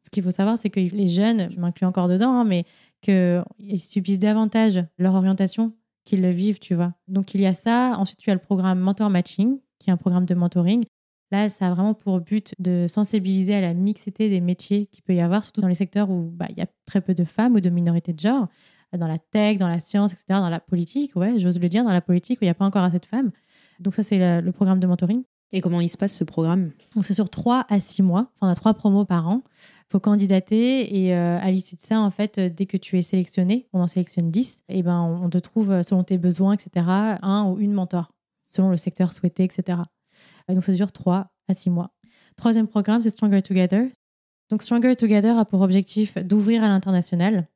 Ce 0.05 0.11
qu'il 0.11 0.23
faut 0.23 0.31
savoir, 0.31 0.57
c'est 0.57 0.71
que 0.71 0.81
les 0.81 1.09
jeunes, 1.09 1.51
je 1.51 1.61
m'inclus 1.61 1.87
encore 1.87 2.09
dedans, 2.09 2.31
hein, 2.31 2.45
mais 2.45 2.65
qu'ils 3.03 3.81
subissent 3.81 4.19
davantage 4.19 4.83
leur 4.99 5.15
orientation 5.15 5.75
qu'ils 6.05 6.23
le 6.23 6.31
vivent, 6.31 6.59
tu 6.59 6.75
vois. 6.75 6.95
Donc 7.07 7.35
il 7.35 7.41
y 7.41 7.47
a 7.47 7.53
ça. 7.53 7.95
Ensuite, 7.99 8.19
tu 8.19 8.31
as 8.31 8.35
le 8.35 8.41
programme 8.41 8.81
Mentor 8.81 9.11
Matching, 9.11 9.59
qui 9.79 9.91
est 9.91 9.93
un 9.93 9.97
programme 9.99 10.25
de 10.25 10.35
mentoring. 10.35 10.85
Là, 11.31 11.49
ça 11.49 11.69
a 11.69 11.75
vraiment 11.75 11.95
pour 11.95 12.21
but 12.21 12.55
de 12.59 12.87
sensibiliser 12.89 13.55
à 13.55 13.61
la 13.61 13.75
mixité 13.75 14.29
des 14.29 14.41
métiers 14.41 14.87
qu'il 14.87 15.05
peut 15.05 15.15
y 15.15 15.21
avoir, 15.21 15.45
surtout 15.45 15.61
dans 15.61 15.69
les 15.69 15.77
secteurs 15.77 16.11
où 16.11 16.31
bah, 16.33 16.47
il 16.51 16.57
y 16.57 16.63
a 16.63 16.67
très 16.87 17.01
peu 17.01 17.15
de 17.15 17.25
femmes 17.25 17.55
ou 17.55 17.61
de 17.61 17.71
minorités 17.71 18.13
de 18.13 18.19
genre, 18.19 18.49
dans 18.97 19.07
la 19.07 19.19
tech, 19.19 19.59
dans 19.59 19.69
la 19.69 19.79
science, 19.79 20.13
etc., 20.13 20.41
dans 20.41 20.49
la 20.49 20.59
politique, 20.59 21.15
ouais, 21.15 21.39
j'ose 21.39 21.61
le 21.61 21.69
dire, 21.69 21.85
dans 21.85 21.93
la 21.93 22.01
politique 22.01 22.41
où 22.41 22.45
il 22.45 22.47
n'y 22.47 22.51
a 22.51 22.55
pas 22.55 22.65
encore 22.65 22.83
assez 22.83 22.99
de 22.99 23.07
femmes. 23.07 23.31
Donc 23.79 23.95
ça, 23.95 24.03
c'est 24.03 24.41
le 24.41 24.53
programme 24.53 24.81
de 24.81 24.87
mentoring. 24.89 25.23
Et 25.53 25.61
comment 25.61 25.81
il 25.81 25.89
se 25.89 25.97
passe 25.97 26.15
ce 26.15 26.25
programme? 26.25 26.71
Donc 26.95 27.05
c'est 27.05 27.15
sur 27.15 27.29
3 27.29 27.67
à 27.69 27.81
6 27.81 28.03
mois. 28.03 28.31
Enfin, 28.37 28.49
on 28.49 28.53
a 28.53 28.55
trois 28.55 28.75
promos 28.75 29.05
par 29.05 29.29
an. 29.29 29.43
Il 29.45 29.91
faut 29.91 30.01
candidater 30.01 31.05
et 31.05 31.17
euh, 31.17 31.39
à 31.41 31.51
l'issue 31.51 31.75
de 31.75 31.81
ça, 31.81 32.01
en 32.01 32.11
fait, 32.13 32.39
euh, 32.39 32.49
dès 32.49 32.67
que 32.67 32.77
tu 32.77 32.97
es 32.97 33.03
sélectionné, 33.03 33.67
on 33.73 33.81
en 33.81 33.89
sélectionne 33.89 34.31
10, 34.31 34.63
et 34.69 34.85
ben, 34.85 35.01
on 35.01 35.29
te 35.29 35.39
trouve, 35.39 35.73
euh, 35.73 35.83
selon 35.83 36.05
tes 36.05 36.19
besoins, 36.19 36.55
etc., 36.55 36.87
un 36.87 37.47
ou 37.51 37.59
une 37.59 37.73
mentor, 37.73 38.13
selon 38.51 38.71
le 38.71 38.77
secteur 38.77 39.13
souhaité, 39.13 39.43
etc. 39.43 39.79
Et 40.49 40.55
donc 40.55 40.63
ça 40.63 40.73
dure 40.73 40.93
3 40.93 41.33
à 41.49 41.55
6 41.55 41.71
mois. 41.71 41.91
Troisième 42.37 42.69
programme, 42.69 43.01
c'est 43.01 43.11
Stronger 43.11 43.43
Together. 43.43 43.89
Donc 44.51 44.63
Stronger 44.63 44.95
Together 44.95 45.37
a 45.37 45.45
pour 45.45 45.63
objectif 45.63 46.17
d'ouvrir 46.19 46.63
à 46.63 46.69
l'international. 46.69 47.49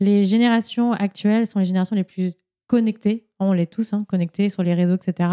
Les 0.00 0.24
générations 0.24 0.92
actuelles 0.92 1.46
sont 1.46 1.58
les 1.58 1.64
générations 1.64 1.96
les 1.96 2.04
plus 2.04 2.32
connectées. 2.66 3.26
On 3.40 3.52
l'est 3.52 3.66
tous, 3.66 3.92
hein, 3.92 4.04
connectés 4.06 4.48
sur 4.50 4.62
les 4.62 4.74
réseaux, 4.74 4.96
etc. 4.96 5.30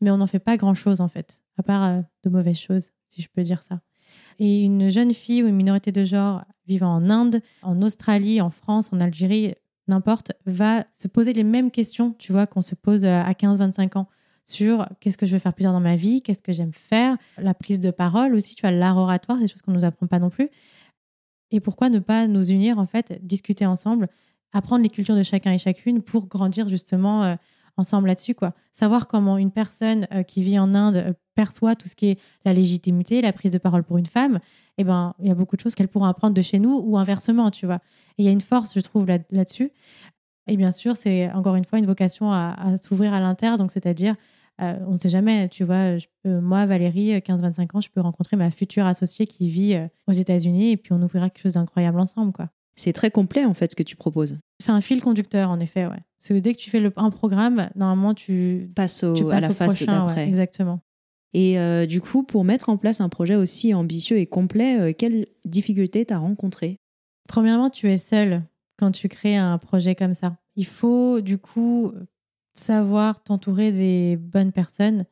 Mais 0.00 0.10
on 0.10 0.18
n'en 0.18 0.26
fait 0.26 0.38
pas 0.38 0.56
grand-chose, 0.56 1.00
en 1.00 1.08
fait, 1.08 1.42
à 1.58 1.62
part 1.62 1.84
euh, 1.84 2.00
de 2.24 2.30
mauvaises 2.30 2.58
choses, 2.58 2.90
si 3.08 3.22
je 3.22 3.28
peux 3.28 3.42
dire 3.42 3.62
ça. 3.62 3.80
Et 4.38 4.64
une 4.64 4.88
jeune 4.88 5.12
fille 5.12 5.42
ou 5.42 5.46
une 5.46 5.56
minorité 5.56 5.92
de 5.92 6.04
genre 6.04 6.44
vivant 6.66 6.94
en 6.94 7.10
Inde, 7.10 7.42
en 7.62 7.82
Australie, 7.82 8.40
en 8.40 8.50
France, 8.50 8.92
en 8.92 9.00
Algérie, 9.00 9.54
n'importe, 9.88 10.32
va 10.46 10.84
se 10.94 11.08
poser 11.08 11.32
les 11.32 11.44
mêmes 11.44 11.70
questions, 11.70 12.14
tu 12.18 12.32
vois, 12.32 12.46
qu'on 12.46 12.62
se 12.62 12.74
pose 12.74 13.04
euh, 13.04 13.22
à 13.22 13.32
15-25 13.32 13.98
ans 13.98 14.08
sur 14.44 14.88
qu'est-ce 15.00 15.18
que 15.18 15.26
je 15.26 15.32
veux 15.32 15.38
faire 15.38 15.52
plus 15.52 15.62
tard 15.64 15.72
dans 15.72 15.80
ma 15.80 15.96
vie, 15.96 16.22
qu'est-ce 16.22 16.42
que 16.42 16.52
j'aime 16.52 16.72
faire, 16.72 17.16
la 17.38 17.54
prise 17.54 17.78
de 17.78 17.90
parole 17.90 18.34
aussi, 18.34 18.54
tu 18.54 18.62
vois, 18.62 18.72
l'art 18.72 18.96
oratoire, 18.96 19.38
des 19.38 19.46
choses 19.46 19.62
qu'on 19.62 19.70
ne 19.70 19.76
nous 19.76 19.84
apprend 19.84 20.06
pas 20.06 20.18
non 20.18 20.30
plus. 20.30 20.48
Et 21.50 21.60
pourquoi 21.60 21.88
ne 21.88 21.98
pas 21.98 22.26
nous 22.26 22.50
unir, 22.50 22.78
en 22.78 22.86
fait, 22.86 23.24
discuter 23.24 23.66
ensemble, 23.66 24.08
apprendre 24.52 24.82
les 24.82 24.88
cultures 24.88 25.16
de 25.16 25.22
chacun 25.22 25.52
et 25.52 25.58
chacune 25.58 26.02
pour 26.02 26.26
grandir 26.26 26.68
justement 26.68 27.24
euh, 27.24 27.34
ensemble 27.80 28.06
là-dessus, 28.06 28.34
quoi. 28.34 28.54
Savoir 28.72 29.08
comment 29.08 29.36
une 29.36 29.50
personne 29.50 30.06
euh, 30.12 30.22
qui 30.22 30.42
vit 30.42 30.58
en 30.58 30.74
Inde 30.74 30.96
euh, 30.96 31.12
perçoit 31.34 31.74
tout 31.74 31.88
ce 31.88 31.96
qui 31.96 32.06
est 32.10 32.20
la 32.44 32.52
légitimité, 32.52 33.20
la 33.22 33.32
prise 33.32 33.50
de 33.50 33.58
parole 33.58 33.82
pour 33.82 33.98
une 33.98 34.06
femme, 34.06 34.38
eh 34.78 34.84
ben, 34.84 35.14
il 35.18 35.26
y 35.26 35.30
a 35.30 35.34
beaucoup 35.34 35.56
de 35.56 35.60
choses 35.60 35.74
qu'elle 35.74 35.88
pourra 35.88 36.08
apprendre 36.08 36.34
de 36.34 36.42
chez 36.42 36.58
nous 36.60 36.80
ou 36.84 36.96
inversement, 36.96 37.50
tu 37.50 37.66
vois. 37.66 37.80
Et 38.18 38.22
il 38.22 38.24
y 38.24 38.28
a 38.28 38.32
une 38.32 38.40
force, 38.40 38.72
je 38.74 38.80
trouve, 38.80 39.06
là- 39.06 39.18
là-dessus. 39.30 39.72
et 40.46 40.56
bien 40.56 40.72
sûr, 40.72 40.96
c'est 40.96 41.30
encore 41.32 41.56
une 41.56 41.64
fois 41.64 41.78
une 41.78 41.86
vocation 41.86 42.30
à, 42.32 42.54
à 42.58 42.76
s'ouvrir 42.76 43.12
à 43.14 43.20
l'inter, 43.20 43.56
donc 43.58 43.70
c'est-à-dire, 43.70 44.14
euh, 44.60 44.76
on 44.86 44.92
ne 44.94 44.98
sait 44.98 45.08
jamais, 45.08 45.48
tu 45.48 45.64
vois, 45.64 45.96
je 45.96 46.06
moi, 46.24 46.66
Valérie, 46.66 47.12
15-25 47.20 47.76
ans, 47.76 47.80
je 47.80 47.88
peux 47.90 48.00
rencontrer 48.00 48.36
ma 48.36 48.50
future 48.50 48.84
associée 48.86 49.26
qui 49.26 49.48
vit 49.48 49.74
euh, 49.74 49.86
aux 50.06 50.12
États-Unis 50.12 50.72
et 50.72 50.76
puis 50.76 50.92
on 50.92 51.00
ouvrira 51.02 51.30
quelque 51.30 51.42
chose 51.42 51.54
d'incroyable 51.54 51.98
ensemble, 52.00 52.32
quoi. 52.32 52.48
C'est 52.76 52.92
très 52.92 53.10
complet 53.10 53.44
en 53.44 53.52
fait 53.54 53.70
ce 53.70 53.76
que 53.76 53.82
tu 53.82 53.96
proposes. 53.96 54.38
C'est 54.58 54.72
un 54.72 54.80
fil 54.80 55.00
conducteur, 55.02 55.50
en 55.50 55.60
effet, 55.60 55.86
ouais. 55.86 56.00
Parce 56.20 56.28
que 56.28 56.38
dès 56.38 56.54
que 56.54 56.58
tu 56.58 56.68
fais 56.70 56.80
le- 56.80 56.92
un 56.96 57.10
programme, 57.10 57.70
normalement, 57.76 58.12
tu, 58.14 58.70
Passe 58.74 59.04
au, 59.04 59.14
tu 59.14 59.24
à 59.24 59.28
passes 59.30 59.42
la 59.42 59.50
au 59.50 59.54
phase 59.54 59.76
prochain, 59.76 60.00
ouais, 60.02 60.06
d'après. 60.08 60.28
exactement. 60.28 60.80
Et 61.32 61.58
euh, 61.58 61.86
du 61.86 62.00
coup, 62.00 62.22
pour 62.24 62.44
mettre 62.44 62.68
en 62.68 62.76
place 62.76 63.00
un 63.00 63.08
projet 63.08 63.36
aussi 63.36 63.72
ambitieux 63.72 64.18
et 64.18 64.26
complet, 64.26 64.78
euh, 64.80 64.92
quelles 64.96 65.26
difficultés 65.44 66.04
t'as 66.04 66.18
rencontrées? 66.18 66.76
Premièrement, 67.28 67.70
tu 67.70 67.90
es 67.90 67.98
seul 67.98 68.42
quand 68.78 68.90
tu 68.90 69.08
crées 69.08 69.36
un 69.36 69.56
projet 69.58 69.94
comme 69.94 70.14
ça. 70.14 70.36
Il 70.56 70.66
faut 70.66 71.20
du 71.20 71.38
coup 71.38 71.92
savoir 72.54 73.22
t'entourer 73.22 73.72
des 73.72 74.16
bonnes 74.16 74.52
personnes. 74.52 75.04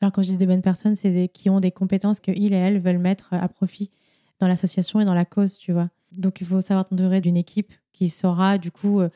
Alors 0.00 0.12
quand 0.12 0.22
je 0.22 0.28
dis 0.28 0.36
des 0.36 0.46
bonnes 0.46 0.62
personnes, 0.62 0.94
c'est 0.96 1.10
des 1.10 1.28
qui 1.28 1.50
ont 1.50 1.60
des 1.60 1.72
compétences 1.72 2.20
que 2.20 2.30
ils 2.30 2.52
et 2.52 2.56
elles 2.56 2.78
veulent 2.80 2.98
mettre 2.98 3.32
à 3.32 3.48
profit 3.48 3.90
dans 4.38 4.46
l'association 4.46 5.00
et 5.00 5.04
dans 5.04 5.14
la 5.14 5.24
cause, 5.24 5.58
tu 5.58 5.72
vois. 5.72 5.88
Donc 6.12 6.40
il 6.40 6.46
faut 6.46 6.60
savoir 6.60 6.86
t'entourer 6.86 7.20
d'une 7.20 7.36
équipe 7.36 7.72
qui 7.92 8.08
saura 8.08 8.58
du 8.58 8.70
coup 8.70 9.00
euh, 9.00 9.08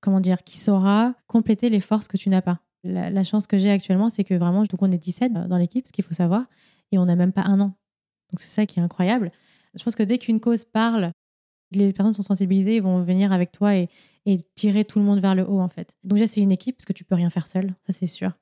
comment 0.00 0.20
dire, 0.20 0.44
qui 0.44 0.58
saura 0.58 1.14
compléter 1.26 1.68
les 1.68 1.80
forces 1.80 2.08
que 2.08 2.16
tu 2.16 2.28
n'as 2.28 2.42
pas. 2.42 2.60
La, 2.84 3.24
chance 3.24 3.46
que 3.46 3.58
j'ai 3.58 3.70
actuellement, 3.70 4.10
c'est 4.10 4.22
que 4.22 4.34
vraiment, 4.34 4.62
donc 4.62 4.80
on 4.80 4.92
est 4.92 4.98
17 4.98 5.32
dans 5.32 5.56
l'équipe, 5.56 5.86
ce 5.88 5.92
qu'il 5.92 6.04
faut 6.04 6.14
savoir, 6.14 6.44
et 6.92 6.98
on 6.98 7.06
n'a 7.06 7.16
même 7.16 7.32
pas 7.32 7.42
un 7.42 7.60
an. 7.60 7.72
Donc 8.30 8.38
c'est 8.38 8.48
ça 8.48 8.64
qui 8.66 8.78
est 8.78 8.82
incroyable. 8.82 9.32
Je 9.74 9.82
pense 9.82 9.96
que 9.96 10.02
dès 10.02 10.18
qu'une 10.18 10.40
cause 10.40 10.64
parle, 10.64 11.10
les 11.72 11.92
personnes 11.92 12.12
sont 12.12 12.22
sensibilisées, 12.22 12.76
ils 12.76 12.82
vont 12.82 13.02
venir 13.02 13.32
avec 13.32 13.52
toi 13.52 13.76
et, 13.76 13.88
tirer 14.56 14.84
tout 14.84 14.98
le 14.98 15.04
monde 15.04 15.20
vers 15.20 15.36
le 15.36 15.48
haut 15.48 15.60
en 15.60 15.68
fait. 15.68 15.96
Donc 16.02 16.18
déjà 16.18 16.26
c'est 16.26 16.40
une 16.40 16.50
équipe 16.50 16.76
parce 16.76 16.84
que 16.84 16.92
tu 16.92 17.04
peux 17.04 17.14
rien 17.14 17.30
faire 17.30 17.46
seul, 17.46 17.74
ça 17.86 17.92
c'est 17.92 18.08
sûr. 18.08 18.32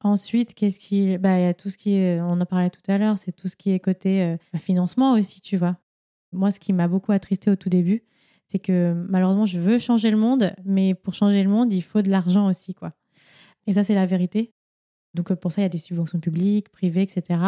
Ensuite, 0.00 0.54
qu'est-ce 0.54 0.80
qui, 0.80 1.18
bah 1.18 1.38
y 1.38 1.44
a 1.44 1.52
tout 1.52 1.68
ce 1.68 1.76
qui 1.76 1.96
est, 1.96 2.18
on 2.22 2.40
en 2.40 2.46
parlait 2.46 2.70
tout 2.70 2.80
à 2.88 2.96
l'heure, 2.96 3.18
c'est 3.18 3.32
tout 3.32 3.48
ce 3.48 3.56
qui 3.56 3.72
est 3.72 3.80
côté 3.80 4.22
euh, 4.22 4.36
financement 4.58 5.12
aussi, 5.12 5.42
tu 5.42 5.58
vois. 5.58 5.76
Moi, 6.32 6.50
ce 6.50 6.60
qui 6.60 6.72
m'a 6.72 6.88
beaucoup 6.88 7.12
attristé 7.12 7.50
au 7.50 7.56
tout 7.56 7.68
début, 7.68 8.04
c'est 8.46 8.58
que 8.58 8.92
malheureusement, 9.08 9.46
je 9.46 9.58
veux 9.58 9.78
changer 9.78 10.10
le 10.10 10.16
monde, 10.16 10.52
mais 10.64 10.94
pour 10.94 11.14
changer 11.14 11.42
le 11.42 11.48
monde, 11.48 11.72
il 11.72 11.82
faut 11.82 12.02
de 12.02 12.10
l'argent 12.10 12.48
aussi, 12.48 12.74
quoi. 12.74 12.92
Et 13.66 13.72
ça, 13.72 13.82
c'est 13.82 13.94
la 13.94 14.06
vérité. 14.06 14.52
Donc 15.14 15.34
pour 15.34 15.50
ça, 15.50 15.62
il 15.62 15.64
y 15.64 15.66
a 15.66 15.70
des 15.70 15.78
subventions 15.78 16.20
publiques, 16.20 16.68
privées, 16.68 17.02
etc. 17.02 17.40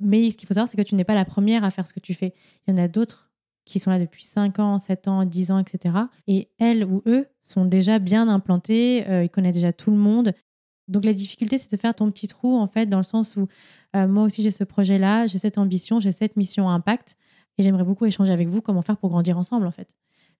Mais 0.00 0.30
ce 0.30 0.36
qu'il 0.36 0.46
faut 0.46 0.54
savoir, 0.54 0.68
c'est 0.68 0.76
que 0.76 0.82
tu 0.82 0.94
n'es 0.94 1.04
pas 1.04 1.14
la 1.14 1.24
première 1.24 1.64
à 1.64 1.70
faire 1.70 1.86
ce 1.86 1.92
que 1.92 2.00
tu 2.00 2.14
fais. 2.14 2.34
Il 2.66 2.74
y 2.76 2.78
en 2.78 2.82
a 2.82 2.86
d'autres 2.86 3.30
qui 3.64 3.78
sont 3.78 3.90
là 3.90 3.98
depuis 3.98 4.24
5 4.24 4.58
ans, 4.60 4.78
7 4.78 5.08
ans, 5.08 5.24
10 5.24 5.50
ans, 5.50 5.58
etc. 5.58 5.94
Et 6.26 6.48
elles 6.58 6.84
ou 6.84 7.02
eux 7.06 7.26
sont 7.42 7.64
déjà 7.64 7.98
bien 7.98 8.28
implantés, 8.28 9.06
euh, 9.08 9.24
ils 9.24 9.30
connaissent 9.30 9.56
déjà 9.56 9.72
tout 9.72 9.90
le 9.90 9.96
monde. 9.96 10.32
Donc 10.86 11.04
la 11.04 11.12
difficulté, 11.12 11.58
c'est 11.58 11.70
de 11.70 11.76
faire 11.76 11.94
ton 11.94 12.10
petit 12.10 12.28
trou, 12.28 12.56
en 12.56 12.66
fait, 12.66 12.86
dans 12.86 12.96
le 12.96 13.02
sens 13.02 13.36
où 13.36 13.46
euh, 13.94 14.08
moi 14.08 14.24
aussi 14.24 14.42
j'ai 14.42 14.50
ce 14.50 14.64
projet-là, 14.64 15.26
j'ai 15.26 15.38
cette 15.38 15.58
ambition, 15.58 16.00
j'ai 16.00 16.12
cette 16.12 16.36
mission 16.36 16.68
à 16.68 16.72
impact, 16.72 17.16
et 17.58 17.62
j'aimerais 17.62 17.84
beaucoup 17.84 18.06
échanger 18.06 18.32
avec 18.32 18.48
vous 18.48 18.62
comment 18.62 18.80
faire 18.80 18.96
pour 18.96 19.10
grandir 19.10 19.36
ensemble, 19.36 19.66
en 19.66 19.70
fait. 19.70 19.88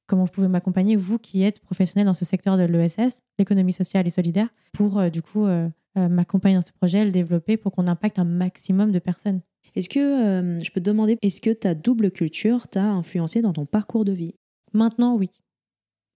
Comment 0.08 0.24
vous 0.24 0.32
pouvez 0.32 0.48
m'accompagner, 0.48 0.96
vous 0.96 1.18
qui 1.18 1.44
êtes 1.44 1.60
professionnel 1.60 2.06
dans 2.06 2.14
ce 2.14 2.24
secteur 2.24 2.56
de 2.56 2.64
l'ESS, 2.64 3.22
l'économie 3.38 3.72
sociale 3.72 4.08
et 4.08 4.10
solidaire, 4.10 4.48
pour 4.72 4.98
euh, 4.98 5.08
du 5.08 5.22
coup 5.22 5.46
m'accompagner 5.96 6.54
dans 6.56 6.62
ce 6.62 6.72
projet, 6.72 7.04
le 7.04 7.10
développer 7.10 7.56
pour 7.56 7.72
qu'on 7.72 7.86
impacte 7.86 8.18
un 8.18 8.24
maximum 8.24 8.92
de 8.92 8.98
personnes? 8.98 9.40
Est-ce 9.74 9.88
que, 9.88 10.00
euh, 10.00 10.58
je 10.58 10.70
peux 10.70 10.80
te 10.80 10.90
demander, 10.90 11.18
est-ce 11.22 11.40
que 11.40 11.50
ta 11.50 11.74
double 11.74 12.10
culture 12.10 12.68
t'a 12.68 12.84
influencé 12.84 13.42
dans 13.42 13.52
ton 13.52 13.66
parcours 13.66 14.04
de 14.04 14.12
vie? 14.12 14.34
Maintenant, 14.72 15.16
oui. 15.16 15.30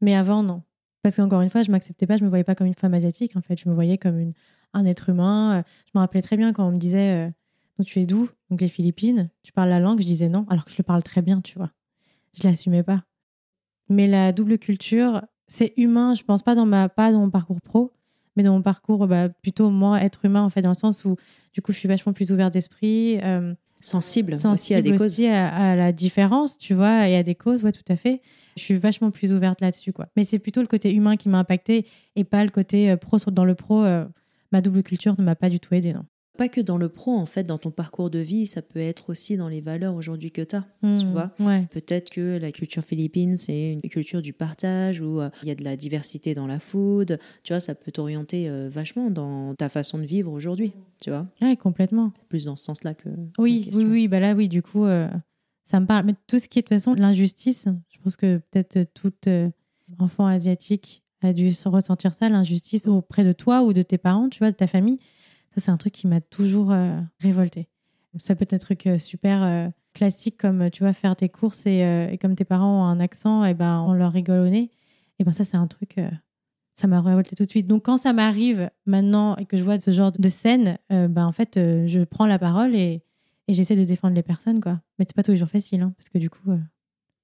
Mais 0.00 0.14
avant, 0.14 0.42
non. 0.42 0.62
Parce 1.02 1.16
qu'encore 1.16 1.42
une 1.42 1.50
fois, 1.50 1.62
je 1.62 1.70
m'acceptais 1.70 2.06
pas, 2.06 2.16
je 2.16 2.24
me 2.24 2.28
voyais 2.28 2.44
pas 2.44 2.54
comme 2.54 2.66
une 2.66 2.74
femme 2.74 2.94
asiatique, 2.94 3.36
en 3.36 3.40
fait. 3.40 3.60
Je 3.60 3.68
me 3.68 3.74
voyais 3.74 3.98
comme 3.98 4.18
une, 4.18 4.32
un 4.72 4.84
être 4.84 5.08
humain. 5.10 5.58
Euh, 5.58 5.62
je 5.86 5.90
me 5.94 6.00
rappelais 6.00 6.22
très 6.22 6.36
bien 6.36 6.52
quand 6.52 6.66
on 6.66 6.72
me 6.72 6.78
disait, 6.78 7.26
euh, 7.26 7.30
donc 7.78 7.86
tu 7.86 8.00
es 8.00 8.06
d'où? 8.06 8.28
Donc 8.50 8.60
les 8.60 8.68
Philippines, 8.68 9.30
tu 9.42 9.52
parles 9.52 9.70
la 9.70 9.80
langue, 9.80 10.00
je 10.00 10.06
disais 10.06 10.28
non, 10.28 10.46
alors 10.48 10.64
que 10.64 10.70
je 10.70 10.78
le 10.78 10.84
parle 10.84 11.02
très 11.02 11.22
bien, 11.22 11.40
tu 11.40 11.56
vois. 11.58 11.70
Je 12.34 12.48
l'assumais 12.48 12.82
pas. 12.82 13.04
Mais 13.92 14.06
la 14.06 14.32
double 14.32 14.58
culture, 14.58 15.22
c'est 15.48 15.74
humain, 15.76 16.14
je 16.14 16.22
pense 16.22 16.42
pas 16.42 16.54
dans, 16.54 16.64
ma, 16.64 16.88
pas 16.88 17.12
dans 17.12 17.20
mon 17.20 17.30
parcours 17.30 17.60
pro, 17.60 17.92
mais 18.36 18.42
dans 18.42 18.54
mon 18.54 18.62
parcours, 18.62 19.06
bah, 19.06 19.28
plutôt 19.28 19.68
moi, 19.68 20.02
être 20.02 20.24
humain, 20.24 20.42
en 20.42 20.50
fait, 20.50 20.62
dans 20.62 20.70
le 20.70 20.74
sens 20.74 21.04
où, 21.04 21.16
du 21.52 21.60
coup, 21.60 21.72
je 21.72 21.78
suis 21.78 21.88
vachement 21.88 22.14
plus 22.14 22.32
ouverte 22.32 22.54
d'esprit. 22.54 23.18
Euh, 23.22 23.54
sensible, 23.82 24.32
sensible, 24.34 24.54
aussi 24.54 24.74
à 24.74 24.82
des 24.82 24.92
causes. 24.92 25.02
aussi 25.02 25.26
à, 25.26 25.54
à, 25.54 25.76
la 25.76 25.92
différence, 25.92 26.56
tu 26.56 26.72
vois, 26.72 27.06
et 27.06 27.16
à 27.16 27.22
des 27.22 27.34
causes, 27.34 27.62
ouais, 27.62 27.72
tout 27.72 27.84
à 27.88 27.96
fait. 27.96 28.22
Je 28.56 28.62
suis 28.62 28.74
vachement 28.74 29.10
plus 29.10 29.34
ouverte 29.34 29.60
là-dessus, 29.60 29.92
quoi. 29.92 30.08
Mais 30.16 30.24
c'est 30.24 30.38
plutôt 30.38 30.62
le 30.62 30.66
côté 30.66 30.94
humain 30.94 31.16
qui 31.16 31.28
m'a 31.28 31.38
impacté 31.38 31.86
et 32.16 32.24
pas 32.24 32.44
le 32.44 32.50
côté 32.50 32.90
euh, 32.90 32.96
pro. 32.96 33.18
Dans 33.30 33.44
le 33.44 33.54
pro, 33.54 33.84
euh, 33.84 34.06
ma 34.52 34.62
double 34.62 34.82
culture 34.82 35.14
ne 35.18 35.24
m'a 35.24 35.34
pas 35.34 35.50
du 35.50 35.60
tout 35.60 35.74
aidé, 35.74 35.92
non. 35.92 36.04
Pas 36.38 36.48
que 36.48 36.62
dans 36.62 36.78
le 36.78 36.88
pro, 36.88 37.12
en 37.12 37.26
fait, 37.26 37.44
dans 37.44 37.58
ton 37.58 37.70
parcours 37.70 38.08
de 38.08 38.18
vie, 38.18 38.46
ça 38.46 38.62
peut 38.62 38.78
être 38.80 39.10
aussi 39.10 39.36
dans 39.36 39.48
les 39.48 39.60
valeurs 39.60 39.94
aujourd'hui 39.94 40.30
que 40.30 40.40
tu 40.40 40.56
as, 40.56 40.64
Mmh, 40.82 40.96
tu 40.96 41.06
vois. 41.06 41.30
ouais. 41.40 41.66
Peut-être 41.70 42.08
que 42.10 42.38
la 42.40 42.50
culture 42.52 42.82
philippine, 42.82 43.36
c'est 43.36 43.74
une 43.74 43.82
culture 43.82 44.22
du 44.22 44.32
partage 44.32 45.00
où 45.02 45.20
euh, 45.20 45.28
il 45.42 45.48
y 45.48 45.50
a 45.50 45.54
de 45.54 45.62
la 45.62 45.76
diversité 45.76 46.34
dans 46.34 46.46
la 46.46 46.58
food. 46.58 47.18
Tu 47.42 47.52
vois, 47.52 47.60
ça 47.60 47.74
peut 47.74 47.92
t'orienter 47.92 48.48
euh, 48.48 48.70
vachement 48.70 49.10
dans 49.10 49.54
ta 49.54 49.68
façon 49.68 49.98
de 49.98 50.04
vivre 50.04 50.32
aujourd'hui, 50.32 50.72
tu 51.02 51.10
vois. 51.10 51.26
Ouais, 51.42 51.54
complètement. 51.56 52.12
Plus 52.30 52.46
dans 52.46 52.56
ce 52.56 52.64
sens-là 52.64 52.94
que. 52.94 53.10
Oui, 53.38 53.68
oui, 53.74 53.84
oui. 53.84 54.08
Bah 54.08 54.18
là, 54.18 54.34
oui, 54.34 54.48
du 54.48 54.62
coup, 54.62 54.84
euh, 54.86 55.08
ça 55.66 55.80
me 55.80 55.86
parle. 55.86 56.06
Mais 56.06 56.14
tout 56.26 56.38
ce 56.38 56.48
qui 56.48 56.58
est 56.58 56.62
de 56.62 56.66
toute 56.66 56.74
façon 56.74 56.94
l'injustice, 56.94 57.66
je 57.90 57.98
pense 58.02 58.16
que 58.16 58.38
peut-être 58.50 58.84
tout 58.94 59.12
euh, 59.26 59.50
enfant 59.98 60.26
asiatique 60.26 61.02
a 61.20 61.34
dû 61.34 61.52
se 61.52 61.68
ressentir 61.68 62.14
ça, 62.14 62.28
l'injustice 62.30 62.86
auprès 62.88 63.22
de 63.22 63.32
toi 63.32 63.62
ou 63.62 63.72
de 63.74 63.82
tes 63.82 63.98
parents, 63.98 64.28
tu 64.30 64.38
vois, 64.38 64.50
de 64.50 64.56
ta 64.56 64.66
famille. 64.66 64.98
Ça, 65.54 65.60
c'est 65.60 65.70
un 65.70 65.76
truc 65.76 65.92
qui 65.92 66.06
m'a 66.06 66.20
toujours 66.20 66.72
euh, 66.72 66.98
révolté. 67.20 67.68
Ça 68.18 68.34
peut 68.34 68.42
être 68.42 68.52
un 68.52 68.58
truc 68.58 68.88
super 68.98 69.42
euh, 69.42 69.68
classique 69.94 70.36
comme, 70.36 70.70
tu 70.70 70.82
vois, 70.82 70.92
faire 70.92 71.16
tes 71.16 71.28
courses 71.28 71.66
et, 71.66 71.82
euh, 71.84 72.16
comme 72.20 72.34
tes 72.34 72.44
parents 72.44 72.82
ont 72.82 72.84
un 72.84 73.00
accent, 73.00 73.44
et 73.44 73.54
ben, 73.54 73.80
on 73.80 73.94
leur 73.94 74.12
rigole 74.12 74.40
au 74.40 74.48
nez. 74.48 74.70
Et 75.18 75.24
ben 75.24 75.32
ça, 75.32 75.44
c'est 75.44 75.56
un 75.56 75.66
truc... 75.66 75.98
euh, 75.98 76.10
ça 76.74 76.86
m'a 76.86 77.00
révolté 77.00 77.36
tout 77.36 77.44
de 77.44 77.48
suite. 77.48 77.66
Donc, 77.66 77.84
quand 77.84 77.98
ça 77.98 78.12
m'arrive 78.12 78.70
maintenant 78.86 79.36
et 79.36 79.44
que 79.44 79.56
je 79.56 79.64
vois 79.64 79.78
ce 79.78 79.90
genre 79.90 80.10
de 80.10 80.28
scène, 80.30 80.78
ben, 80.88 81.26
en 81.26 81.32
fait, 81.32 81.56
je 81.56 82.02
prends 82.04 82.24
la 82.26 82.38
parole 82.38 82.74
et, 82.74 83.02
j'essaie 83.46 83.76
de 83.76 83.84
défendre 83.84 84.14
les 84.14 84.22
personnes, 84.22 84.58
quoi. 84.58 84.80
Mais 84.98 85.04
c'est 85.06 85.14
pas 85.14 85.22
tous 85.22 85.32
les 85.32 85.36
jours 85.36 85.50
facile, 85.50 85.82
hein, 85.82 85.92
parce 85.98 86.08
que 86.08 86.16
du 86.16 86.30
coup, 86.30 86.50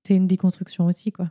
c'est 0.07 0.15
une 0.15 0.27
déconstruction 0.27 0.85
aussi, 0.85 1.13
quoi. 1.13 1.31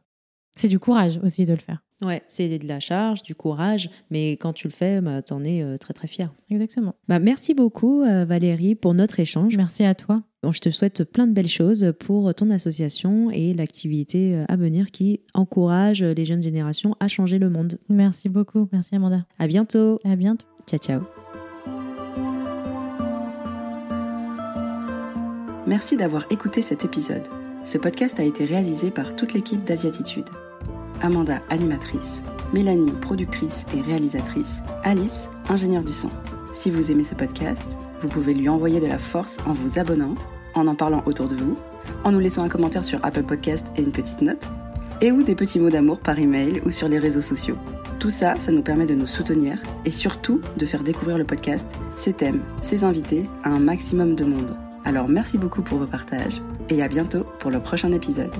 C'est 0.57 0.67
du 0.67 0.79
courage 0.79 1.19
aussi 1.23 1.45
de 1.45 1.53
le 1.53 1.59
faire. 1.59 1.83
Ouais, 2.03 2.23
c'est 2.27 2.57
de 2.57 2.67
la 2.67 2.79
charge, 2.79 3.21
du 3.21 3.35
courage, 3.35 3.91
mais 4.09 4.31
quand 4.31 4.53
tu 4.53 4.67
le 4.67 4.73
fais, 4.73 5.01
bah, 5.01 5.21
t'en 5.21 5.43
es 5.43 5.61
euh, 5.61 5.77
très 5.77 5.93
très 5.93 6.07
fier. 6.07 6.33
Exactement. 6.49 6.95
Bah, 7.07 7.19
merci 7.19 7.53
beaucoup 7.53 8.01
euh, 8.01 8.25
Valérie 8.25 8.73
pour 8.73 8.95
notre 8.95 9.19
échange. 9.19 9.55
Merci 9.55 9.83
à 9.83 9.93
toi. 9.93 10.23
Bon, 10.41 10.51
je 10.51 10.59
te 10.59 10.69
souhaite 10.71 11.03
plein 11.03 11.27
de 11.27 11.33
belles 11.33 11.47
choses 11.47 11.93
pour 11.99 12.33
ton 12.33 12.49
association 12.49 13.29
et 13.29 13.53
l'activité 13.53 14.35
euh, 14.35 14.45
à 14.47 14.57
venir 14.57 14.89
qui 14.89 15.21
encourage 15.35 16.01
les 16.01 16.25
jeunes 16.25 16.41
générations 16.41 16.95
à 16.99 17.07
changer 17.07 17.37
le 17.37 17.51
monde. 17.51 17.77
Merci 17.87 18.27
beaucoup. 18.27 18.67
Merci 18.71 18.95
Amanda. 18.95 19.25
À 19.37 19.45
bientôt. 19.45 19.99
À 20.05 20.15
bientôt. 20.15 20.47
Ciao 20.67 20.79
ciao. 20.79 21.01
Merci 25.67 25.97
d'avoir 25.97 26.25
écouté 26.31 26.63
cet 26.63 26.83
épisode. 26.83 27.27
Ce 27.63 27.77
podcast 27.77 28.19
a 28.19 28.23
été 28.23 28.45
réalisé 28.45 28.89
par 28.89 29.15
toute 29.15 29.33
l'équipe 29.33 29.63
d'Asiatitude. 29.63 30.25
Amanda, 31.01 31.41
animatrice, 31.49 32.21
Mélanie, 32.53 32.91
productrice 33.01 33.65
et 33.75 33.81
réalisatrice, 33.81 34.61
Alice, 34.83 35.27
ingénieure 35.49 35.83
du 35.83 35.93
son. 35.93 36.09
Si 36.53 36.71
vous 36.71 36.91
aimez 36.91 37.03
ce 37.03 37.15
podcast, 37.15 37.77
vous 38.01 38.07
pouvez 38.07 38.33
lui 38.33 38.49
envoyer 38.49 38.79
de 38.79 38.87
la 38.87 38.99
force 38.99 39.37
en 39.45 39.53
vous 39.53 39.79
abonnant, 39.79 40.15
en 40.53 40.67
en 40.67 40.75
parlant 40.75 41.03
autour 41.05 41.27
de 41.27 41.35
vous, 41.35 41.57
en 42.03 42.11
nous 42.11 42.19
laissant 42.19 42.43
un 42.43 42.49
commentaire 42.49 42.85
sur 42.85 43.03
Apple 43.03 43.23
Podcast 43.23 43.65
et 43.75 43.81
une 43.81 43.91
petite 43.91 44.21
note, 44.21 44.45
et 45.01 45.11
ou 45.11 45.23
des 45.23 45.35
petits 45.35 45.59
mots 45.59 45.69
d'amour 45.69 45.99
par 45.99 46.17
email 46.19 46.61
ou 46.65 46.71
sur 46.71 46.87
les 46.87 46.99
réseaux 46.99 47.21
sociaux. 47.21 47.57
Tout 47.99 48.09
ça, 48.09 48.35
ça 48.35 48.51
nous 48.51 48.61
permet 48.61 48.85
de 48.85 48.95
nous 48.95 49.07
soutenir 49.07 49.57
et 49.85 49.91
surtout 49.91 50.41
de 50.57 50.65
faire 50.65 50.83
découvrir 50.83 51.17
le 51.17 51.23
podcast, 51.23 51.67
ses 51.95 52.13
thèmes, 52.13 52.41
ses 52.61 52.83
invités 52.83 53.25
à 53.43 53.49
un 53.49 53.59
maximum 53.59 54.15
de 54.15 54.25
monde. 54.25 54.55
Alors 54.85 55.07
merci 55.07 55.37
beaucoup 55.37 55.61
pour 55.61 55.79
vos 55.79 55.87
partages 55.87 56.41
et 56.69 56.81
à 56.81 56.87
bientôt 56.87 57.25
pour 57.39 57.51
le 57.51 57.59
prochain 57.59 57.91
épisode. 57.91 58.31